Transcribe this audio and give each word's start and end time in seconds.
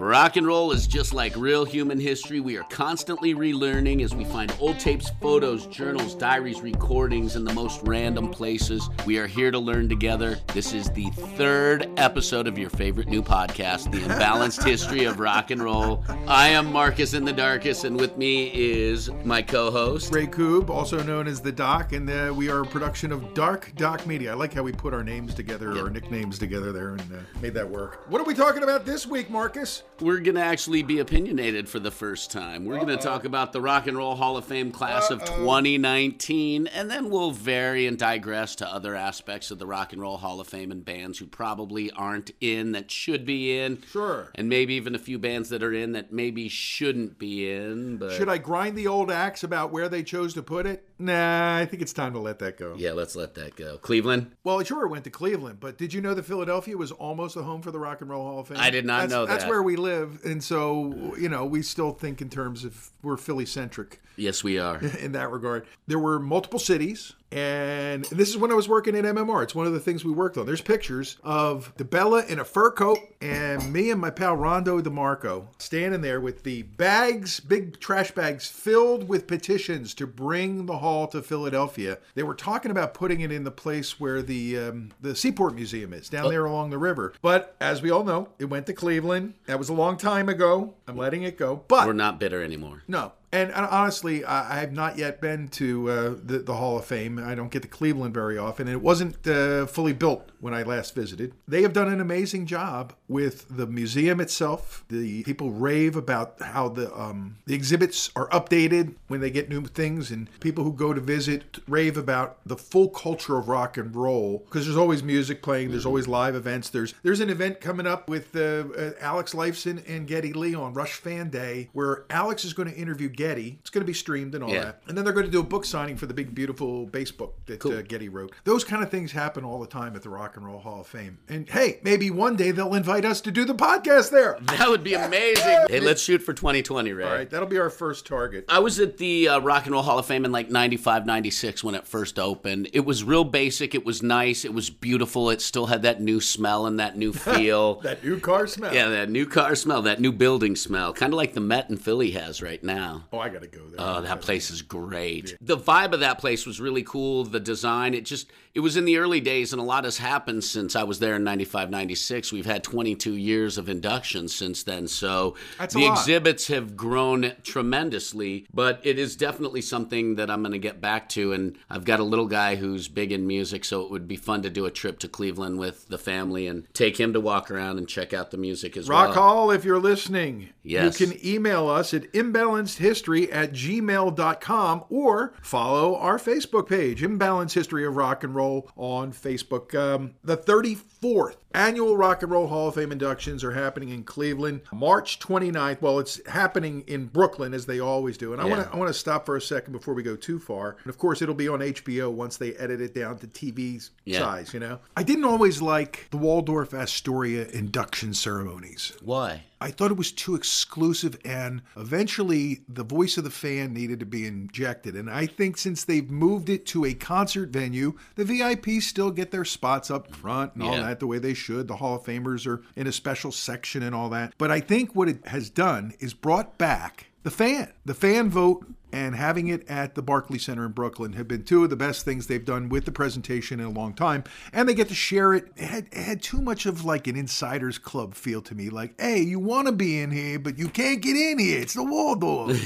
Rock 0.00 0.36
and 0.36 0.46
roll 0.46 0.72
is 0.72 0.86
just 0.86 1.12
like 1.12 1.36
real 1.36 1.66
human 1.66 2.00
history. 2.00 2.40
We 2.40 2.56
are 2.56 2.62
constantly 2.64 3.34
relearning 3.34 4.02
as 4.02 4.14
we 4.14 4.24
find 4.24 4.50
old 4.58 4.78
tapes, 4.78 5.10
photos, 5.20 5.66
journals, 5.66 6.14
diaries, 6.14 6.62
recordings 6.62 7.36
in 7.36 7.44
the 7.44 7.52
most 7.52 7.82
random 7.82 8.30
places. 8.30 8.88
We 9.04 9.18
are 9.18 9.26
here 9.26 9.50
to 9.50 9.58
learn 9.58 9.90
together. 9.90 10.38
This 10.54 10.72
is 10.72 10.90
the 10.92 11.10
third 11.36 11.90
episode 11.98 12.46
of 12.46 12.56
your 12.56 12.70
favorite 12.70 13.08
new 13.08 13.22
podcast, 13.22 13.92
The 13.92 13.98
Imbalanced 13.98 14.64
History 14.64 15.04
of 15.04 15.20
Rock 15.20 15.50
and 15.50 15.62
Roll. 15.62 16.02
I 16.26 16.48
am 16.48 16.72
Markus 16.72 17.12
in 17.12 17.26
the 17.26 17.32
Darkest, 17.34 17.84
and 17.84 18.00
with 18.00 18.16
me 18.16 18.50
is 18.54 19.10
my 19.22 19.42
co 19.42 19.70
host, 19.70 20.14
Ray 20.14 20.26
Koob, 20.26 20.70
also 20.70 21.02
known 21.02 21.28
as 21.28 21.42
The 21.42 21.52
Doc, 21.52 21.92
and 21.92 22.08
uh, 22.08 22.32
we 22.34 22.48
are 22.48 22.62
a 22.62 22.66
production 22.66 23.12
of 23.12 23.34
Dark 23.34 23.70
Doc 23.76 24.06
Media. 24.06 24.30
I 24.30 24.34
like 24.34 24.54
how 24.54 24.62
we 24.62 24.72
put 24.72 24.94
our 24.94 25.04
names 25.04 25.34
together, 25.34 25.76
our 25.76 25.90
nicknames 25.90 26.38
together 26.38 26.72
there, 26.72 26.92
and 26.92 27.12
uh, 27.12 27.18
made 27.42 27.52
that 27.52 27.68
work. 27.68 28.06
What 28.08 28.22
are 28.22 28.24
we 28.24 28.32
talking 28.34 28.62
about 28.62 28.86
this 28.86 29.06
week, 29.06 29.28
Markus? 29.28 29.82
We're 30.00 30.20
going 30.20 30.36
to 30.36 30.42
actually 30.42 30.82
be 30.82 31.00
opinionated 31.00 31.68
for 31.68 31.78
the 31.78 31.90
first 31.90 32.30
time. 32.30 32.64
We're 32.64 32.76
going 32.76 32.88
to 32.88 32.96
talk 32.96 33.24
about 33.24 33.52
the 33.52 33.60
Rock 33.60 33.86
and 33.86 33.96
Roll 33.96 34.14
Hall 34.14 34.38
of 34.38 34.46
Fame 34.46 34.72
class 34.72 35.10
of 35.10 35.22
2019, 35.24 36.66
and 36.68 36.90
then 36.90 37.10
we'll 37.10 37.32
vary 37.32 37.86
and 37.86 37.98
digress 37.98 38.54
to 38.56 38.66
other 38.66 38.94
aspects 38.94 39.50
of 39.50 39.58
the 39.58 39.66
Rock 39.66 39.92
and 39.92 40.00
Roll 40.00 40.16
Hall 40.16 40.40
of 40.40 40.48
Fame 40.48 40.70
and 40.70 40.82
bands 40.84 41.18
who 41.18 41.26
probably 41.26 41.90
aren't 41.90 42.30
in 42.40 42.72
that 42.72 42.90
should 42.90 43.26
be 43.26 43.58
in. 43.58 43.82
Sure. 43.90 44.30
And 44.34 44.48
maybe 44.48 44.74
even 44.74 44.94
a 44.94 44.98
few 44.98 45.18
bands 45.18 45.50
that 45.50 45.62
are 45.62 45.72
in 45.72 45.92
that 45.92 46.12
maybe 46.12 46.48
shouldn't 46.48 47.18
be 47.18 47.50
in. 47.52 47.98
But 47.98 48.12
Should 48.12 48.30
I 48.30 48.38
grind 48.38 48.76
the 48.76 48.86
old 48.86 49.10
axe 49.10 49.42
about 49.42 49.70
where 49.70 49.88
they 49.88 50.02
chose 50.02 50.32
to 50.34 50.42
put 50.42 50.66
it? 50.66 50.86
Nah, 50.98 51.56
I 51.56 51.66
think 51.66 51.82
it's 51.82 51.92
time 51.94 52.12
to 52.12 52.18
let 52.18 52.38
that 52.40 52.58
go. 52.58 52.74
Yeah, 52.76 52.92
let's 52.92 53.16
let 53.16 53.34
that 53.34 53.56
go. 53.56 53.78
Cleveland? 53.78 54.32
Well, 54.44 54.62
sure, 54.62 54.84
it 54.84 54.88
went 54.88 55.04
to 55.04 55.10
Cleveland, 55.10 55.58
but 55.60 55.78
did 55.78 55.94
you 55.94 56.00
know 56.00 56.12
that 56.14 56.24
Philadelphia 56.24 56.76
was 56.76 56.92
almost 56.92 57.36
a 57.36 57.42
home 57.42 57.62
for 57.62 57.70
the 57.70 57.78
Rock 57.78 58.02
and 58.02 58.10
Roll 58.10 58.24
Hall 58.24 58.40
of 58.40 58.48
Fame? 58.48 58.58
I 58.60 58.70
did 58.70 58.84
not 58.84 59.00
that's, 59.00 59.12
know 59.12 59.26
that. 59.26 59.40
That's 59.40 59.48
where 59.48 59.62
we 59.62 59.76
live, 59.76 59.89
and 60.24 60.42
so 60.42 61.14
you 61.18 61.28
know 61.28 61.44
we 61.44 61.62
still 61.62 61.92
think 61.92 62.20
in 62.20 62.28
terms 62.28 62.64
of 62.64 62.90
we're 63.02 63.16
Philly 63.16 63.46
centric. 63.46 64.00
Yes, 64.16 64.44
we 64.44 64.58
are. 64.58 64.78
in 65.00 65.12
that 65.12 65.30
regard. 65.30 65.66
There 65.86 65.98
were 65.98 66.18
multiple 66.18 66.58
cities, 66.58 67.14
and 67.32 68.04
this 68.06 68.28
is 68.28 68.36
when 68.36 68.50
I 68.50 68.54
was 68.54 68.68
working 68.68 68.96
at 68.96 69.04
MMR. 69.04 69.42
It's 69.42 69.54
one 69.54 69.66
of 69.66 69.72
the 69.72 69.80
things 69.80 70.04
we 70.04 70.12
worked 70.12 70.36
on. 70.36 70.46
There's 70.46 70.60
pictures 70.60 71.16
of 71.22 71.74
DeBella 71.76 72.28
in 72.28 72.38
a 72.38 72.44
fur 72.44 72.70
coat 72.70 72.98
and 73.20 73.72
me 73.72 73.90
and 73.90 74.00
my 74.00 74.10
pal 74.10 74.36
Rondo 74.36 74.80
DeMarco 74.80 75.46
standing 75.58 76.00
there 76.00 76.20
with 76.20 76.42
the 76.42 76.62
bags, 76.62 77.38
big 77.40 77.78
trash 77.80 78.10
bags 78.10 78.48
filled 78.48 79.08
with 79.08 79.26
petitions 79.26 79.94
to 79.94 80.06
bring 80.06 80.66
the 80.66 80.78
hall 80.78 81.06
to 81.08 81.22
Philadelphia. 81.22 81.98
They 82.14 82.22
were 82.22 82.34
talking 82.34 82.70
about 82.70 82.94
putting 82.94 83.20
it 83.20 83.30
in 83.30 83.44
the 83.44 83.50
place 83.50 84.00
where 84.00 84.22
the 84.22 84.58
um, 84.58 84.92
the 85.00 85.14
Seaport 85.14 85.54
Museum 85.54 85.92
is 85.92 86.08
down 86.08 86.30
there 86.30 86.44
along 86.46 86.70
the 86.70 86.78
river. 86.78 87.12
But 87.22 87.54
as 87.60 87.82
we 87.82 87.90
all 87.90 88.04
know, 88.04 88.28
it 88.38 88.46
went 88.46 88.66
to 88.66 88.72
Cleveland. 88.72 89.34
That 89.46 89.58
was 89.58 89.68
a 89.68 89.74
long 89.74 89.96
time 89.96 90.28
ago. 90.28 90.74
I'm 90.88 90.96
letting 90.96 91.22
it 91.22 91.36
go. 91.36 91.64
But 91.68 91.86
We're 91.86 91.92
not 91.92 92.18
bitter 92.18 92.42
anymore. 92.42 92.82
no. 92.88 93.12
And 93.32 93.52
honestly, 93.52 94.24
I 94.24 94.40
I 94.50 94.60
have 94.60 94.72
not 94.72 94.98
yet 94.98 95.20
been 95.20 95.48
to 95.48 95.90
uh, 95.90 96.14
the, 96.22 96.38
the 96.38 96.54
Hall 96.54 96.76
of 96.78 96.84
Fame. 96.84 97.18
I 97.18 97.34
don't 97.34 97.50
get 97.50 97.62
to 97.62 97.68
Cleveland 97.68 98.14
very 98.14 98.36
often, 98.36 98.66
and 98.66 98.74
it 98.74 98.82
wasn't 98.82 99.26
uh, 99.26 99.66
fully 99.66 99.92
built 99.92 100.30
when 100.40 100.54
I 100.54 100.62
last 100.62 100.94
visited. 100.94 101.34
They 101.46 101.62
have 101.62 101.72
done 101.72 101.88
an 101.88 102.00
amazing 102.00 102.46
job 102.46 102.94
with 103.06 103.46
the 103.48 103.66
museum 103.66 104.20
itself. 104.20 104.84
The 104.88 105.22
people 105.22 105.52
rave 105.52 105.94
about 105.94 106.40
how 106.40 106.68
the 106.68 106.92
um, 106.98 107.36
the 107.46 107.54
exhibits 107.54 108.10
are 108.16 108.28
updated 108.30 108.94
when 109.08 109.20
they 109.20 109.30
get 109.30 109.48
new 109.48 109.62
things, 109.64 110.10
and 110.10 110.28
people 110.40 110.64
who 110.64 110.72
go 110.72 110.92
to 110.92 111.00
visit 111.00 111.58
rave 111.68 111.96
about 111.96 112.38
the 112.44 112.56
full 112.56 112.88
culture 112.88 113.36
of 113.36 113.48
rock 113.48 113.76
and 113.76 113.94
roll 113.94 114.38
because 114.46 114.64
there's 114.66 114.76
always 114.76 115.02
music 115.02 115.42
playing, 115.42 115.70
there's 115.70 115.86
always 115.86 116.08
live 116.08 116.34
events. 116.34 116.70
There's 116.70 116.94
there's 117.02 117.20
an 117.20 117.30
event 117.30 117.60
coming 117.60 117.86
up 117.86 118.08
with 118.08 118.34
uh, 118.34 118.64
uh, 118.76 118.92
Alex 119.00 119.34
Lifeson 119.34 119.82
and 119.88 120.08
Geddy 120.08 120.32
Lee 120.32 120.54
on 120.54 120.74
Rush 120.74 120.94
Fan 120.94 121.30
Day 121.30 121.68
where 121.72 122.04
Alex 122.10 122.44
is 122.44 122.52
going 122.52 122.70
to 122.70 122.76
interview 122.76 123.08
Geddy. 123.20 123.58
It's 123.60 123.68
going 123.68 123.82
to 123.82 123.86
be 123.86 123.92
streamed 123.92 124.34
and 124.34 124.42
all 124.42 124.50
Yeah. 124.50 124.64
that. 124.64 124.82
And 124.88 124.96
then 124.96 125.04
they're 125.04 125.12
going 125.12 125.26
to 125.26 125.30
do 125.32 125.40
a 125.40 125.42
book 125.42 125.66
signing 125.66 125.96
for 125.98 126.06
the 126.06 126.14
big, 126.14 126.34
beautiful 126.34 126.86
bass 126.86 127.10
book 127.10 127.36
that 127.46 127.64
uh, 127.66 127.82
Geddy 127.82 128.08
wrote. 128.08 128.32
Those 128.44 128.64
kind 128.64 128.82
of 128.82 128.90
things 128.90 129.12
happen 129.12 129.44
all 129.44 129.60
the 129.60 129.66
time 129.66 129.94
at 129.94 130.02
the 130.02 130.08
Rock 130.08 130.36
and 130.38 130.46
Roll 130.46 130.58
Hall 130.58 130.80
of 130.80 130.86
Fame. 130.86 131.18
And 131.28 131.46
hey, 131.48 131.80
maybe 131.82 132.10
one 132.10 132.34
day 132.36 132.50
they'll 132.50 132.74
invite 132.74 133.04
us 133.04 133.20
to 133.22 133.30
do 133.30 133.44
the 133.44 133.54
podcast 133.54 134.10
there. 134.10 134.38
That 134.60 134.68
would 134.68 134.84
be 134.84 134.94
amazing. 134.94 135.66
hey, 135.68 135.80
let's 135.80 136.02
shoot 136.02 136.22
for 136.22 136.32
2020, 136.34 136.92
Ray. 136.92 137.04
All 137.04 137.10
right, 137.12 137.28
that'll 137.30 137.48
be 137.48 137.58
our 137.58 137.70
first 137.70 138.06
target. 138.06 138.44
I 138.48 138.58
was 138.58 138.78
at 138.80 138.96
the 138.98 139.28
uh, 139.28 139.38
Rock 139.40 139.64
and 139.66 139.72
Roll 139.72 139.82
Hall 139.82 139.98
of 139.98 140.04
Fame 140.06 140.24
in 140.24 140.32
like 140.32 140.50
95, 140.50 141.06
96 141.06 141.64
when 141.64 141.74
it 141.74 141.86
first 141.86 142.18
opened. 142.18 142.68
It 142.72 142.84
was 142.84 143.02
real 143.04 143.24
basic. 143.24 143.74
It 143.74 143.84
was 143.86 144.02
nice. 144.02 144.44
It 144.44 144.52
was 144.52 144.68
beautiful. 144.70 145.30
It 145.30 145.40
still 145.40 145.66
had 145.66 145.82
that 145.82 146.00
new 146.02 146.20
smell 146.20 146.66
and 146.66 146.78
that 146.80 146.96
new 146.96 147.12
feel. 147.30 147.76
That 147.80 148.04
new 148.04 148.18
car 148.20 148.46
smell. 148.46 148.74
yeah, 148.74 148.88
that 148.88 149.08
new 149.10 149.26
car 149.26 149.54
smell, 149.54 149.82
that 149.82 150.00
new 150.00 150.12
building 150.12 150.56
smell. 150.56 150.92
Kind 150.92 151.12
of 151.12 151.16
like 151.16 151.32
the 151.34 151.40
Met 151.40 151.70
in 151.70 151.76
Philly 151.76 152.10
has 152.12 152.42
right 152.42 152.62
now. 152.62 153.04
Oh, 153.12 153.18
I 153.18 153.28
got 153.28 153.42
to 153.42 153.48
go 153.48 153.60
there. 153.66 153.76
Oh, 153.80 154.00
that 154.02 154.20
place 154.20 154.50
is 154.50 154.62
great. 154.62 155.36
The 155.40 155.56
vibe 155.56 155.92
of 155.92 156.00
that 156.00 156.18
place 156.18 156.46
was 156.46 156.60
really 156.60 156.84
cool. 156.84 157.24
The 157.24 157.40
design, 157.40 157.92
it 157.92 158.04
just, 158.04 158.30
it 158.54 158.60
was 158.60 158.76
in 158.76 158.84
the 158.84 158.98
early 158.98 159.20
days, 159.20 159.52
and 159.52 159.60
a 159.60 159.64
lot 159.64 159.82
has 159.82 159.98
happened 159.98 160.44
since 160.44 160.76
I 160.76 160.84
was 160.84 161.00
there 161.00 161.16
in 161.16 161.24
95, 161.24 161.70
96. 161.70 162.32
We've 162.32 162.46
had 162.46 162.62
22 162.62 163.14
years 163.14 163.58
of 163.58 163.68
inductions 163.68 164.32
since 164.34 164.62
then. 164.62 164.86
So 164.86 165.34
That's 165.58 165.74
the 165.74 165.86
exhibits 165.86 166.46
have 166.48 166.76
grown 166.76 167.32
tremendously, 167.42 168.46
but 168.54 168.80
it 168.84 168.96
is 168.98 169.16
definitely 169.16 169.62
something 169.62 170.14
that 170.14 170.30
I'm 170.30 170.42
going 170.42 170.52
to 170.52 170.58
get 170.58 170.80
back 170.80 171.08
to. 171.10 171.32
And 171.32 171.56
I've 171.68 171.84
got 171.84 171.98
a 171.98 172.04
little 172.04 172.26
guy 172.28 172.54
who's 172.54 172.86
big 172.86 173.10
in 173.10 173.26
music, 173.26 173.64
so 173.64 173.82
it 173.82 173.90
would 173.90 174.06
be 174.06 174.16
fun 174.16 174.42
to 174.42 174.50
do 174.50 174.66
a 174.66 174.70
trip 174.70 175.00
to 175.00 175.08
Cleveland 175.08 175.58
with 175.58 175.88
the 175.88 175.98
family 175.98 176.46
and 176.46 176.72
take 176.74 176.98
him 176.98 177.12
to 177.12 177.20
walk 177.20 177.50
around 177.50 177.78
and 177.78 177.88
check 177.88 178.12
out 178.14 178.30
the 178.30 178.36
music 178.36 178.76
as 178.76 178.88
Rock 178.88 178.98
well. 178.98 179.06
Rock 179.08 179.16
Hall, 179.16 179.50
if 179.50 179.64
you're 179.64 179.80
listening, 179.80 180.50
Yes. 180.62 181.00
you 181.00 181.06
can 181.08 181.26
email 181.26 181.68
us 181.68 181.92
at 181.92 182.12
imbalancedhistory 182.12 182.99
at 183.08 183.52
gmail.com 183.52 184.84
or 184.88 185.34
follow 185.42 185.96
our 185.96 186.18
Facebook 186.18 186.68
page, 186.68 187.02
Imbalanced 187.02 187.54
History 187.54 187.84
of 187.86 187.96
Rock 187.96 188.24
and 188.24 188.34
Roll, 188.34 188.68
on 188.76 189.12
Facebook. 189.12 189.74
Um, 189.74 190.14
the 190.22 190.36
34th 190.36 191.36
annual 191.52 191.96
Rock 191.96 192.22
and 192.22 192.30
Roll 192.30 192.46
Hall 192.46 192.68
of 192.68 192.74
Fame 192.74 192.92
inductions 192.92 193.42
are 193.42 193.52
happening 193.52 193.88
in 193.88 194.04
Cleveland 194.04 194.60
March 194.72 195.18
29th. 195.18 195.80
Well, 195.80 195.98
it's 195.98 196.24
happening 196.28 196.84
in 196.86 197.06
Brooklyn 197.06 197.54
as 197.54 197.66
they 197.66 197.80
always 197.80 198.16
do. 198.16 198.32
And 198.32 198.40
I 198.40 198.44
want 198.44 198.64
to 198.64 198.72
I 198.72 198.76
want 198.76 198.88
to 198.88 198.94
stop 198.94 199.26
for 199.26 199.36
a 199.36 199.40
second 199.40 199.72
before 199.72 199.94
we 199.94 200.02
go 200.02 200.16
too 200.16 200.38
far. 200.38 200.76
And 200.82 200.88
of 200.90 200.98
course, 200.98 201.22
it'll 201.22 201.34
be 201.34 201.48
on 201.48 201.60
HBO 201.60 202.10
once 202.12 202.36
they 202.36 202.54
edit 202.54 202.80
it 202.80 202.94
down 202.94 203.18
to 203.18 203.26
TV 203.26 203.88
Yeah. 204.04 204.20
size, 204.20 204.54
you 204.54 204.60
know. 204.60 204.78
I 204.96 205.02
didn't 205.02 205.24
always 205.24 205.60
like 205.62 206.06
the 206.10 206.16
Waldorf 206.18 206.72
Astoria 206.74 207.46
induction 207.48 208.14
ceremonies. 208.14 208.92
Why? 209.02 209.44
I 209.62 209.70
thought 209.70 209.90
it 209.90 209.96
was 209.98 210.10
too 210.12 210.34
exclusive, 210.34 211.18
and 211.24 211.60
eventually 211.76 212.62
the 212.68 212.82
voice 212.84 213.18
of 213.18 213.24
the 213.24 213.30
fan 213.30 213.72
needed 213.74 214.00
to 214.00 214.06
be 214.06 214.26
injected. 214.26 214.94
And 214.96 215.10
I 215.10 215.26
think 215.26 215.58
since 215.58 215.84
they've 215.84 216.10
moved 216.10 216.48
it 216.48 216.64
to 216.66 216.84
a 216.86 216.94
concert 216.94 217.50
venue, 217.50 217.94
the 218.14 218.24
VIPs 218.24 218.82
still 218.84 219.10
get 219.10 219.30
their 219.30 219.44
spots 219.44 219.90
up 219.90 220.14
front 220.14 220.54
and 220.54 220.62
all 220.62 220.72
Yeah. 220.76 220.82
that 220.84 221.00
the 221.00 221.06
way 221.06 221.18
they 221.18 221.34
should. 221.34 221.68
The 221.68 221.76
Hall 221.76 221.96
of 221.96 222.04
Famers 222.04 222.46
are 222.46 222.62
in 222.74 222.86
a 222.86 222.92
special 222.92 223.32
section 223.32 223.82
and 223.82 223.94
all 223.94 224.08
that. 224.10 224.32
But 224.38 224.50
I 224.50 224.60
think 224.60 224.94
what 224.94 225.08
it 225.08 225.26
has 225.26 225.50
done 225.50 225.92
is 226.00 226.14
brought 226.14 226.56
back 226.56 227.06
the 227.22 227.30
fan. 227.30 227.70
The 227.84 227.92
fan 227.94 228.30
vote 228.30 228.64
and 228.92 229.14
having 229.14 229.48
it 229.48 229.68
at 229.68 229.94
the 229.94 230.02
Barclay 230.02 230.38
Center 230.38 230.66
in 230.66 230.72
Brooklyn 230.72 231.14
have 231.14 231.28
been 231.28 231.44
two 231.44 231.64
of 231.64 231.70
the 231.70 231.76
best 231.76 232.04
things 232.04 232.26
they've 232.26 232.44
done 232.44 232.68
with 232.68 232.84
the 232.84 232.92
presentation 232.92 233.60
in 233.60 233.66
a 233.66 233.70
long 233.70 233.94
time. 233.94 234.24
And 234.52 234.68
they 234.68 234.74
get 234.74 234.88
to 234.88 234.94
share 234.94 235.34
it. 235.34 235.48
It 235.56 235.64
had, 235.64 235.86
it 235.92 236.02
had 236.02 236.22
too 236.22 236.40
much 236.40 236.66
of 236.66 236.84
like 236.84 237.06
an 237.06 237.16
insider's 237.16 237.78
club 237.78 238.14
feel 238.14 238.42
to 238.42 238.54
me. 238.54 238.70
Like, 238.70 239.00
hey, 239.00 239.20
you 239.20 239.38
want 239.38 239.66
to 239.66 239.72
be 239.72 240.00
in 240.00 240.10
here, 240.10 240.38
but 240.38 240.58
you 240.58 240.68
can't 240.68 241.00
get 241.00 241.16
in 241.16 241.38
here. 241.38 241.60
It's 241.60 241.74
the 241.74 241.84
Waldorf. 241.84 242.48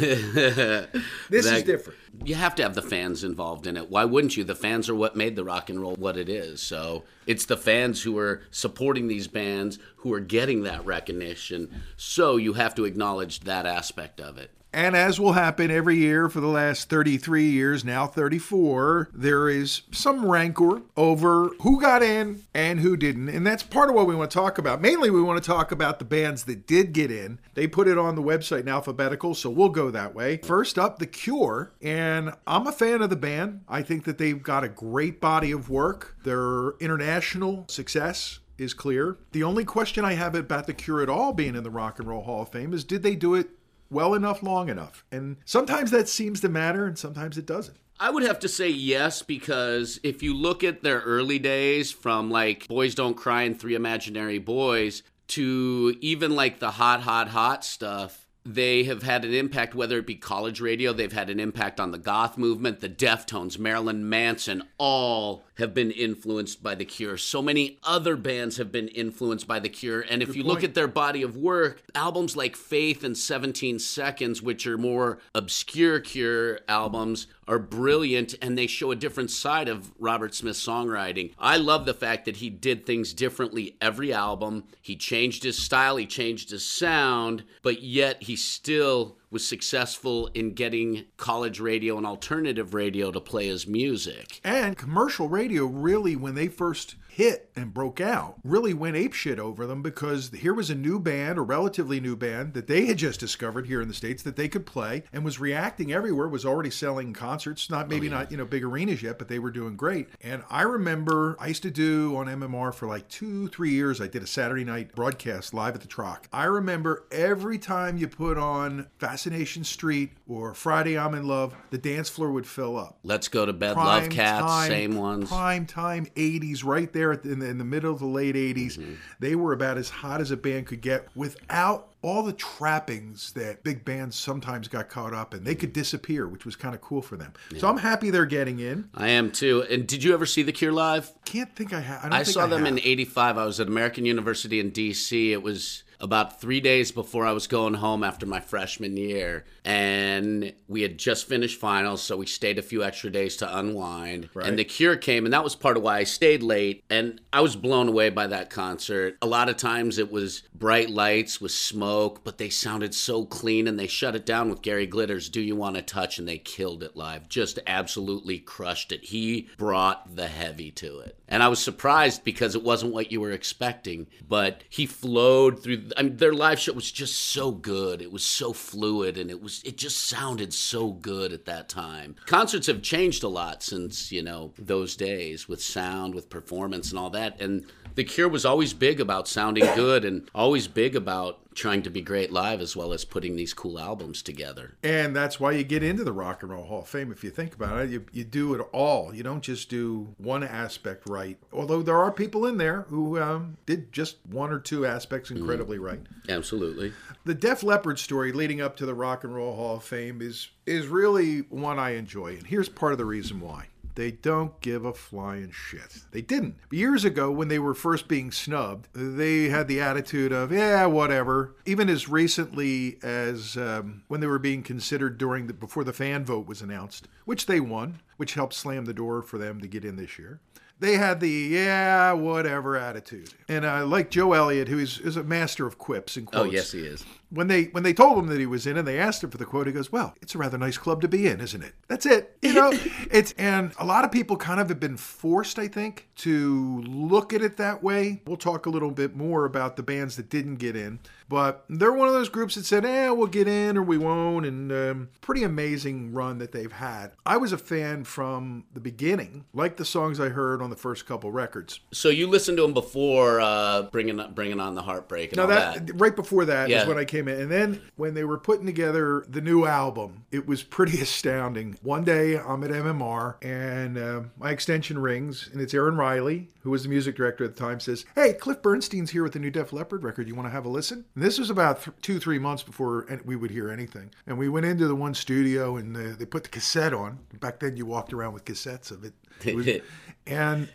this 1.31 1.47
is 1.47 1.63
different. 1.63 1.99
You 2.25 2.35
have 2.35 2.55
to 2.57 2.63
have 2.63 2.75
the 2.75 2.83
fans 2.83 3.25
involved 3.25 3.67
in 3.67 3.77
it. 3.77 3.91
Why 3.91 4.05
wouldn't 4.05 4.37
you? 4.37 4.45
The 4.45 4.55
fans 4.55 4.89
are 4.89 4.95
what 4.95 5.17
made 5.17 5.37
the 5.37 5.45
rock 5.45 5.71
and 5.71 5.81
roll 5.81 5.95
what 5.95 6.17
it 6.17 6.29
is. 6.29 6.63
So 6.63 7.05
it's 7.27 7.47
the 7.47 7.57
fans 7.57 8.03
who 8.03 8.19
are 8.19 8.43
supporting 8.51 9.09
these 9.09 9.29
bands 9.29 9.79
who 9.97 10.13
are 10.13 10.21
getting 10.21 10.63
that 10.63 10.85
recognition. 10.85 11.83
So 11.97 12.37
you 12.37 12.55
have 12.55 12.75
to 12.77 12.85
acknowledge 12.85 13.41
that 13.41 13.67
aspect 13.67 14.21
of 14.21 14.39
it. 14.39 14.51
And 14.75 14.97
as 14.97 15.21
will 15.21 15.35
happen 15.35 15.71
every 15.71 15.99
year 15.99 16.29
for 16.29 16.41
the 16.41 16.49
last 16.49 16.91
33 16.91 17.49
years, 17.49 17.85
now 17.85 18.09
34, 18.09 19.09
there 19.15 19.49
is 19.49 19.83
some 19.93 20.29
rancor 20.29 20.83
over 20.97 21.51
who 21.61 21.81
got 21.81 22.03
in 22.03 22.43
and 22.53 22.81
who 22.81 22.97
didn't. 22.97 23.29
And 23.29 23.47
that's 23.47 23.63
part 23.63 23.89
of 23.89 23.95
what 23.95 24.09
we 24.09 24.17
want 24.17 24.33
to 24.33 24.37
talk 24.37 24.59
about. 24.59 24.81
Mainly, 24.81 25.11
we 25.11 25.23
want 25.23 25.41
to 25.41 25.47
talk 25.47 25.71
about 25.71 26.01
the 26.01 26.05
bands 26.05 26.43
that 26.47 26.67
did 26.67 26.93
get 26.93 27.13
in. 27.13 27.39
They 27.55 27.69
put 27.69 27.87
it 27.87 27.97
on 27.97 28.17
the 28.17 28.23
website 28.23 28.63
in 28.63 28.69
alphabetical, 28.69 29.37
so 29.37 29.49
we'll 29.49 29.69
go 29.69 29.93
that 29.93 30.13
way. 30.13 30.39
First 30.39 30.77
up, 30.77 30.99
The 30.99 31.07
Cure. 31.07 31.71
And 31.81 32.04
I'm 32.47 32.67
a 32.67 32.73
fan 32.73 33.03
of 33.03 33.11
the 33.11 33.17
band. 33.17 33.63
I 33.69 33.83
think 33.83 34.05
that 34.05 34.19
they've 34.19 34.43
got 34.43 34.65
a 34.65 34.69
great 34.69 35.21
body 35.21 35.53
of 35.53 35.71
work. 35.71 36.17
Their 36.25 36.71
international 36.81 37.67
success 37.69 38.41
is 38.59 38.75
clear. 38.75 39.19
The 39.33 39.43
only 39.43 39.65
question 39.65 40.05
I 40.05 40.15
have 40.15 40.35
about 40.35 40.67
The 40.67 40.75
Cure 40.75 41.03
at 41.03 41.09
all 41.09 41.33
being 41.33 41.57
in 41.57 41.65
the 41.65 41.71
Rock 41.71 41.99
and 41.99 42.09
Roll 42.09 42.23
Hall 42.23 42.43
of 42.43 42.51
Fame 42.51 42.73
is 42.73 42.85
did 42.85 43.03
they 43.03 43.17
do 43.17 43.35
it 43.35 43.51
well 43.91 44.15
enough, 44.15 44.43
long 44.43 44.69
enough? 44.69 45.05
And 45.11 45.37
sometimes 45.45 45.91
that 45.91 46.09
seems 46.09 46.41
to 46.41 46.49
matter 46.49 46.87
and 46.87 46.99
sometimes 46.99 47.39
it 47.39 47.47
doesn't. 47.47 47.77
I 48.01 48.11
would 48.11 48.25
have 48.25 48.41
to 48.41 48.49
say 48.49 48.69
yes 48.69 49.23
because 49.23 50.01
if 50.03 50.23
you 50.23 50.35
look 50.35 50.65
at 50.65 50.83
their 50.83 51.01
early 51.01 51.39
days 51.39 51.93
from 51.93 52.31
like 52.31 52.67
Boys 52.67 52.95
Don't 52.95 53.17
Cry 53.17 53.43
and 53.43 53.59
Three 53.59 53.77
Imaginary 53.77 54.39
Boys 54.39 55.03
to 55.29 55.97
even 56.01 56.35
like 56.35 56.59
the 56.59 56.73
hot, 56.73 57.03
hot, 57.03 57.29
hot 57.29 57.65
stuff, 57.65 58.24
they 58.47 58.85
have 58.85 59.03
had 59.03 59.25
an 59.25 59.33
impact, 59.33 59.75
whether 59.75 59.99
it 59.99 60.07
be 60.07 60.17
college 60.17 60.61
radio, 60.61 60.93
they've 60.93 61.13
had 61.13 61.31
an 61.31 61.41
impact 61.41 61.81
on 61.81 61.93
the 61.93 61.99
goth 61.99 62.37
movement, 62.37 62.81
the 62.81 62.89
Deftones, 62.89 63.59
Marilyn 63.59 64.09
Manson, 64.09 64.63
all 64.77 65.45
have 65.57 65.73
been 65.73 65.91
influenced 65.91 66.63
by 66.63 66.75
The 66.75 66.85
Cure. 66.85 67.17
So 67.17 67.41
many 67.41 67.79
other 67.83 68.17
bands 68.17 68.59
have 68.59 68.71
been 68.71 68.89
influenced 68.89 69.47
by 69.47 69.61
The 69.61 69.69
Cure. 69.71 70.03
And 70.03 70.21
if 70.23 70.29
Good 70.29 70.37
you 70.37 70.43
point. 70.43 70.55
look 70.55 70.65
at 70.65 70.75
their 70.75 70.89
body 70.89 71.23
of 71.23 71.37
work, 71.37 71.83
albums 71.95 72.37
like 72.37 72.55
Faith 72.55 73.03
and 73.03 73.17
17 73.17 73.79
Seconds, 73.79 74.43
which 74.43 74.67
are 74.67 74.77
more 74.77 75.21
obscure 75.35 76.01
Cure 76.01 76.61
albums, 76.69 77.27
are 77.47 77.59
brilliant 77.59 78.35
and 78.41 78.57
they 78.57 78.67
show 78.67 78.91
a 78.91 78.97
different 78.97 79.31
side 79.31 79.69
of 79.69 79.93
Robert 79.99 80.35
Smith's 80.35 80.65
songwriting. 80.65 81.33
I 81.39 81.57
love 81.57 81.87
the 81.87 81.95
fact 81.95 82.25
that 82.25 82.37
he 82.37 82.51
did 82.51 82.87
things 82.87 83.13
differently 83.13 83.77
every 83.81 84.13
album. 84.13 84.65
He 84.81 84.97
changed 84.97 85.43
his 85.43 85.59
style, 85.59 85.97
he 85.97 86.07
changed 86.07 86.51
his 86.51 86.65
sound, 86.65 87.45
but 87.63 87.83
yet 87.83 88.23
he 88.23 88.37
still 88.37 89.19
was 89.31 89.47
successful 89.47 90.29
in 90.29 90.55
getting 90.55 91.05
college 91.17 91.59
radio 91.59 91.97
and 91.97 92.07
alternative 92.07 92.73
radio 92.73 93.11
to 93.11 93.21
play 93.21 93.49
his 93.49 93.67
music. 93.67 94.41
And 94.45 94.77
commercial 94.77 95.29
radio 95.29 95.65
really, 95.65 96.15
when 96.15 96.37
they 96.37 96.47
first 96.47 96.95
hit 97.15 97.49
and 97.55 97.73
broke 97.73 98.01
out, 98.01 98.35
really 98.43 98.75
went 98.75 98.97
apeshit 98.97 99.39
over 99.39 99.67
them 99.67 99.83
because 99.83 100.31
here 100.31 100.53
was 100.53 100.69
a 100.69 100.75
new 100.75 100.99
band, 100.99 101.39
a 101.39 101.43
relatively 101.43 102.01
new 102.01 102.17
band 102.17 102.55
that 102.55 102.67
they 102.67 102.87
had 102.87 102.99
just 102.99 103.21
discovered 103.21 103.67
here 103.67 103.81
in 103.81 103.87
the 103.87 103.95
States 103.95 104.23
that 104.25 104.35
they 104.35 104.49
could 104.49 104.67
play 104.67 105.05
and 105.13 105.25
was 105.25 105.39
reacting 105.39 105.93
everywhere, 105.93 106.27
was 106.27 106.45
already 106.45 106.71
selling 106.71 107.13
concerts, 107.13 107.71
not 107.71 107.89
maybe 107.89 108.09
oh, 108.09 108.11
not, 108.11 108.33
you 108.33 108.37
know, 108.37 108.45
big 108.45 108.65
arenas 108.65 109.01
yet, 109.01 109.17
but 109.17 109.29
they 109.29 109.39
were 109.39 109.53
doing 109.53 109.77
great. 109.77 110.09
And 110.23 110.43
I 110.51 110.63
remember 110.63 111.37
I 111.39 111.47
used 111.47 111.63
to 111.63 111.71
do 111.71 112.17
on 112.17 112.27
MMR 112.27 112.75
for 112.75 112.89
like 112.89 113.07
two, 113.09 113.47
three 113.49 113.71
years, 113.71 114.01
I 114.01 114.09
did 114.09 114.25
a 114.25 114.27
Saturday 114.27 114.65
night 114.65 114.93
broadcast 114.97 115.55
live 115.55 115.77
at 115.77 115.83
the 115.83 115.87
Troc. 115.87 116.27
I 116.33 116.45
remember 116.45 117.05
every 117.13 117.59
time 117.59 117.97
you 117.97 118.09
put 118.09 118.39
on 118.39 118.89
Fascination 118.99 119.63
Street 119.63 120.11
or 120.27 120.53
Friday 120.53 120.99
I'm 120.99 121.15
in 121.15 121.29
Love, 121.29 121.55
the 121.71 121.79
dance 121.79 122.09
floor 122.09 122.33
would 122.33 122.47
fill 122.47 122.77
up 122.77 122.99
Let's 123.05 123.29
Go 123.29 123.47
to 123.47 123.53
Bed, 123.53 123.75
prime 123.75 124.03
Love 124.03 124.11
Cats, 124.11 124.67
same 124.67 124.97
ones. 124.97 125.29
Prime 125.29 125.65
time 125.65 126.07
80s, 126.17 126.65
right 126.65 126.93
there 126.93 127.04
at 127.13 127.23
the, 127.23 127.33
in, 127.33 127.39
the, 127.39 127.47
in 127.47 127.59
the 127.59 127.65
middle 127.65 127.93
of 127.93 127.99
the 127.99 128.07
late 128.07 128.35
80s. 128.35 128.79
Mm-hmm. 128.79 128.95
They 129.21 129.35
were 129.35 129.53
about 129.53 129.79
as 129.79 129.91
hot 129.91 130.21
as 130.21 130.31
a 130.31 130.37
band 130.37 130.67
could 130.67 130.81
get 130.81 131.09
without 131.15 131.89
all 132.03 132.23
the 132.23 132.33
trappings 132.35 133.33
that 133.33 133.63
big 133.63 133.85
bands 133.85 134.17
sometimes 134.17 134.69
got 134.69 134.91
caught 134.91 135.15
up 135.15 135.33
in. 135.33 135.45
They 135.45 135.55
could 135.55 135.73
disappear, 135.73 136.29
which 136.29 136.45
was 136.45 136.55
kind 136.57 136.75
of 136.75 136.81
cool 136.83 137.01
for 137.01 137.17
them. 137.17 137.33
So 137.59 137.69
I'm 137.69 137.79
happy 137.79 138.11
they're 138.11 138.27
getting 138.27 138.59
in. 138.59 138.91
I 138.95 139.09
am 139.09 139.31
too. 139.31 139.65
And 139.71 139.87
did 139.87 140.05
you 140.05 140.13
ever 140.13 140.27
see 140.27 140.43
The 140.43 140.53
Cure 140.53 140.73
live? 140.73 141.13
Can't 141.25 141.55
think 141.57 141.73
I 141.73 141.81
have. 141.81 142.05
I, 142.05 142.09
I 142.09 142.25
think 142.25 142.35
saw 142.35 142.45
I 142.45 142.49
them 142.49 142.67
in 142.67 142.79
85. 142.79 143.39
I 143.39 143.47
was 143.47 143.59
at 143.59 143.69
American 143.69 144.05
University 144.05 144.61
in 144.61 144.71
DC. 144.71 145.31
It 145.31 145.43
was 145.43 145.84
about 146.05 146.41
three 146.41 146.61
days 146.61 146.93
before 146.93 147.27
I 147.27 147.33
was 147.33 147.47
going 147.47 147.75
home 147.75 148.05
after 148.05 148.27
my 148.27 148.39
freshman 148.39 148.97
year. 148.97 149.45
And 149.65 150.53
we 150.69 150.83
had 150.83 150.99
just 150.99 151.27
finished 151.27 151.59
finals, 151.59 152.03
so 152.03 152.19
we 152.19 152.27
stayed 152.27 152.59
a 152.59 152.63
few 152.63 152.85
extra 152.85 153.11
days 153.11 153.37
to 153.39 153.59
unwind. 153.59 154.29
Right. 154.35 154.47
And 154.47 154.59
The 154.59 154.65
Cure 154.65 154.97
came, 154.97 155.25
and 155.25 155.33
that 155.33 155.43
was 155.43 155.57
part 155.57 155.77
of 155.77 155.83
why 155.83 155.99
I 155.99 156.05
stayed 156.05 156.43
late. 156.43 156.85
And 156.91 157.21
I 157.33 157.41
was 157.41 157.57
blown 157.57 157.89
away 157.89 158.11
by 158.11 158.27
that 158.27 158.51
concert. 158.51 159.17
A 159.23 159.27
lot 159.27 159.49
of 159.49 159.57
times 159.57 159.99
it 159.99 160.13
was 160.13 160.43
bright 160.55 160.91
lights 160.91 161.41
with 161.41 161.53
smoke, 161.53 162.23
but 162.23 162.39
they 162.39 162.51
sounded 162.51 162.95
so 162.95 163.25
clean, 163.25 163.67
and 163.67 163.79
they 163.79 163.87
shut 163.87 164.15
it 164.15 164.27
down 164.27 164.51
with 164.51 164.63
Gary 164.63 164.87
Glitter's 164.87 165.31
Do 165.31 165.41
You 165.41 165.57
Want 165.57 165.77
to 165.77 165.83
Touch, 165.83 166.19
and 166.19 166.29
they 166.29 166.39
killed 166.39 166.83
it 166.83 166.95
live. 166.97 167.29
Just 167.29 167.59
absolutely 167.67 168.39
crushed 168.39 168.93
it. 168.93 169.05
He 169.05 169.49
brought 169.57 170.15
the 170.15 170.29
heavy 170.29 170.71
to 170.73 170.99
it. 170.99 171.19
And 171.27 171.43
I 171.43 171.49
was 171.49 171.59
surprised 171.59 172.23
because 172.23 172.55
it 172.55 172.63
wasn't 172.63 172.93
what 172.93 173.11
you 173.11 173.21
were 173.21 173.31
expecting, 173.31 174.07
but 174.29 174.63
he 174.69 174.85
flowed 174.87 175.63
through. 175.63 175.89
I 175.97 176.03
mean, 176.03 176.17
their 176.19 176.35
live 176.35 176.59
show 176.59 176.73
was 176.75 176.91
just 176.93 177.19
so 177.19 177.51
good. 177.51 178.03
It 178.03 178.13
was 178.13 178.25
so 178.25 178.53
fluid, 178.53 179.17
and 179.17 179.31
it 179.31 179.43
was 179.43 179.63
it 179.65 179.79
just 179.79 180.05
sounded 180.05 180.53
so 180.53 180.93
good 180.93 181.33
at 181.33 181.47
that 181.47 181.69
time. 181.69 182.17
Concerts 182.27 182.67
have 182.67 182.83
changed 182.83 183.23
a 183.23 183.29
lot 183.29 183.63
since 183.63 184.13
you 184.13 184.23
know 184.23 184.53
those 184.59 184.97
days 184.97 185.49
with 185.49 185.63
sound, 185.63 186.15
with 186.15 186.29
performance, 186.29 186.91
and 186.91 186.99
all 186.99 187.11
that. 187.11 187.41
And 187.41 187.65
The 187.95 188.05
Cure 188.05 188.29
was 188.29 188.45
always 188.45 188.75
big 188.75 189.01
about 189.01 189.27
sounding 189.27 189.67
good, 189.75 190.05
and 190.05 190.29
always 190.35 190.69
big 190.69 190.95
about 190.95 191.41
trying 191.55 191.83
to 191.83 191.91
be 191.91 192.01
great 192.01 192.33
live 192.33 192.61
as 192.61 192.77
well 192.77 192.93
as 192.93 193.05
putting 193.05 193.37
these 193.37 193.55
cool 193.55 193.79
albums 193.79 194.23
together. 194.23 194.77
And 194.83 195.15
that's 195.15 195.39
why 195.39 195.53
you 195.53 195.65
get 195.65 195.83
into 195.83 196.05
the 196.05 196.13
Rock 196.13 196.43
and 196.43 196.53
Roll 196.53 196.65
Hall 196.65 196.83
of 196.83 196.89
Fame. 196.89 197.13
If 197.13 197.25
you 197.25 197.31
think 197.31 197.55
about 197.55 197.81
it, 197.81 197.91
you, 197.91 198.05
you 198.13 198.25
do 198.25 198.55
it 198.55 198.67
all. 198.73 199.15
You 199.15 199.23
don't 199.23 199.43
just 199.43 199.69
do 199.69 200.15
one 200.19 200.43
aspect 200.43 201.09
right. 201.09 201.39
Although 201.53 201.83
there 201.83 201.97
are 201.97 202.13
people 202.13 202.47
in 202.47 202.59
there 202.59 202.83
who 202.89 203.21
um, 203.21 203.57
did 203.67 203.93
just 203.93 204.17
one 204.29 204.53
or 204.53 204.59
two 204.59 204.85
aspects 204.85 205.31
incredibly 205.31 205.79
right. 205.79 206.01
Absolutely. 206.29 206.93
The 207.25 207.35
Def 207.35 207.63
Leppard 207.63 207.99
story 207.99 208.33
leading 208.33 208.61
up 208.61 208.77
to 208.77 208.87
the 208.87 208.95
Rock 208.95 209.25
and 209.25 209.35
Roll 209.35 209.55
Hall 209.57 209.77
of 209.77 209.85
Fame 209.85 210.21
is 210.21 210.49
is 210.67 210.87
really 210.87 211.41
one 211.41 211.79
I 211.79 211.91
enjoy, 211.91 212.37
and 212.37 212.47
here's 212.47 212.69
part 212.69 212.93
of 212.93 212.99
the 212.99 213.05
reason 213.05 213.41
why. 213.41 213.69
They 213.95 214.11
don't 214.11 214.61
give 214.61 214.85
a 214.85 214.93
flying 214.93 215.51
shit. 215.53 216.03
They 216.11 216.23
didn't. 216.23 216.57
Years 216.71 217.05
ago, 217.05 217.31
when 217.31 217.49
they 217.49 217.59
were 217.59 217.75
first 217.75 218.09
being 218.09 218.33
snubbed, 218.33 218.89
they 218.93 219.49
had 219.49 219.69
the 219.69 219.81
attitude 219.81 220.33
of, 220.33 220.51
yeah, 220.53 220.87
whatever. 220.87 221.55
Even 221.65 221.89
as 221.89 222.09
recently 222.09 222.99
as 223.03 223.57
um, 223.57 224.03
when 224.09 224.21
they 224.21 224.27
were 224.27 224.39
being 224.39 224.63
considered 224.63 225.19
during 225.19 225.47
the 225.47 225.53
before 225.55 225.85
the 225.85 225.93
fan 225.93 226.25
vote 226.25 226.47
was 226.47 226.61
announced, 226.63 227.09
which 227.25 227.47
they 227.47 227.61
won, 227.61 228.01
which 228.17 228.35
helped 228.35 228.55
slam 228.55 228.85
the 228.85 228.95
door 228.95 229.23
for 229.23 229.39
them 229.39 229.61
to 229.61 229.69
get 229.69 229.85
in 229.85 229.97
this 229.97 230.19
year. 230.19 230.41
They 230.81 230.97
had 230.97 231.21
the 231.21 231.31
yeah 231.31 232.13
whatever 232.13 232.77
attitude. 232.77 233.31
And 233.49 233.65
uh, 233.65 233.87
like 233.87 234.11
joe 234.11 234.33
elliott 234.33 234.67
who 234.69 234.79
is, 234.81 234.99
is 234.99 235.17
a 235.17 235.23
master 235.23 235.67
of 235.67 235.79
quips 235.79 236.17
and 236.17 236.27
quotes. 236.27 236.49
Oh 236.49 236.51
yes, 236.51 236.73
he 236.73 236.81
is. 236.81 237.05
when 237.31 237.47
they 237.47 237.65
when 237.67 237.85
they 237.85 237.95
told 237.95 238.19
him 238.19 238.27
that 238.27 238.41
he 238.41 238.47
was 238.47 238.67
in 238.67 238.77
and 238.77 238.87
they 238.87 238.99
asked 238.99 239.23
him 239.23 239.31
for 239.31 239.39
the 239.39 239.45
quote 239.45 239.69
he 239.69 239.73
goes 239.73 239.93
well 239.93 240.15
it's 240.21 240.35
a 240.35 240.39
rather 240.39 240.59
nice 240.59 240.77
club 240.77 241.01
to 241.03 241.09
be 241.09 241.29
in 241.29 241.41
isn't 241.41 241.63
it? 241.63 241.75
That's 241.87 242.07
it 242.07 242.37
you 242.43 242.53
know? 242.53 242.73
It's 243.11 243.33
and 243.39 243.73
a 243.79 243.85
lot 243.85 244.05
of 244.05 244.11
people 244.11 244.37
kind 244.37 244.59
of 244.61 244.69
have 244.69 244.81
been 244.81 244.97
forced 244.97 245.61
i 245.61 245.69
think 245.69 246.09
to 246.17 246.81
look 246.83 247.33
at 247.33 247.41
it 247.41 247.57
that 247.59 247.83
way. 247.83 248.23
We'll 248.27 248.37
talk 248.37 248.67
a 248.67 248.71
little 248.71 248.91
bit 248.91 249.15
more 249.15 249.45
about 249.45 249.77
the 249.77 249.83
bands 249.85 250.17
that 250.17 250.29
didn't 250.29 250.57
get 250.57 250.75
in 250.75 250.99
but 251.29 251.65
they're 251.69 251.93
one 251.93 252.09
of 252.09 252.15
those 252.15 252.29
groups 252.29 252.55
that 252.55 252.65
said 252.65 252.85
eh 252.85 253.09
we'll 253.11 253.27
get 253.27 253.49
in 253.49 253.77
or 253.77 253.83
we 253.83 253.97
won't 253.99 254.45
and 254.47 254.71
um, 254.73 255.09
pretty 255.21 255.43
amazing 255.43 256.13
run 256.13 256.39
that 256.39 256.53
they've 256.53 256.73
had 256.73 257.13
i 257.25 257.37
was 257.37 257.53
a 257.53 257.59
fan 257.59 258.05
from 258.05 258.65
the 258.75 258.81
beginning 258.81 259.45
like 259.53 259.77
the 259.77 259.85
songs 259.85 260.21
i 260.21 260.29
heard 260.29 260.61
on 260.63 260.71
the 260.71 260.77
first 260.77 261.07
couple 261.07 261.31
records 261.33 261.81
So 261.93 262.09
you 262.09 262.27
listened 262.27 262.59
to 262.59 262.63
them 262.63 262.75
before 262.75 263.41
uh, 263.41 263.83
bringing 263.83 264.21
bringing 264.35 264.61
on 264.61 264.75
the 264.75 264.83
heartbreak 264.83 265.31
and 265.33 265.37
No, 265.37 265.43
all 265.45 265.49
that, 265.49 265.87
that. 265.87 266.01
right 266.01 266.15
before 266.15 266.45
that 266.45 266.71
is 266.71 266.75
Yeah. 266.75 266.89
when 266.89 266.99
I 266.99 267.05
came 267.05 267.29
in, 267.29 267.41
and 267.41 267.51
then 267.51 267.81
when 267.97 268.15
they 268.15 268.25
were 268.25 268.39
putting 268.39 268.67
together 268.67 269.25
the 269.29 269.41
new 269.41 269.65
album, 269.65 270.25
it 270.33 270.47
was 270.47 270.63
pretty 270.63 271.01
astounding. 271.09 271.77
One 271.83 272.05
day 272.05 272.39
I'm 272.39 272.63
at 272.65 272.71
MMR, 272.71 273.37
and 273.45 273.97
uh, 273.99 274.21
my 274.39 274.51
extension 274.51 274.99
rings, 274.99 275.49
and 275.53 275.61
it's 275.61 275.75
Aaron 275.75 275.97
Riley, 275.97 276.49
who 276.63 276.71
was 276.71 276.83
the 276.83 276.89
music 276.89 277.17
director 277.17 277.45
at 277.45 277.55
the 277.55 277.61
time, 277.61 277.81
says, 277.81 278.05
"Hey, 278.15 278.33
Cliff 278.35 278.61
Bernstein's 278.63 279.11
here 279.11 279.23
with 279.23 279.33
the 279.33 279.39
new 279.39 279.51
Def 279.51 279.73
Leppard 279.73 280.03
record. 280.03 280.29
You 280.29 280.35
want 280.35 280.47
to 280.49 280.53
have 280.53 280.65
a 280.65 280.69
listen?" 280.69 281.05
This 281.17 281.39
was 281.39 281.49
about 281.49 281.83
th- 281.85 281.97
two, 282.03 282.19
three 282.19 282.39
months 282.41 282.63
before 282.65 283.07
we 283.25 283.37
would 283.37 283.51
hear 283.53 283.71
anything. 283.71 284.11
And 284.27 284.37
we 284.37 284.49
went 284.49 284.67
into 284.67 284.89
the 284.89 284.97
one 284.97 285.15
studio, 285.15 285.77
and 285.77 285.97
uh, 285.97 286.17
they 286.19 286.25
put 286.27 286.43
the 286.43 286.49
cassette 286.51 286.93
on. 286.93 287.21
Back 287.39 287.61
then, 287.61 287.77
you 287.77 287.87
walked 287.87 288.13
around 288.13 288.33
with 288.35 288.45
cassettes 288.45 288.91
of 288.91 289.05
it. 289.05 289.13
It 289.45 289.55
was- 289.55 289.65
and 290.27 290.69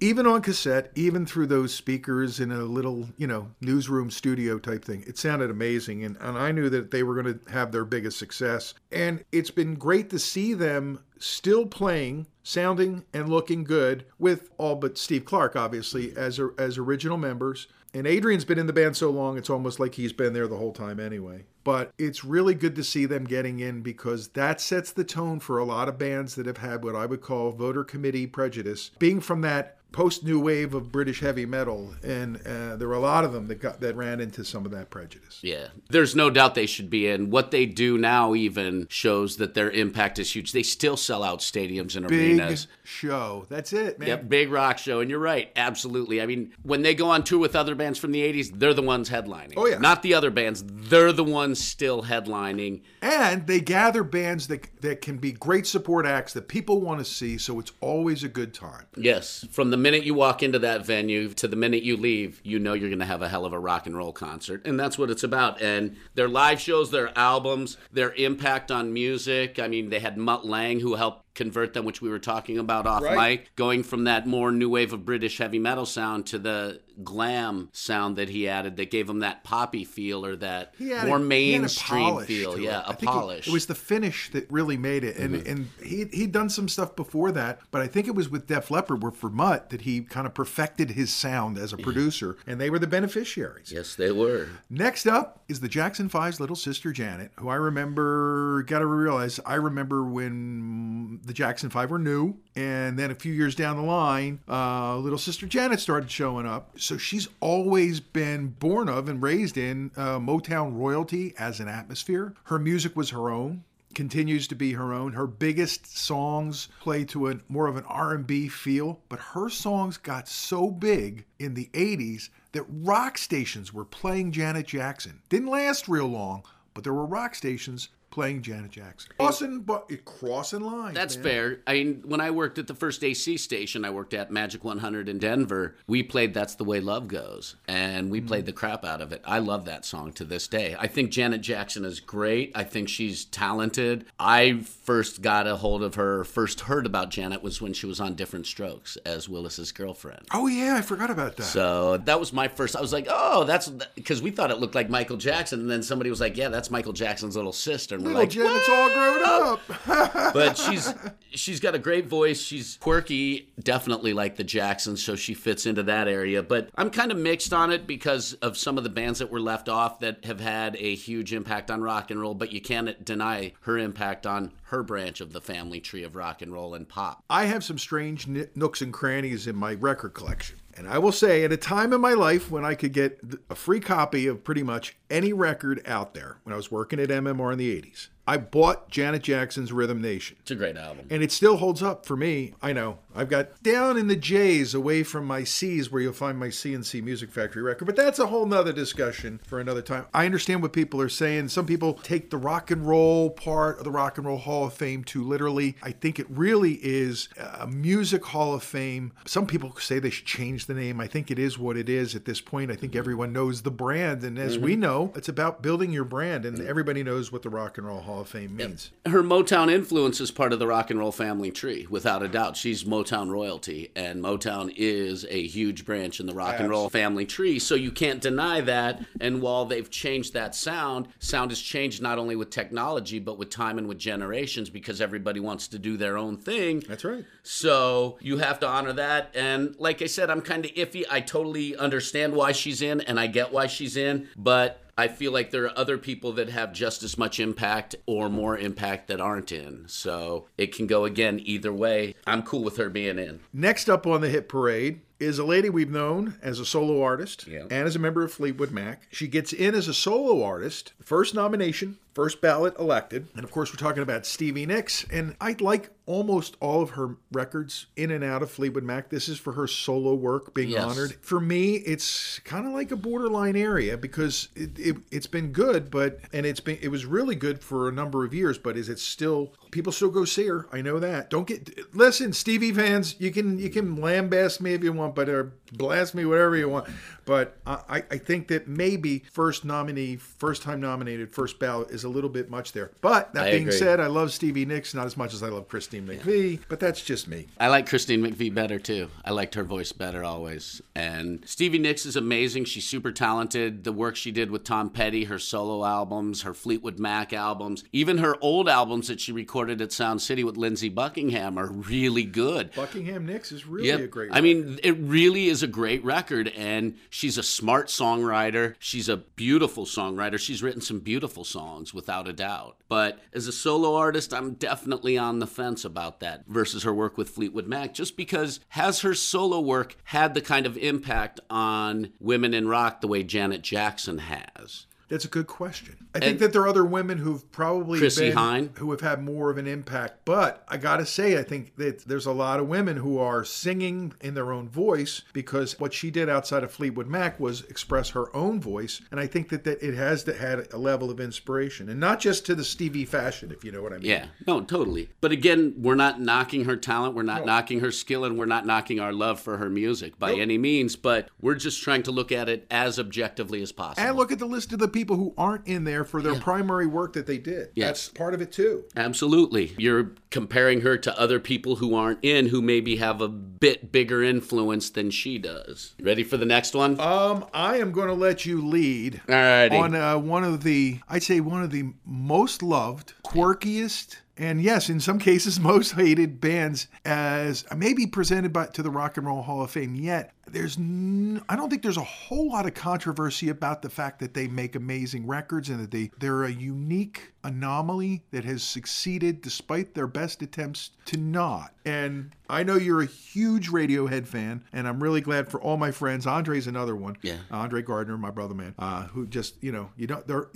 even 0.00 0.26
on 0.26 0.42
cassette, 0.42 0.90
even 0.94 1.26
through 1.26 1.46
those 1.46 1.74
speakers 1.74 2.40
in 2.40 2.52
a 2.52 2.64
little, 2.64 3.08
you 3.16 3.26
know, 3.26 3.48
newsroom 3.60 4.10
studio 4.10 4.58
type 4.58 4.84
thing, 4.84 5.04
it 5.06 5.18
sounded 5.18 5.50
amazing. 5.50 6.04
And, 6.04 6.16
and 6.20 6.36
I 6.38 6.52
knew 6.52 6.68
that 6.70 6.90
they 6.90 7.02
were 7.02 7.20
going 7.20 7.38
to 7.38 7.52
have 7.52 7.72
their 7.72 7.84
biggest 7.84 8.18
success. 8.18 8.74
And 8.92 9.24
it's 9.32 9.50
been 9.50 9.74
great 9.74 10.10
to 10.10 10.18
see 10.18 10.54
them 10.54 11.00
still 11.18 11.66
playing, 11.66 12.26
sounding 12.42 13.04
and 13.12 13.28
looking 13.28 13.64
good 13.64 14.04
with 14.18 14.50
all 14.58 14.76
but 14.76 14.98
Steve 14.98 15.24
Clark, 15.24 15.56
obviously, 15.56 16.16
as 16.16 16.40
as 16.58 16.78
original 16.78 17.16
members. 17.16 17.68
And 17.94 18.06
Adrian's 18.06 18.44
been 18.44 18.58
in 18.58 18.66
the 18.66 18.74
band 18.74 18.94
so 18.94 19.08
long, 19.08 19.38
it's 19.38 19.48
almost 19.48 19.80
like 19.80 19.94
he's 19.94 20.12
been 20.12 20.34
there 20.34 20.48
the 20.48 20.58
whole 20.58 20.72
time 20.72 21.00
anyway. 21.00 21.46
But 21.64 21.92
it's 21.98 22.24
really 22.24 22.54
good 22.54 22.76
to 22.76 22.84
see 22.84 23.06
them 23.06 23.24
getting 23.24 23.58
in 23.58 23.80
because 23.80 24.28
that 24.28 24.60
sets 24.60 24.92
the 24.92 25.02
tone 25.02 25.40
for 25.40 25.58
a 25.58 25.64
lot 25.64 25.88
of 25.88 25.98
bands 25.98 26.34
that 26.34 26.46
have 26.46 26.58
had 26.58 26.84
what 26.84 26.94
I 26.94 27.06
would 27.06 27.22
call 27.22 27.52
voter 27.52 27.84
committee 27.84 28.26
prejudice. 28.26 28.90
Being 28.98 29.20
from 29.20 29.40
that 29.40 29.75
post 29.92 30.24
new 30.24 30.38
wave 30.38 30.74
of 30.74 30.92
British 30.92 31.20
heavy 31.20 31.46
metal, 31.46 31.94
and 32.02 32.36
uh, 32.46 32.76
there 32.76 32.88
were 32.88 32.94
a 32.94 33.00
lot 33.00 33.24
of 33.24 33.32
them 33.32 33.48
that 33.48 33.60
got 33.60 33.80
that 33.80 33.96
ran 33.96 34.20
into 34.20 34.44
some 34.44 34.64
of 34.66 34.70
that 34.72 34.90
prejudice. 34.90 35.38
Yeah, 35.42 35.68
there's 35.88 36.14
no 36.14 36.28
doubt 36.30 36.54
they 36.54 36.66
should 36.66 36.90
be 36.90 37.08
in. 37.08 37.30
What 37.30 37.50
they 37.50 37.64
do 37.66 37.96
now 37.96 38.34
even 38.34 38.86
shows 38.90 39.36
that 39.38 39.54
their 39.54 39.70
impact 39.70 40.18
is 40.18 40.34
huge. 40.34 40.52
They 40.52 40.62
still 40.62 40.96
sell 40.96 41.22
out 41.22 41.40
stadiums 41.40 41.96
and 41.96 42.06
Big 42.08 42.38
arenas. 42.38 42.66
show. 42.82 43.46
That's 43.48 43.72
it, 43.72 43.98
man. 43.98 44.08
Yep, 44.08 44.28
big 44.28 44.50
rock 44.50 44.78
show, 44.78 45.00
and 45.00 45.08
you're 45.10 45.18
right, 45.18 45.50
absolutely. 45.56 46.20
I 46.20 46.26
mean, 46.26 46.52
when 46.62 46.82
they 46.82 46.94
go 46.94 47.10
on 47.10 47.24
tour 47.24 47.38
with 47.38 47.56
other 47.56 47.74
bands 47.74 47.98
from 47.98 48.12
the 48.12 48.20
'80s, 48.20 48.58
they're 48.58 48.74
the 48.74 48.82
ones 48.82 49.08
headlining. 49.08 49.54
Oh, 49.56 49.66
yeah. 49.66 49.78
not 49.78 50.02
the 50.02 50.14
other 50.14 50.30
bands. 50.30 50.62
They're 50.66 51.12
the 51.12 51.24
ones 51.24 51.62
still 51.62 52.02
headlining. 52.04 52.82
And 53.00 53.46
they 53.46 53.60
gather 53.60 54.02
bands 54.02 54.48
that 54.48 54.80
that 54.82 55.00
can 55.00 55.16
be 55.18 55.32
great 55.32 55.66
support 55.66 56.06
acts 56.06 56.32
that 56.34 56.48
people 56.48 56.80
want 56.80 56.98
to 56.98 57.04
see, 57.04 57.38
so 57.38 57.58
it's 57.58 57.72
always 57.80 58.22
a 58.22 58.28
good 58.28 58.52
time. 58.52 58.84
Yes, 58.96 59.46
from 59.50 59.70
the 59.70 59.75
minute 59.76 60.04
you 60.04 60.14
walk 60.14 60.42
into 60.42 60.58
that 60.60 60.86
venue 60.86 61.28
to 61.34 61.48
the 61.48 61.56
minute 61.56 61.82
you 61.82 61.96
leave, 61.96 62.40
you 62.44 62.58
know 62.58 62.72
you're 62.72 62.88
going 62.88 62.98
to 63.00 63.04
have 63.04 63.22
a 63.22 63.28
hell 63.28 63.44
of 63.44 63.52
a 63.52 63.58
rock 63.58 63.86
and 63.86 63.96
roll 63.96 64.12
concert. 64.12 64.66
And 64.66 64.78
that's 64.78 64.98
what 64.98 65.10
it's 65.10 65.22
about. 65.22 65.60
And 65.60 65.96
their 66.14 66.28
live 66.28 66.60
shows, 66.60 66.90
their 66.90 67.16
albums, 67.18 67.76
their 67.92 68.12
impact 68.14 68.70
on 68.70 68.92
music. 68.92 69.58
I 69.58 69.68
mean, 69.68 69.90
they 69.90 70.00
had 70.00 70.16
Mutt 70.16 70.46
Lange 70.46 70.80
who 70.80 70.94
helped 70.94 71.25
convert 71.36 71.72
them, 71.74 71.84
which 71.84 72.02
we 72.02 72.08
were 72.08 72.18
talking 72.18 72.58
about 72.58 72.86
off 72.86 73.02
Right. 73.02 73.40
mic, 73.40 73.54
going 73.54 73.84
from 73.84 74.04
that 74.04 74.26
more 74.26 74.50
new 74.50 74.68
wave 74.70 74.92
of 74.92 75.04
British 75.04 75.38
heavy 75.38 75.60
metal 75.60 75.86
sound 75.86 76.26
to 76.26 76.38
the 76.38 76.80
glam 77.04 77.68
sound 77.72 78.16
that 78.16 78.30
he 78.30 78.48
added 78.48 78.76
that 78.78 78.90
gave 78.90 79.06
him 79.08 79.18
that 79.18 79.44
poppy 79.44 79.84
feel 79.84 80.24
or 80.24 80.34
that 80.34 80.72
more 80.80 80.88
a- 80.88 80.90
he 80.90 80.94
had 80.94 81.06
a 81.12 81.18
mainstream 81.18 82.20
feel. 82.24 82.58
Yeah, 82.58 82.80
it. 82.80 82.86
a 82.88 82.92
it- 82.92 82.98
polish. 83.02 83.40
Mm-hmm. 83.42 83.50
It, 83.50 83.52
was 83.52 83.66
the 83.66 83.74
finish 83.74 84.30
that 84.30 84.50
really 84.50 84.78
made 84.78 85.04
it, 85.04 85.16
and 85.16 85.34
and 85.46 85.68
he 85.82 86.06
he'd 86.12 86.32
done 86.32 86.48
some 86.48 86.68
stuff 86.68 86.96
before 86.96 87.30
that, 87.32 87.60
but 87.70 87.82
I 87.82 87.86
think 87.86 88.08
it 88.08 88.14
was 88.14 88.30
with 88.30 88.46
Def 88.46 88.70
Leppard, 88.70 89.02
where 89.02 89.12
for 89.12 89.28
Mutt 89.28 89.68
that 89.70 89.82
he 89.82 90.00
kind 90.00 90.26
of 90.26 90.32
perfected 90.34 90.92
his 90.92 91.12
sound 91.12 91.58
as 91.58 91.72
a 91.74 91.76
producer, 91.76 92.38
and 92.46 92.58
they 92.58 92.70
were 92.70 92.78
the 92.78 92.86
beneficiaries. 92.86 93.70
yes, 93.70 93.94
they 93.94 94.10
were. 94.10 94.48
Next 94.70 95.06
up 95.06 95.42
is 95.48 95.60
the 95.60 95.68
Jackson 95.68 96.08
Five's 96.08 96.40
little 96.40 96.56
sister 96.56 96.92
Janet, 96.92 97.30
who 97.38 97.50
I 97.50 97.56
remember. 97.56 98.62
Got 98.66 98.78
to 98.78 98.86
realize, 98.86 99.38
I 99.44 99.56
remember 99.56 100.02
when 100.02 101.20
the 101.26 101.32
Jackson 101.32 101.68
Five 101.68 101.90
were 101.90 101.98
new, 101.98 102.36
and 102.54 102.98
then 102.98 103.10
a 103.10 103.14
few 103.14 103.32
years 103.32 103.54
down 103.54 103.76
the 103.76 103.82
line, 103.82 104.40
uh, 104.48 104.96
little 104.96 105.18
sister 105.18 105.46
Janet 105.46 105.80
started 105.80 106.10
showing 106.10 106.46
up. 106.46 106.78
So 106.78 106.96
she's 106.96 107.28
always 107.40 108.00
been 108.00 108.48
born 108.48 108.88
of 108.88 109.08
and 109.08 109.20
raised 109.20 109.58
in 109.58 109.90
uh, 109.96 110.18
Motown 110.18 110.76
royalty 110.78 111.34
as 111.38 111.60
an 111.60 111.68
atmosphere. 111.68 112.34
Her 112.44 112.58
music 112.58 112.96
was 112.96 113.10
her 113.10 113.30
own 113.30 113.64
continues 113.96 114.46
to 114.46 114.54
be 114.54 114.74
her 114.74 114.92
own. 114.92 115.14
Her 115.14 115.26
biggest 115.26 115.96
songs 115.96 116.68
play 116.80 117.02
to 117.06 117.28
a 117.28 117.38
more 117.48 117.66
of 117.66 117.76
an 117.76 117.84
R&B 117.84 118.48
feel, 118.48 119.00
but 119.08 119.18
her 119.18 119.48
songs 119.48 119.96
got 119.96 120.28
so 120.28 120.70
big 120.70 121.24
in 121.38 121.54
the 121.54 121.70
80s 121.72 122.28
that 122.52 122.66
rock 122.68 123.16
stations 123.16 123.72
were 123.72 123.86
playing 123.86 124.32
Janet 124.32 124.66
Jackson. 124.66 125.22
Didn't 125.30 125.48
last 125.48 125.88
real 125.88 126.08
long, 126.08 126.42
but 126.74 126.84
there 126.84 126.92
were 126.92 127.06
rock 127.06 127.34
stations 127.34 127.88
playing 128.16 128.40
Janet 128.40 128.70
Jackson. 128.70 129.12
Crossing 129.18 129.60
but 129.60 129.90
crossing 130.06 130.62
lines. 130.62 130.94
That's 130.94 131.16
man. 131.16 131.22
fair. 131.22 131.58
I 131.66 131.74
mean, 131.74 132.02
when 132.06 132.22
I 132.22 132.30
worked 132.30 132.58
at 132.58 132.66
the 132.66 132.74
first 132.74 133.04
AC 133.04 133.36
station, 133.36 133.84
I 133.84 133.90
worked 133.90 134.14
at 134.14 134.30
Magic 134.30 134.64
100 134.64 135.10
in 135.10 135.18
Denver. 135.18 135.74
We 135.86 136.02
played 136.02 136.32
"That's 136.32 136.54
the 136.54 136.64
Way 136.64 136.80
Love 136.80 137.08
Goes," 137.08 137.56
and 137.68 138.10
we 138.10 138.22
played 138.22 138.44
mm. 138.44 138.46
the 138.46 138.54
crap 138.54 138.86
out 138.86 139.02
of 139.02 139.12
it. 139.12 139.20
I 139.26 139.38
love 139.40 139.66
that 139.66 139.84
song 139.84 140.14
to 140.14 140.24
this 140.24 140.48
day. 140.48 140.74
I 140.78 140.86
think 140.86 141.10
Janet 141.10 141.42
Jackson 141.42 141.84
is 141.84 142.00
great. 142.00 142.52
I 142.54 142.64
think 142.64 142.88
she's 142.88 143.26
talented. 143.26 144.06
I 144.18 144.60
first 144.60 145.20
got 145.20 145.46
a 145.46 145.56
hold 145.56 145.82
of 145.82 145.96
her, 145.96 146.24
first 146.24 146.60
heard 146.60 146.86
about 146.86 147.10
Janet 147.10 147.42
was 147.42 147.60
when 147.60 147.74
she 147.74 147.84
was 147.84 148.00
on 148.00 148.14
Different 148.14 148.46
Strokes 148.46 148.96
as 149.04 149.28
Willis's 149.28 149.72
girlfriend. 149.72 150.22
Oh 150.32 150.46
yeah, 150.46 150.74
I 150.74 150.80
forgot 150.80 151.10
about 151.10 151.36
that. 151.36 151.42
So 151.42 151.98
that 151.98 152.18
was 152.18 152.32
my 152.32 152.48
first. 152.48 152.76
I 152.76 152.80
was 152.80 152.94
like, 152.94 153.08
oh, 153.10 153.44
that's 153.44 153.68
because 153.68 154.22
we 154.22 154.30
thought 154.30 154.50
it 154.50 154.58
looked 154.58 154.74
like 154.74 154.88
Michael 154.88 155.18
Jackson, 155.18 155.60
and 155.60 155.70
then 155.70 155.82
somebody 155.82 156.08
was 156.08 156.22
like, 156.22 156.38
yeah, 156.38 156.48
that's 156.48 156.70
Michael 156.70 156.94
Jackson's 156.94 157.36
little 157.36 157.52
sister, 157.52 157.96
and 157.96 158.05
Little 158.06 158.20
like, 158.22 158.30
Janet's 158.30 158.68
all 158.68 158.90
grown 158.90 159.24
up. 159.24 159.60
but 160.34 160.58
she's 160.58 160.92
she's 161.30 161.60
got 161.60 161.74
a 161.74 161.78
great 161.78 162.06
voice. 162.06 162.40
She's 162.40 162.78
quirky, 162.80 163.48
definitely 163.60 164.12
like 164.12 164.36
the 164.36 164.44
Jacksons, 164.44 165.04
so 165.04 165.16
she 165.16 165.34
fits 165.34 165.66
into 165.66 165.82
that 165.84 166.08
area. 166.08 166.42
But 166.42 166.70
I'm 166.74 166.90
kind 166.90 167.12
of 167.12 167.18
mixed 167.18 167.52
on 167.52 167.72
it 167.72 167.86
because 167.86 168.34
of 168.34 168.56
some 168.56 168.78
of 168.78 168.84
the 168.84 168.90
bands 168.90 169.18
that 169.18 169.30
were 169.30 169.40
left 169.40 169.68
off 169.68 170.00
that 170.00 170.24
have 170.24 170.40
had 170.40 170.76
a 170.76 170.94
huge 170.94 171.32
impact 171.32 171.70
on 171.70 171.82
rock 171.82 172.10
and 172.10 172.20
roll. 172.20 172.34
But 172.34 172.52
you 172.52 172.60
can't 172.60 173.04
deny 173.04 173.52
her 173.62 173.78
impact 173.78 174.26
on 174.26 174.52
her 174.64 174.82
branch 174.82 175.20
of 175.20 175.32
the 175.32 175.40
family 175.40 175.80
tree 175.80 176.02
of 176.02 176.16
rock 176.16 176.42
and 176.42 176.52
roll 176.52 176.74
and 176.74 176.88
pop. 176.88 177.24
I 177.30 177.44
have 177.44 177.64
some 177.64 177.78
strange 177.78 178.26
nooks 178.26 178.82
and 178.82 178.92
crannies 178.92 179.46
in 179.46 179.56
my 179.56 179.74
record 179.74 180.14
collection. 180.14 180.56
And 180.76 180.88
I 180.88 180.98
will 180.98 181.12
say, 181.12 181.42
at 181.42 181.52
a 181.52 181.56
time 181.56 181.92
in 181.92 182.00
my 182.00 182.12
life 182.12 182.50
when 182.50 182.64
I 182.64 182.74
could 182.74 182.92
get 182.92 183.18
a 183.48 183.54
free 183.54 183.80
copy 183.80 184.26
of 184.26 184.44
pretty 184.44 184.62
much 184.62 184.96
any 185.08 185.32
record 185.32 185.80
out 185.86 186.12
there, 186.12 186.38
when 186.44 186.52
I 186.52 186.56
was 186.56 186.70
working 186.70 187.00
at 187.00 187.08
MMR 187.08 187.52
in 187.52 187.58
the 187.58 187.80
80s, 187.80 188.08
I 188.26 188.36
bought 188.36 188.90
Janet 188.90 189.22
Jackson's 189.22 189.72
Rhythm 189.72 190.02
Nation. 190.02 190.36
It's 190.40 190.50
a 190.50 190.56
great 190.56 190.76
album. 190.76 191.06
And 191.10 191.22
it 191.22 191.32
still 191.32 191.56
holds 191.58 191.82
up 191.82 192.04
for 192.04 192.16
me. 192.16 192.54
I 192.60 192.72
know. 192.72 192.98
I've 193.16 193.28
got 193.28 193.62
down 193.62 193.96
in 193.96 194.08
the 194.08 194.16
J's 194.16 194.74
away 194.74 195.02
from 195.02 195.24
my 195.24 195.42
C's 195.44 195.90
where 195.90 196.02
you'll 196.02 196.12
find 196.12 196.38
my 196.38 196.48
CNC 196.48 197.02
Music 197.02 197.30
Factory 197.30 197.62
record. 197.62 197.86
But 197.86 197.96
that's 197.96 198.18
a 198.18 198.26
whole 198.26 198.46
nother 198.46 198.72
discussion 198.72 199.40
for 199.46 199.58
another 199.58 199.82
time. 199.82 200.06
I 200.12 200.26
understand 200.26 200.62
what 200.62 200.72
people 200.72 201.00
are 201.00 201.08
saying. 201.08 201.48
Some 201.48 201.66
people 201.66 201.94
take 201.94 202.30
the 202.30 202.36
rock 202.36 202.70
and 202.70 202.86
roll 202.86 203.30
part 203.30 203.78
of 203.78 203.84
the 203.84 203.90
Rock 203.90 204.18
and 204.18 204.26
Roll 204.26 204.38
Hall 204.38 204.66
of 204.66 204.74
Fame 204.74 205.02
too 205.02 205.22
literally. 205.22 205.76
I 205.82 205.92
think 205.92 206.18
it 206.18 206.26
really 206.28 206.74
is 206.82 207.28
a 207.58 207.66
music 207.66 208.24
hall 208.26 208.54
of 208.54 208.62
fame. 208.62 209.12
Some 209.24 209.46
people 209.46 209.74
say 209.78 209.98
they 209.98 210.10
should 210.10 210.26
change 210.26 210.66
the 210.66 210.74
name. 210.74 211.00
I 211.00 211.06
think 211.06 211.30
it 211.30 211.38
is 211.38 211.58
what 211.58 211.76
it 211.76 211.88
is 211.88 212.14
at 212.14 212.26
this 212.26 212.40
point. 212.40 212.70
I 212.70 212.74
think 212.74 212.92
mm-hmm. 212.92 212.98
everyone 212.98 213.32
knows 213.32 213.62
the 213.62 213.70
brand. 213.70 214.22
And 214.24 214.38
as 214.38 214.58
we 214.58 214.72
mm-hmm. 214.72 214.80
know, 214.80 215.12
it's 215.14 215.28
about 215.28 215.62
building 215.62 215.92
your 215.92 216.04
brand. 216.04 216.44
And 216.44 216.58
mm-hmm. 216.58 216.68
everybody 216.68 217.02
knows 217.02 217.32
what 217.32 217.42
the 217.42 217.50
Rock 217.50 217.78
and 217.78 217.86
Roll 217.86 218.00
Hall 218.00 218.20
of 218.20 218.28
Fame 218.28 218.56
means. 218.56 218.90
her 219.06 219.22
Motown 219.22 219.72
influence 219.72 220.20
is 220.20 220.30
part 220.30 220.52
of 220.52 220.58
the 220.58 220.66
rock 220.66 220.90
and 220.90 220.98
roll 220.98 221.12
family 221.12 221.50
tree, 221.50 221.86
without 221.88 222.22
a 222.22 222.28
doubt. 222.28 222.56
She's 222.56 222.84
Motown 222.84 223.05
royalty, 223.12 223.90
and 223.94 224.22
Motown 224.22 224.72
is 224.76 225.24
a 225.28 225.46
huge 225.46 225.84
branch 225.84 226.20
in 226.20 226.26
the 226.26 226.34
rock 226.34 226.56
and 226.58 226.68
roll 226.68 226.90
family 226.90 227.26
tree. 227.26 227.58
So 227.58 227.74
you 227.74 227.90
can't 227.90 228.20
deny 228.20 228.60
that. 228.62 229.02
And 229.20 229.40
while 229.40 229.64
they've 229.64 229.90
changed 229.90 230.34
that 230.34 230.54
sound, 230.54 231.08
sound 231.18 231.50
has 231.50 231.60
changed 231.60 232.02
not 232.02 232.18
only 232.18 232.36
with 232.36 232.50
technology, 232.50 233.18
but 233.18 233.38
with 233.38 233.50
time 233.50 233.78
and 233.78 233.88
with 233.88 233.98
generations 233.98 234.70
because 234.70 235.00
everybody 235.00 235.40
wants 235.40 235.68
to 235.68 235.78
do 235.78 235.96
their 235.96 236.16
own 236.18 236.36
thing. 236.36 236.82
That's 236.88 237.04
right. 237.04 237.24
So 237.42 238.18
you 238.20 238.38
have 238.38 238.60
to 238.60 238.68
honor 238.68 238.92
that. 238.94 239.30
And 239.34 239.74
like 239.78 240.02
I 240.02 240.06
said, 240.06 240.30
I'm 240.30 240.42
kind 240.42 240.64
of 240.64 240.72
iffy. 240.72 241.04
I 241.10 241.20
totally 241.20 241.76
understand 241.76 242.34
why 242.34 242.52
she's 242.52 242.82
in 242.82 243.00
and 243.02 243.18
I 243.18 243.26
get 243.26 243.52
why 243.52 243.66
she's 243.66 243.96
in, 243.96 244.28
but 244.36 244.80
I 244.98 245.08
feel 245.08 245.30
like 245.30 245.50
there 245.50 245.64
are 245.64 245.78
other 245.78 245.98
people 245.98 246.32
that 246.32 246.48
have 246.48 246.72
just 246.72 247.02
as 247.02 247.18
much 247.18 247.38
impact 247.38 247.94
or 248.06 248.30
more 248.30 248.56
impact 248.56 249.08
that 249.08 249.20
aren't 249.20 249.52
in. 249.52 249.84
So 249.88 250.46
it 250.56 250.74
can 250.74 250.86
go 250.86 251.04
again 251.04 251.40
either 251.44 251.72
way. 251.72 252.14
I'm 252.26 252.42
cool 252.42 252.64
with 252.64 252.78
her 252.78 252.88
being 252.88 253.18
in. 253.18 253.40
Next 253.52 253.90
up 253.90 254.06
on 254.06 254.22
the 254.22 254.30
hit 254.30 254.48
parade 254.48 255.00
is 255.20 255.38
a 255.38 255.44
lady 255.44 255.68
we've 255.68 255.90
known 255.90 256.36
as 256.42 256.58
a 256.60 256.64
solo 256.66 257.02
artist 257.02 257.46
Yeah. 257.46 257.62
and 257.62 257.86
as 257.86 257.94
a 257.96 257.98
member 257.98 258.22
of 258.22 258.32
Fleetwood 258.32 258.70
Mac. 258.70 259.02
She 259.10 259.28
gets 259.28 259.52
in 259.52 259.74
as 259.74 259.86
a 259.88 259.94
solo 259.94 260.42
artist, 260.42 260.92
first 261.02 261.34
nomination, 261.34 261.98
first 262.16 262.40
ballot 262.40 262.74
elected. 262.78 263.28
And 263.34 263.44
of 263.44 263.50
course, 263.50 263.70
we're 263.70 263.76
talking 263.76 264.02
about 264.02 264.24
Stevie 264.24 264.64
Nicks. 264.64 265.04
And 265.12 265.36
I 265.38 265.54
like 265.60 265.90
almost 266.06 266.56
all 266.60 266.80
of 266.80 266.90
her 266.90 267.16
records 267.30 267.86
in 267.94 268.10
and 268.10 268.24
out 268.24 268.42
of 268.42 268.50
Fleetwood 268.50 268.84
Mac. 268.84 269.10
This 269.10 269.28
is 269.28 269.38
for 269.38 269.52
her 269.52 269.66
solo 269.66 270.14
work 270.14 270.54
being 270.54 270.70
Yes. 270.70 270.82
honored. 270.84 271.16
For 271.20 271.40
me, 271.40 271.74
it's 271.74 272.38
kind 272.38 272.66
of 272.66 272.72
like 272.72 272.90
a 272.90 272.96
borderline 272.96 273.54
area 273.54 273.98
because 273.98 274.48
it, 274.56 274.78
it, 274.78 274.96
it's 275.10 275.26
been 275.26 275.52
good, 275.52 275.90
but 275.90 276.18
and 276.32 276.46
it's 276.46 276.60
been 276.60 276.78
it 276.80 276.88
was 276.88 277.04
really 277.04 277.34
good 277.34 277.62
for 277.62 277.86
a 277.86 277.92
number 277.92 278.24
of 278.24 278.32
years. 278.32 278.56
But 278.56 278.78
is 278.78 278.88
it 278.88 278.98
still 278.98 279.52
people 279.70 279.92
still 279.92 280.08
go 280.10 280.24
see 280.24 280.46
her? 280.46 280.66
I 280.72 280.80
know 280.80 280.98
that. 280.98 281.28
Don't 281.28 281.46
get 281.46 281.94
listen, 281.94 282.32
Stevie 282.32 282.72
fans. 282.72 283.16
You 283.18 283.30
can 283.30 283.58
you 283.58 283.68
can 283.68 283.98
lambast 283.98 284.58
me 284.62 284.72
if 284.72 284.82
you 284.82 284.92
want, 284.94 285.14
but 285.14 285.28
or 285.28 285.52
blast 285.72 286.14
me 286.14 286.24
whatever 286.24 286.56
you 286.56 286.70
want. 286.70 286.88
But 287.26 287.56
I, 287.66 288.04
I 288.10 288.18
think 288.18 288.48
that 288.48 288.68
maybe 288.68 289.24
first 289.32 289.64
nominee, 289.64 290.16
first 290.16 290.62
time 290.62 290.80
nominated, 290.80 291.30
first 291.30 291.58
ballot 291.58 291.90
is 291.90 292.04
a 292.04 292.08
little 292.08 292.30
bit 292.30 292.48
much 292.48 292.72
there. 292.72 292.92
But 293.00 293.34
that 293.34 293.48
I 293.48 293.50
being 293.50 293.62
agree. 293.64 293.76
said, 293.78 293.98
I 294.00 294.06
love 294.06 294.32
Stevie 294.32 294.64
Nicks 294.64 294.94
not 294.94 295.06
as 295.06 295.16
much 295.16 295.34
as 295.34 295.42
I 295.42 295.48
love 295.48 295.68
Christine. 295.68 296.06
McVie, 296.06 296.60
but 296.68 296.78
that's 296.78 297.02
just 297.02 297.26
me. 297.26 297.48
I 297.58 297.66
like 297.68 297.88
Christine 297.88 298.22
McVie 298.22 298.54
better 298.54 298.78
too. 298.78 299.08
I 299.24 299.32
liked 299.32 299.56
her 299.56 299.64
voice 299.64 299.90
better 299.90 300.22
always. 300.24 300.80
And 300.94 301.42
Stevie 301.44 301.78
Nicks 301.80 302.06
is 302.06 302.14
amazing. 302.14 302.64
She's 302.66 302.86
super 302.86 303.10
talented. 303.10 303.82
The 303.82 303.92
work 303.92 304.14
she 304.14 304.30
did 304.30 304.50
with 304.52 304.62
Tom 304.62 304.88
Petty, 304.88 305.24
her 305.24 305.40
solo 305.40 305.84
albums, 305.84 306.42
her 306.42 306.54
Fleetwood 306.54 307.00
Mac 307.00 307.32
albums, 307.32 307.82
even 307.92 308.18
her 308.18 308.36
old 308.40 308.68
albums 308.68 309.08
that 309.08 309.20
she 309.20 309.32
recorded 309.32 309.80
at 309.82 309.90
Sound 309.90 310.22
City 310.22 310.44
with 310.44 310.56
Lindsey 310.56 310.88
Buckingham 310.88 311.58
are 311.58 311.66
really 311.66 312.22
good. 312.24 312.72
Buckingham 312.74 313.26
Nicks 313.26 313.50
is 313.50 313.66
really 313.66 313.88
Yep. 313.88 314.00
a 314.00 314.06
great. 314.06 314.30
I 314.32 314.40
mean, 314.40 314.78
it 314.84 314.96
really 314.98 315.48
is 315.48 315.64
a 315.64 315.66
great 315.66 316.04
record, 316.04 316.48
and 316.56 316.94
she's 317.16 317.38
a 317.38 317.42
smart 317.42 317.88
songwriter. 317.88 318.74
She's 318.78 319.08
a 319.08 319.16
beautiful 319.16 319.86
songwriter. 319.86 320.38
She's 320.38 320.62
written 320.62 320.82
some 320.82 321.00
beautiful 321.00 321.44
songs, 321.44 321.94
without 321.94 322.28
a 322.28 322.32
doubt. 322.34 322.76
But 322.88 323.20
as 323.32 323.46
a 323.46 323.52
solo 323.52 323.96
artist, 323.96 324.34
I'm 324.34 324.52
definitely 324.52 325.16
on 325.16 325.38
the 325.38 325.46
fence 325.46 325.82
about 325.82 326.20
that 326.20 326.44
versus 326.46 326.82
her 326.82 326.92
work 326.92 327.16
with 327.16 327.30
Fleetwood 327.30 327.66
Mac, 327.66 327.94
just 327.94 328.18
because 328.18 328.60
has 328.70 329.00
her 329.00 329.14
solo 329.14 329.60
work 329.60 329.96
had 330.04 330.34
the 330.34 330.42
kind 330.42 330.66
of 330.66 330.76
impact 330.76 331.40
on 331.48 332.12
women 332.20 332.52
in 332.52 332.68
rock 332.68 333.00
the 333.00 333.08
way 333.08 333.22
Janet 333.22 333.62
Jackson 333.62 334.18
has? 334.18 334.84
That's 335.08 335.24
a 335.24 335.28
good 335.28 335.46
question. 335.46 336.08
I 336.14 336.20
think 336.20 336.40
that 336.40 336.52
there 336.52 336.62
are 336.62 336.68
other 336.68 336.84
women 336.84 337.18
who've 337.18 337.50
probably 337.52 338.00
Chrissy 338.00 338.30
been, 338.30 338.36
Hynde? 338.36 338.78
who 338.78 338.90
have 338.90 339.00
had 339.00 339.22
more 339.22 339.50
of 339.50 339.58
an 339.58 339.66
impact. 339.66 340.24
But 340.24 340.64
I 340.68 340.78
got 340.78 340.96
to 340.96 341.06
say, 341.06 341.38
I 341.38 341.44
think 341.44 341.76
that 341.76 342.00
there's 342.06 342.26
a 342.26 342.32
lot 342.32 342.58
of 342.58 342.66
women 342.66 342.96
who 342.96 343.18
are 343.18 343.44
singing 343.44 344.14
in 344.20 344.34
their 344.34 344.52
own 344.52 344.68
voice 344.68 345.22
because 345.32 345.78
what 345.78 345.94
she 345.94 346.10
did 346.10 346.28
outside 346.28 346.64
of 346.64 346.72
Fleetwood 346.72 347.06
Mac 347.06 347.38
was 347.38 347.62
express 347.62 348.10
her 348.10 348.34
own 348.34 348.60
voice, 348.60 349.00
and 349.10 349.20
I 349.20 349.26
think 349.26 349.50
that, 349.50 349.64
that 349.64 349.80
it 349.80 349.94
has 349.94 350.24
to, 350.24 350.34
had 350.34 350.72
a 350.72 350.78
level 350.78 351.10
of 351.10 351.20
inspiration, 351.20 351.88
and 351.88 352.00
not 352.00 352.18
just 352.18 352.44
to 352.46 352.54
the 352.54 352.64
Stevie 352.64 353.04
fashion, 353.04 353.52
if 353.52 353.64
you 353.64 353.70
know 353.70 353.82
what 353.82 353.92
I 353.92 353.98
mean. 353.98 354.06
Yeah, 354.10 354.26
no, 354.46 354.60
totally. 354.62 355.08
But 355.20 355.30
again, 355.30 355.74
we're 355.78 355.94
not 355.94 356.20
knocking 356.20 356.64
her 356.64 356.76
talent, 356.76 357.14
we're 357.14 357.22
not 357.22 357.46
knocking 357.46 357.80
her 357.80 357.92
skill, 357.92 358.24
and 358.24 358.36
we're 358.36 358.46
not 358.46 358.66
knocking 358.66 358.98
our 358.98 359.12
love 359.12 359.38
for 359.38 359.58
her 359.58 359.70
music 359.70 360.18
by 360.18 360.32
any 360.32 360.58
means, 360.58 360.96
but 360.96 361.28
we're 361.40 361.54
just 361.54 361.82
trying 361.82 362.02
to 362.04 362.10
look 362.10 362.32
at 362.32 362.48
it 362.48 362.66
as 362.70 362.98
objectively 362.98 363.62
as 363.62 363.70
possible. 363.70 364.06
And 364.06 364.16
look 364.16 364.32
at 364.32 364.38
the 364.38 364.46
list 364.46 364.72
of 364.72 364.78
the 364.78 364.88
people 364.96 365.16
who 365.16 365.34
aren't 365.36 365.66
in 365.66 365.84
there 365.84 366.04
for 366.04 366.22
their 366.22 366.36
primary 366.40 366.86
work 366.86 367.12
that 367.12 367.26
they 367.26 367.36
did. 367.36 367.68
Yes. 367.74 367.86
That's 367.86 368.08
part 368.08 368.32
of 368.32 368.40
it 368.40 368.50
too. 368.50 368.84
Absolutely. 368.96 369.74
You're 369.76 370.14
comparing 370.30 370.80
her 370.80 370.96
to 370.96 371.20
other 371.20 371.38
people 371.38 371.76
who 371.76 371.94
aren't 371.94 372.24
in, 372.24 372.46
who 372.46 372.62
maybe 372.62 372.96
have 372.96 373.20
a 373.20 373.28
bit 373.28 373.92
bigger 373.92 374.22
influence 374.22 374.88
than 374.88 375.10
she 375.10 375.36
does. 375.38 375.94
Ready 376.00 376.24
for 376.24 376.38
the 376.38 376.46
next 376.46 376.74
one? 376.74 376.98
Um, 376.98 377.44
I 377.52 377.76
am 377.76 377.92
going 377.92 378.08
to 378.08 378.14
let 378.14 378.46
you 378.46 378.66
lead 378.66 379.20
Alrighty. 379.28 379.78
on 379.78 379.94
uh, 379.94 380.18
one 380.18 380.44
of 380.44 380.62
the, 380.62 381.00
I'd 381.10 381.22
say, 381.22 381.40
one 381.40 381.62
of 381.62 381.70
the 381.70 381.92
most 382.06 382.62
loved, 382.62 383.12
quirkiest, 383.22 384.16
and 384.38 384.62
yes, 384.62 384.88
in 384.88 385.00
some 385.00 385.18
cases, 385.18 385.58
most 385.72 385.92
hated 385.92 386.40
bands 386.40 386.88
as 387.04 387.64
maybe 387.74 388.06
presented 388.06 388.52
by 388.52 388.66
to 388.66 388.82
the 388.82 388.90
Rock 388.90 389.16
and 389.16 389.26
Roll 389.26 389.42
Hall 389.42 389.62
of 389.62 389.70
Fame. 389.70 389.94
Yet 389.94 390.32
there's, 390.48 390.76
n- 390.78 391.42
I 391.48 391.56
don't 391.56 391.68
think 391.70 391.82
there's 391.82 391.96
a 391.96 392.02
whole 392.04 392.48
lot 392.48 392.66
of 392.66 392.74
controversy 392.74 393.48
about 393.48 393.82
the 393.82 393.90
fact 393.90 394.20
that 394.20 394.34
they 394.34 394.46
make 394.48 394.76
amazing 394.76 395.26
records 395.26 395.68
and 395.68 395.80
that 395.80 395.90
they 395.90 396.10
they're 396.18 396.44
a 396.44 396.50
unique 396.50 397.32
anomaly 397.44 398.24
that 398.32 398.44
has 398.44 398.62
succeeded 398.62 399.40
despite 399.40 399.94
their 399.94 400.06
best 400.06 400.42
attempts 400.42 400.90
to 401.06 401.16
not. 401.16 401.72
And 401.84 402.32
I 402.48 402.62
know 402.62 402.76
you're 402.76 403.02
a 403.02 403.06
huge 403.06 403.70
Radiohead 403.70 404.26
fan, 404.26 404.64
and 404.72 404.86
I'm 404.88 405.02
really 405.02 405.20
glad 405.20 405.48
for 405.50 405.60
all 405.60 405.76
my 405.76 405.90
friends. 405.90 406.26
Andre's 406.26 406.66
another 406.66 406.96
one. 406.96 407.16
Yeah. 407.22 407.36
Andre 407.50 407.82
Gardner, 407.82 408.16
my 408.18 408.30
brother 408.30 408.54
man, 408.54 408.74
uh, 408.78 409.04
who 409.08 409.26
just 409.26 409.62
you 409.62 409.72
know 409.72 409.90
you 409.96 410.06
don't. 410.06 410.26
They're 410.26 410.48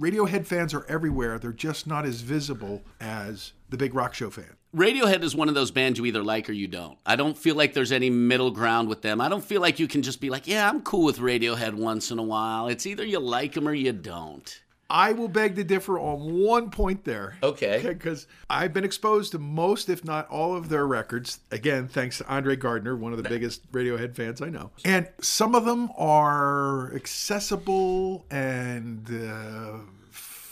Radiohead 0.00 0.46
fans 0.46 0.74
are 0.74 0.84
everywhere. 0.88 1.38
They're 1.38 1.52
just 1.52 1.86
not 1.86 2.04
as 2.04 2.20
visible 2.20 2.82
as 3.00 3.52
the 3.68 3.76
big 3.76 3.94
rock 3.94 4.14
show 4.14 4.30
fan. 4.30 4.56
Radiohead 4.76 5.22
is 5.22 5.34
one 5.34 5.48
of 5.48 5.54
those 5.54 5.70
bands 5.70 5.98
you 5.98 6.04
either 6.04 6.22
like 6.22 6.48
or 6.48 6.52
you 6.52 6.68
don't. 6.68 6.98
I 7.06 7.16
don't 7.16 7.38
feel 7.38 7.54
like 7.54 7.72
there's 7.72 7.92
any 7.92 8.10
middle 8.10 8.50
ground 8.50 8.88
with 8.88 9.00
them. 9.00 9.20
I 9.20 9.28
don't 9.30 9.44
feel 9.44 9.62
like 9.62 9.78
you 9.78 9.88
can 9.88 10.02
just 10.02 10.20
be 10.20 10.28
like, 10.28 10.46
yeah, 10.46 10.68
I'm 10.68 10.82
cool 10.82 11.04
with 11.04 11.18
Radiohead 11.18 11.74
once 11.74 12.10
in 12.10 12.18
a 12.18 12.22
while. 12.22 12.68
It's 12.68 12.86
either 12.86 13.04
you 13.04 13.18
like 13.18 13.54
them 13.54 13.66
or 13.66 13.72
you 13.72 13.92
don't. 13.92 14.62
I 14.90 15.12
will 15.12 15.28
beg 15.28 15.56
to 15.56 15.64
differ 15.64 15.98
on 15.98 16.42
one 16.42 16.70
point 16.70 17.04
there. 17.04 17.36
Okay. 17.42 17.82
Because 17.98 18.26
I've 18.48 18.72
been 18.72 18.84
exposed 18.84 19.32
to 19.32 19.38
most, 19.38 19.88
if 19.88 20.04
not 20.04 20.28
all, 20.28 20.54
of 20.56 20.68
their 20.68 20.86
records. 20.86 21.40
Again, 21.50 21.88
thanks 21.88 22.18
to 22.18 22.28
Andre 22.28 22.56
Gardner, 22.56 22.96
one 22.96 23.12
of 23.12 23.22
the 23.22 23.28
biggest 23.28 23.70
Radiohead 23.72 24.14
fans 24.14 24.40
I 24.40 24.48
know. 24.48 24.70
And 24.84 25.08
some 25.20 25.54
of 25.54 25.64
them 25.64 25.90
are 25.96 26.94
accessible 26.94 28.24
and 28.30 29.08
uh, 29.10 29.78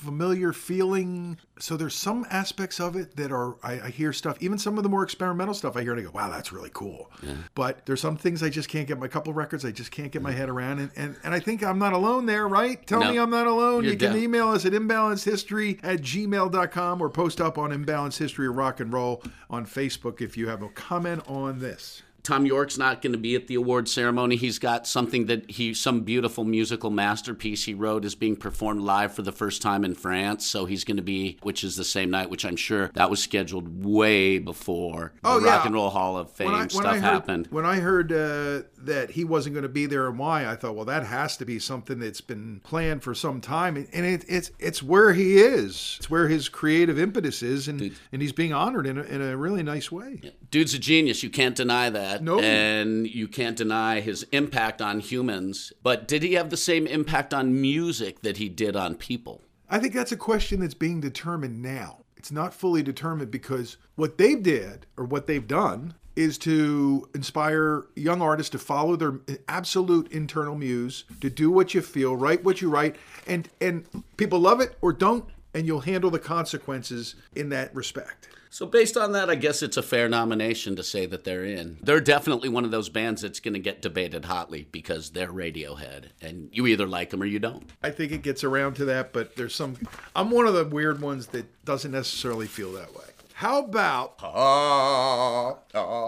familiar 0.07 0.53
feeling. 0.53 1.37
So 1.59 1.77
there's 1.77 1.95
some 1.95 2.27
aspects 2.31 2.79
of 2.81 2.97
it 2.97 3.17
that 3.17 3.33
are, 3.33 3.57
I, 3.63 3.81
I 3.87 3.91
hear 3.91 4.13
stuff, 4.13 4.37
even 4.41 4.59
some 4.59 4.77
of 4.79 4.83
the 4.83 4.89
more 4.89 5.03
experimental 5.03 5.55
stuff 5.55 5.77
I 5.77 5.83
hear 5.83 5.93
and 5.93 6.01
I 6.01 6.05
go, 6.05 6.11
wow, 6.13 6.31
that's 6.31 6.53
really 6.53 6.71
cool. 6.73 7.11
But 7.55 7.85
there's 7.87 8.01
some 8.01 8.17
things 8.17 8.43
I 8.43 8.49
just 8.49 8.69
can't 8.69 8.87
get 8.87 8.99
my 8.99 9.09
couple 9.09 9.33
records, 9.33 9.65
I 9.65 9.71
just 9.73 9.91
can't 9.91 10.13
get 10.13 10.23
my 10.23 10.33
head 10.33 10.49
around. 10.49 10.79
And, 10.79 10.91
and, 10.97 11.17
and 11.25 11.35
I 11.35 11.41
think 11.41 11.63
I'm 11.65 11.79
not 11.79 11.93
alone 11.93 12.27
there, 12.27 12.47
right? 12.47 12.87
Tell 12.87 13.01
No. 13.01 13.11
me 13.11 13.19
I'm 13.19 13.31
not 13.31 13.47
alone. 13.47 13.85
You're 13.85 13.95
you 13.95 13.99
can 13.99 14.13
def- 14.13 14.23
email 14.23 14.49
us 14.49 14.65
at 14.65 14.73
imbalancedhistory 14.73 15.81
at 15.83 16.01
gmail.com 16.03 17.00
or 17.02 17.11
post 17.11 17.41
up 17.41 17.59
on 17.59 17.71
Imbalanced 17.71 18.19
History 18.19 18.47
of 18.47 18.57
Rock 18.57 18.80
and 18.80 18.93
Roll 18.93 19.23
on 19.50 19.67
Facebook 19.67 20.21
if 20.21 20.37
you 20.37 20.49
have 20.49 20.63
a 20.63 20.69
comment 20.69 21.23
on 21.26 21.59
this. 21.59 22.02
Thom 22.26 22.45
Yorke's 22.45 22.76
not 22.76 23.02
going 23.02 23.12
to 23.12 23.19
be 23.19 23.36
at 23.36 23.47
the 23.47 23.54
award 23.54 23.89
ceremony. 23.89 24.34
He's 24.34 24.58
got 24.58 24.86
something 24.86 25.26
that 25.26 25.49
he, 25.50 25.73
some 25.75 26.00
beautiful 26.00 26.45
musical 26.45 26.91
masterpiece 26.91 27.65
he 27.65 27.73
wrote 27.75 28.04
is 28.04 28.17
being 28.17 28.34
performed 28.34 28.80
live 28.80 29.15
for 29.15 29.23
the 29.23 29.30
first 29.30 29.62
time 29.62 29.84
in 29.84 29.95
France. 29.95 30.45
So 30.45 30.65
he's 30.65 30.82
going 30.82 30.97
to 30.97 31.02
be, 31.04 31.39
which 31.43 31.62
is 31.62 31.76
the 31.76 31.84
same 31.84 32.10
night, 32.10 32.28
which 32.28 32.45
I'm 32.45 32.56
sure 32.56 32.91
that 32.95 33.10
was 33.10 33.23
scheduled 33.23 33.84
way 33.84 34.39
before 34.39 35.12
the 35.23 35.28
Oh, 35.28 35.39
yeah. 35.39 35.56
Rock 35.56 35.67
and 35.67 35.75
Roll 35.75 35.91
Hall 35.91 36.17
of 36.17 36.32
Fame 36.32 36.69
stuff 36.69 36.95
heard, 36.95 37.00
happened. 37.00 37.47
When 37.50 37.65
I 37.65 37.76
heard 37.76 38.10
uh, 38.10 38.62
that 38.78 39.10
he 39.12 39.25
wasn't 39.25 39.54
going 39.54 39.62
to 39.62 39.69
be 39.69 39.86
there 39.86 40.08
and 40.08 40.19
why, 40.19 40.47
I 40.47 40.56
thought, 40.56 40.75
well, 40.75 40.84
that 40.86 41.04
has 41.04 41.36
to 41.36 41.45
be 41.45 41.58
something 41.58 41.99
that's 41.99 42.21
been 42.21 42.60
planned 42.65 43.02
for 43.02 43.15
some 43.15 43.41
time, 43.41 43.76
and 43.76 44.06
it, 44.06 44.25
it's 44.28 44.50
it's 44.58 44.82
where 44.82 45.12
he 45.12 45.39
is. 45.39 45.97
It's 45.99 46.10
where 46.10 46.28
his 46.28 46.49
creative 46.49 46.99
impetus 46.99 47.43
is, 47.43 47.69
and 47.69 47.80
and 48.12 48.23
he's 48.23 48.32
being 48.32 48.52
honored 48.52 48.86
in 48.86 48.99
a, 48.99 49.02
in 49.02 49.23
a 49.23 49.36
really 49.36 49.62
nice 49.62 49.93
way. 49.93 50.21
Dude's 50.50 50.75
a 50.75 50.78
genius. 50.78 51.23
You 51.23 51.30
can't 51.30 51.54
deny 51.54 51.91
that. 51.91 52.16
No. 52.23 52.41
And 52.41 53.07
you 53.07 53.29
can't 53.29 53.57
deny 53.57 54.00
his 54.00 54.26
impact 54.33 54.81
on 54.83 55.00
humans. 55.00 55.73
But 55.83 56.09
did 56.09 56.23
he 56.23 56.35
have 56.35 56.50
the 56.50 56.57
same 56.57 56.87
impact 56.87 57.33
on 57.33 57.61
music 57.61 58.23
that 58.23 58.37
he 58.37 58.49
did 58.49 58.76
on 58.76 58.95
people? 58.95 59.43
I 59.69 59.79
think 59.79 59.95
that's 59.95 60.13
a 60.13 60.17
question 60.17 60.61
that's 60.61 60.75
being 60.75 61.00
determined 61.00 61.63
now. 61.63 62.05
It's 62.17 62.33
not 62.33 62.55
fully 62.55 62.83
determined 62.83 63.31
because 63.31 63.76
what 63.95 64.19
they 64.19 64.35
did 64.35 64.87
or 64.97 65.05
what 65.05 65.26
they've 65.26 65.47
done 65.47 65.95
is 66.17 66.39
to 66.39 67.07
inspire 67.15 67.85
young 67.95 68.23
artists 68.23 68.50
to 68.50 68.59
follow 68.59 68.97
their 68.97 69.21
absolute 69.49 70.11
internal 70.11 70.57
muse, 70.57 71.05
to 71.21 71.29
do 71.29 71.50
what 71.50 71.75
you 71.75 71.83
feel, 71.83 72.17
write 72.17 72.43
what 72.43 72.63
you 72.63 72.71
write, 72.71 72.97
and 73.26 73.49
and 73.61 73.85
people 74.17 74.41
love 74.41 74.61
it 74.61 74.76
or 74.81 74.93
don't, 74.93 75.26
and 75.56 75.66
you'll 75.66 75.80
handle 75.80 76.10
the 76.10 76.19
consequences 76.19 77.14
in 77.34 77.49
that 77.49 77.75
respect. 77.75 78.28
So, 78.50 78.66
based 78.66 78.97
on 78.97 79.12
that, 79.12 79.30
I 79.30 79.34
guess 79.34 79.62
it's 79.62 79.78
a 79.78 79.82
fair 79.82 80.08
nomination 80.08 80.76
to 80.76 80.82
say 80.82 81.06
that 81.06 81.25
they're 81.25 81.45
in. 81.45 81.78
They're 81.82 82.00
definitely 82.00 82.49
one 82.50 82.64
of 82.64 82.71
those 82.71 82.90
bands 82.90 83.23
that's 83.23 83.40
going 83.40 83.54
to 83.54 83.60
get 83.60 83.82
debated 83.82 84.26
hotly 84.26 84.69
because 84.71 85.10
they're 85.10 85.32
Radiohead, 85.32 86.10
and 86.21 86.50
you 86.52 86.66
either 86.66 86.86
like 86.86 87.10
them 87.10 87.23
or 87.23 87.26
you 87.26 87.38
don't. 87.38 87.69
I 87.82 87.90
think 87.90 88.12
it 88.12 88.23
gets 88.23 88.45
around 88.45 88.75
to 88.75 88.84
that, 88.84 89.12
but 89.12 89.34
there's 89.36 89.54
some. 89.54 89.76
I'm 90.14 90.30
one 90.30 90.47
of 90.47 90.54
the 90.54 90.64
weird 90.64 91.00
ones 91.00 91.28
that 91.28 91.64
doesn't 91.64 91.90
necessarily 91.90 92.47
feel 92.47 92.73
that 92.73 92.95
way. 92.95 93.04
How 93.41 93.59
about 93.59 94.17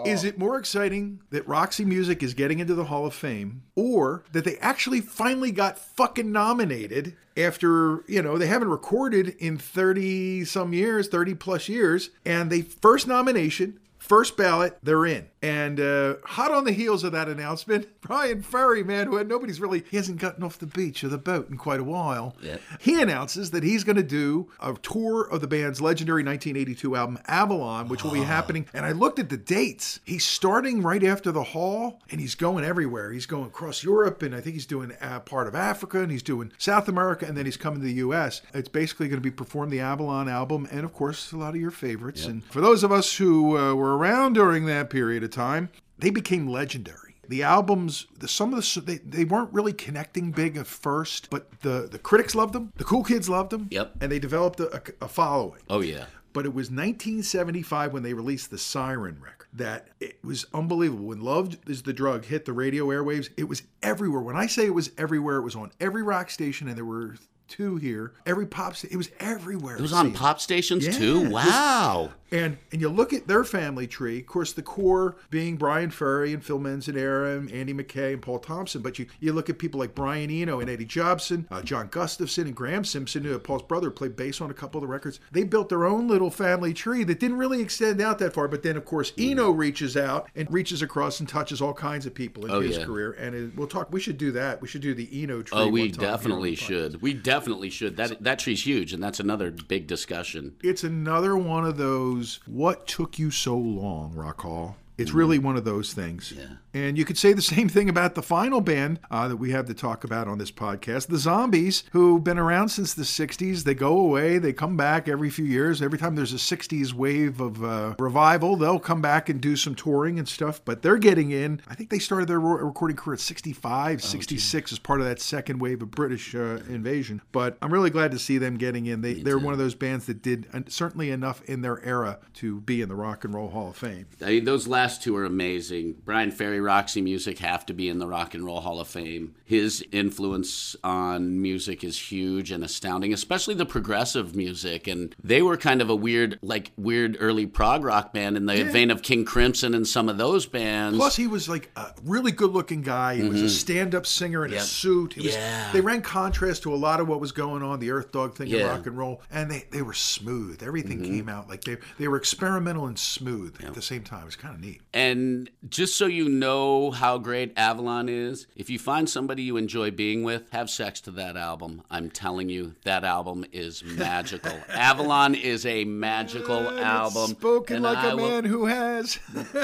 is 0.07 0.25
it 0.25 0.39
more 0.39 0.57
exciting 0.57 1.21
that 1.29 1.47
Roxy 1.47 1.85
Music 1.85 2.23
is 2.23 2.33
getting 2.33 2.59
into 2.59 2.75
the 2.75 2.85
Hall 2.85 3.05
of 3.05 3.13
Fame 3.13 3.65
or 3.75 4.25
that 4.33 4.47
they 4.47 4.57
actually 4.61 5.03
finally 5.03 5.53
got 5.53 5.79
fucking 5.79 6.33
nominated 6.33 7.17
after, 7.37 8.03
you 8.09 8.23
know, 8.23 8.39
they 8.39 8.47
haven't 8.47 8.71
recorded 8.71 9.37
in 9.41 9.59
30 9.59 10.47
some 10.47 10.73
years, 10.73 11.09
30 11.09 11.35
plus 11.35 11.69
years, 11.69 12.09
and 12.25 12.51
they 12.51 12.63
first 12.63 13.07
nomination, 13.07 13.79
first 13.99 14.39
ballot, 14.39 14.79
they're 14.83 15.05
in. 15.05 15.29
And 15.41 15.79
uh, 15.79 16.17
hot 16.25 16.51
on 16.51 16.65
the 16.65 16.73
heels 16.73 17.05
of 17.05 17.13
that 17.13 17.29
announcement, 17.29 17.87
Bryan 18.01 18.43
Ferry, 18.43 18.83
man, 18.83 19.07
who 19.07 19.17
had 19.17 19.29
nobody's 19.29 19.61
really, 19.61 19.85
he 19.91 19.97
hasn't 19.97 20.19
gotten 20.19 20.43
off 20.43 20.59
the 20.59 20.67
beach 20.67 21.05
or 21.05 21.09
the 21.09 21.19
boat 21.19 21.49
in 21.49 21.57
quite 21.57 21.81
a 21.81 21.85
while. 21.85 22.37
Yeah. 22.43 22.57
He 22.81 23.01
announces 23.01 23.51
that 23.53 23.63
he's 23.63 23.85
going 23.85 23.97
to 23.97 24.03
do 24.03 24.51
a 24.61 24.75
tour 24.75 25.23
of 25.23 25.41
the 25.41 25.47
band's 25.47 25.81
legendary 25.81 26.23
1982 26.23 26.97
album 26.97 27.19
Avalon, 27.27 27.89
which 27.89 28.03
will 28.03 28.11
be 28.11 28.23
happening. 28.23 28.67
And 28.73 28.85
I 28.85 28.93
looked 28.93 29.19
at 29.19 29.29
the 29.29 29.37
dates. 29.37 30.01
He's 30.05 30.25
starting 30.25 30.83
right 30.83 31.05
after 31.05 31.31
the 31.31 31.43
Hall, 31.43 32.01
and 32.11 32.21
he's 32.21 32.35
going 32.35 32.65
everywhere. 32.65 33.13
He's 33.13 33.27
going 33.27 33.47
across 33.47 33.85
Europe, 33.85 34.23
and 34.23 34.35
I 34.35 34.41
think 34.41 34.55
he's 34.55 34.67
doing 34.67 34.93
uh, 35.01 35.21
part 35.21 35.47
of 35.47 35.55
Africa, 35.55 36.03
and 36.03 36.11
he's 36.11 36.23
doing 36.23 36.53
South 36.59 36.89
America, 36.89 37.27
and 37.27 37.37
then 37.37 37.45
he's 37.45 37.57
coming 37.57 37.81
to 37.81 37.87
the 37.87 37.95
U.S. 37.95 38.43
It's 38.55 38.69
basically 38.69 39.09
going 39.09 39.23
to 39.23 39.25
be 39.25 39.31
perform 39.31 39.71
the 39.71 39.81
Avalon 39.81 40.29
album, 40.29 40.67
and 40.71 40.85
of 40.85 40.93
course, 40.93 41.33
a 41.33 41.37
lot 41.37 41.51
of 41.51 41.61
your 41.61 41.71
favorites. 41.71 42.27
And 42.27 42.45
for 42.45 42.61
those 42.61 42.83
of 42.83 42.91
us 42.91 43.17
who 43.17 43.57
uh, 43.57 43.75
were 43.75 43.97
around 43.97 44.35
during 44.35 44.67
that 44.67 44.91
period 44.91 45.28
of 45.29 45.35
time, 45.35 45.69
they 45.99 46.11
became 46.11 46.47
legendary. 46.49 47.15
The 47.29 47.43
albums, 47.43 48.07
the, 48.19 48.27
some 48.29 48.55
of 48.55 48.61
the 48.63 48.81
they, 48.81 48.97
they 48.99 49.25
weren't 49.25 49.53
really 49.53 49.75
connecting 49.75 50.31
big 50.33 50.57
at 50.57 50.67
first, 50.67 51.29
but 51.31 51.61
the 51.61 51.87
the 51.91 51.99
critics 51.99 52.35
loved 52.35 52.55
them, 52.55 52.73
the 52.77 52.85
cool 52.85 53.05
kids 53.05 53.29
loved 53.29 53.51
them, 53.51 53.69
Yep. 53.71 53.97
and 54.01 54.11
they 54.11 54.19
developed 54.19 54.61
a, 54.61 54.83
a 55.03 55.09
following. 55.09 55.61
Oh, 55.69 55.81
yeah. 55.81 56.07
but 56.33 56.47
it 56.47 56.55
was 56.55 56.71
1975 56.71 57.93
when 57.93 58.03
they 58.03 58.15
released 58.15 58.51
the 58.51 58.59
Siren 58.59 59.21
record 59.21 59.49
that 59.53 59.89
it 60.01 60.19
was 60.23 60.47
unbelievable. 60.55 61.07
When 61.07 61.21
Love 61.21 61.57
is 61.67 61.83
the 61.83 61.93
Drug 61.93 62.25
hit 62.27 62.45
the 62.45 62.53
radio 62.53 62.87
airwaves, 62.89 63.29
it 63.37 63.45
was 63.49 63.63
everywhere. 63.83 64.21
When 64.21 64.37
I 64.37 64.47
say 64.47 64.67
it 64.67 64.75
was 64.75 64.91
everywhere, 64.99 65.37
it 65.37 65.43
was 65.43 65.57
on 65.57 65.71
every 65.81 66.03
rock 66.03 66.31
station, 66.31 66.69
and 66.69 66.77
there 66.77 66.85
were 66.85 67.17
two 67.49 67.77
here. 67.77 68.13
Every 68.27 68.47
pop, 68.47 68.77
sta- 68.77 68.89
it 68.91 68.97
was 68.97 69.11
everywhere. 69.21 69.77
It 69.77 69.83
was 69.83 69.93
on 69.93 70.13
pop 70.13 70.41
stations 70.41 70.97
too. 70.97 71.23
Yeah. 71.23 71.29
Wow. 71.31 72.11
And 72.31 72.59
and 72.73 72.81
you 72.83 72.91
look 72.91 73.15
at 73.15 73.27
their 73.27 73.43
family 73.43 73.87
tree, 73.87 74.19
of 74.21 74.27
course, 74.27 74.53
the 74.53 74.61
core 74.61 75.17
being 75.31 75.57
Bryan 75.57 75.91
Ferry 75.91 76.35
and 76.35 76.45
Phil 76.45 76.59
Manzanera 76.59 77.39
and 77.39 77.51
Andy 77.51 77.73
Mackay 77.73 78.13
and 78.13 78.21
Paul 78.21 78.39
Thompson. 78.39 78.83
But 78.83 78.99
you, 78.99 79.07
you 79.19 79.33
look 79.33 79.49
at 79.49 79.59
people 79.59 79.81
like 79.81 79.95
Brian 79.95 80.31
Eno 80.31 80.61
and 80.61 80.69
Eddie 80.69 80.85
Jobson, 80.85 81.49
uh, 81.51 81.63
John 81.63 81.89
Gustafson 81.91 82.47
and 82.47 82.55
Graham 82.55 82.85
Simpson, 82.85 83.25
who 83.25 83.39
Paul's 83.39 83.63
brother 83.63 83.91
played 83.91 84.15
bass 84.15 84.43
on 84.43 84.51
a 84.51 84.55
couple 84.55 84.79
of 84.79 84.83
the 84.83 84.93
records. 84.93 85.21
They 85.33 85.45
built 85.45 85.71
their 85.71 85.87
own 85.87 86.07
little 86.07 86.31
family 86.31 86.75
tree 86.75 87.03
that 87.05 87.19
didn't 87.19 87.39
really 87.39 87.63
extend 87.63 87.99
out 88.03 88.19
that 88.19 88.35
far. 88.35 88.47
But 88.47 88.63
then, 88.63 88.77
of 88.77 88.85
course, 88.85 89.15
Eno 89.17 89.51
reaches 89.51 89.97
out 89.97 90.29
and 90.37 90.53
reaches 90.53 90.83
across 90.83 91.21
and 91.21 91.29
touches 91.29 91.63
all 91.63 91.73
kinds 91.73 92.05
of 92.05 92.13
people 92.15 92.45
in 92.45 92.51
Oh, 92.51 92.61
his 92.61 92.77
yeah. 92.77 92.85
career. 92.85 93.13
And 93.13 93.35
it, 93.35 93.57
we'll 93.57 93.69
talk. 93.69 93.91
We 93.91 94.01
should 94.01 94.19
do 94.19 94.33
that. 94.33 94.61
We 94.61 94.69
should 94.69 94.83
do 94.83 94.93
the 94.93 95.09
Eno 95.23 95.41
tree. 95.41 95.59
Oh, 95.59 95.69
we 95.69 95.91
time 95.93 96.01
here 96.01 96.09
on 96.11 96.15
definitely 96.19 96.55
should. 96.57 97.01
We 97.01 97.15
definitely 97.15 97.38
should. 97.71 97.97
That 97.97 98.23
that 98.23 98.39
tree's 98.39 98.67
huge, 98.67 98.93
and 98.93 99.03
that's 99.03 99.21
another 99.21 99.51
big 99.51 99.87
discussion. 99.87 100.57
it's 100.63 100.85
another 100.85 101.37
one 101.37 101.65
of 101.65 101.77
those 101.77 102.41
what 102.47 102.87
took 102.87 103.19
you 103.19 103.31
so 103.31 103.57
long 103.57 104.13
rock 104.15 104.43
hall 104.43 104.77
it's 104.99 105.13
really 105.13 105.39
one 105.39 105.57
of 105.57 105.65
those 105.65 105.93
things. 105.93 106.33
Yeah. 106.37 106.45
and 106.75 106.99
you 106.99 107.05
could 107.05 107.17
say 107.17 107.33
the 107.33 107.43
same 107.43 107.69
thing 107.69 107.89
about 107.89 108.15
the 108.15 108.23
final 108.23 108.61
band 108.61 109.01
uh, 109.11 109.29
that 109.29 109.37
we 109.37 109.51
have 109.53 109.67
to 109.67 109.75
talk 109.75 110.05
about 110.05 110.29
on 110.29 110.39
this 110.39 110.51
podcast 110.51 111.07
the 111.07 111.19
zombies 111.19 111.85
who've 111.93 112.23
been 112.23 112.39
around 112.39 112.69
since 112.69 112.95
the 112.95 113.05
60s 113.05 113.65
they 113.65 113.75
go 113.75 113.99
away 113.99 114.39
they 114.39 114.53
come 114.53 114.77
back 114.77 115.09
every 115.09 115.31
few 115.31 115.45
years. 115.45 115.81
Every 115.81 115.99
time 115.99 116.15
there's 116.17 116.33
a 116.33 116.37
60s 116.37 116.93
wave 116.93 117.41
of 117.41 117.65
uh, 117.65 117.95
revival 117.99 118.57
they'll 118.57 118.79
come 118.79 119.01
back 119.01 119.29
and 119.29 119.41
do 119.41 119.57
some 119.57 119.75
touring 119.75 120.19
and 120.19 120.29
stuff 120.29 120.61
but 120.65 120.83
they're 120.83 120.99
getting 120.99 121.31
in. 121.31 121.61
I 121.69 121.75
think 121.75 121.91
they 121.91 121.99
started 121.99 122.29
their 122.29 122.41
recording 122.41 122.97
career 122.97 123.15
at 123.15 123.21
65 123.21 124.03
66 124.03 124.73
as 124.73 124.79
part 124.79 125.01
of 125.01 125.07
that 125.07 125.21
second 125.21 125.59
wave 125.61 125.83
of 125.83 125.91
british 125.91 126.35
uh, 126.35 126.59
invasion. 126.69 127.23
But 127.33 127.57
i'm 127.63 127.73
really 127.73 127.91
glad 127.91 128.11
to 128.13 128.19
see 128.19 128.39
them 128.39 128.57
getting 128.57 128.87
in. 128.87 129.01
They, 129.01 129.15
they're 129.15 129.39
one 129.39 129.53
of 129.53 129.59
those 129.59 129.75
bands 129.75 130.07
that 130.07 130.23
did 130.23 130.47
certainly 130.69 131.11
enough 131.11 131.43
in 131.43 131.63
their 131.63 131.85
era 131.85 132.19
to 132.35 132.61
be 132.63 132.83
in 132.83 132.89
the 132.89 132.95
rock 132.95 133.25
and 133.25 133.35
roll 133.35 133.51
hall 133.51 133.71
of 133.71 133.77
fame. 133.77 134.07
I 134.23 134.27
mean, 134.27 134.45
those 134.45 134.67
last 134.67 134.88
two 134.97 135.15
are 135.17 135.27
amazing. 135.27 135.97
Bryan 136.05 136.31
Ferry, 136.31 136.61
Roxy 136.61 137.03
Music 137.03 137.41
have 137.41 137.67
to 137.67 137.75
be 137.75 137.91
in 137.91 137.99
the 137.99 138.07
Rock 138.07 138.33
and 138.33 138.43
Roll 138.47 138.61
Hall 138.63 138.81
of 138.81 138.89
Fame. 138.89 139.35
His 139.45 139.85
influence 139.93 140.75
on 140.83 141.43
music 141.43 141.85
is 141.85 141.99
huge 142.11 142.51
and 142.51 142.65
astounding, 142.65 143.13
especially 143.13 143.55
the 143.55 143.67
progressive 143.67 144.35
music. 144.35 144.87
And 144.87 145.15
they 145.23 145.43
were 145.43 145.57
kind 145.59 145.83
of 145.83 145.91
a 145.91 145.97
weird, 145.97 146.39
like 146.41 146.71
weird 146.79 147.17
early 147.21 147.45
prog 147.45 147.85
rock 147.85 148.13
band 148.15 148.37
in 148.39 148.47
the 148.47 148.63
vein 148.65 148.91
of 148.91 149.03
King 149.03 149.25
Crimson 149.27 149.75
and 149.75 149.87
some 149.87 150.09
of 150.09 150.17
those 150.17 150.47
bands. 150.47 150.97
Plus, 150.97 151.17
he 151.17 151.27
was 151.27 151.49
like 151.49 151.71
a 151.77 151.93
really 152.05 152.33
good-looking 152.33 152.83
guy. 152.83 153.17
He 153.17 153.29
was 153.29 153.43
a 153.43 153.51
stand-up 153.51 154.07
singer 154.07 154.45
in 154.47 154.53
a 154.53 154.57
Mm-hmm. 154.57 154.65
Suit. 154.65 155.13
He 155.15 155.27
was, 155.27 155.35
Yeah. 155.35 155.73
They 155.73 155.81
ran 155.81 156.03
contrast 156.03 156.63
to 156.63 156.73
a 156.73 156.77
lot 156.77 157.01
of 157.01 157.09
what 157.09 157.21
was 157.21 157.33
going 157.33 157.63
on, 157.63 157.81
the 157.81 157.91
Earth 157.91 158.13
Dog 158.13 158.37
thing 158.37 158.49
in 158.49 158.57
Yeah. 158.61 158.69
rock 158.69 158.87
and 158.87 158.97
roll, 158.97 159.21
and 159.31 159.51
they, 159.51 159.65
they 159.73 159.83
were 159.83 159.93
smooth. 159.93 160.63
Everything 160.63 160.99
Mm-hmm. 161.01 161.05
came 161.17 161.29
out 161.29 161.49
like 161.49 161.65
they 161.65 161.77
they 161.99 162.07
were 162.09 162.17
experimental 162.17 162.87
and 162.87 162.99
smooth 162.99 163.57
at 163.65 163.75
the 163.75 163.83
same 163.83 164.03
time. 164.05 164.23
It 164.23 164.27
was 164.27 164.37
kind 164.37 164.55
of 164.55 164.61
neat. 164.61 164.78
And 164.93 165.51
just 165.69 165.97
so 165.97 166.07
you 166.07 166.29
know 166.29 166.91
how 166.91 167.19
great 167.19 167.53
Avalon 167.57 168.09
is, 168.09 168.47
if 168.57 168.71
you 168.71 168.79
find 168.79 169.09
somebody 169.09 169.43
you 169.43 169.57
enjoy 169.57 169.91
being 169.91 170.23
with, 170.23 170.51
have 170.51 170.71
sex 170.71 171.01
to 171.03 171.11
that 171.13 171.37
album. 171.37 171.83
I'm 171.91 172.11
telling 172.11 172.49
you, 172.49 172.75
that 172.85 173.05
album 173.05 173.45
is 173.53 173.85
magical. 173.85 174.53
Avalon 174.71 175.35
is 175.35 175.67
a 175.67 175.85
magical 175.85 176.69
album. 176.81 177.31
Spoken 177.33 177.83
like 177.83 177.99
I 177.99 178.11
a 178.11 178.17
will- 178.17 178.29
man 178.29 178.45
who 178.45 178.67
has. 178.67 179.19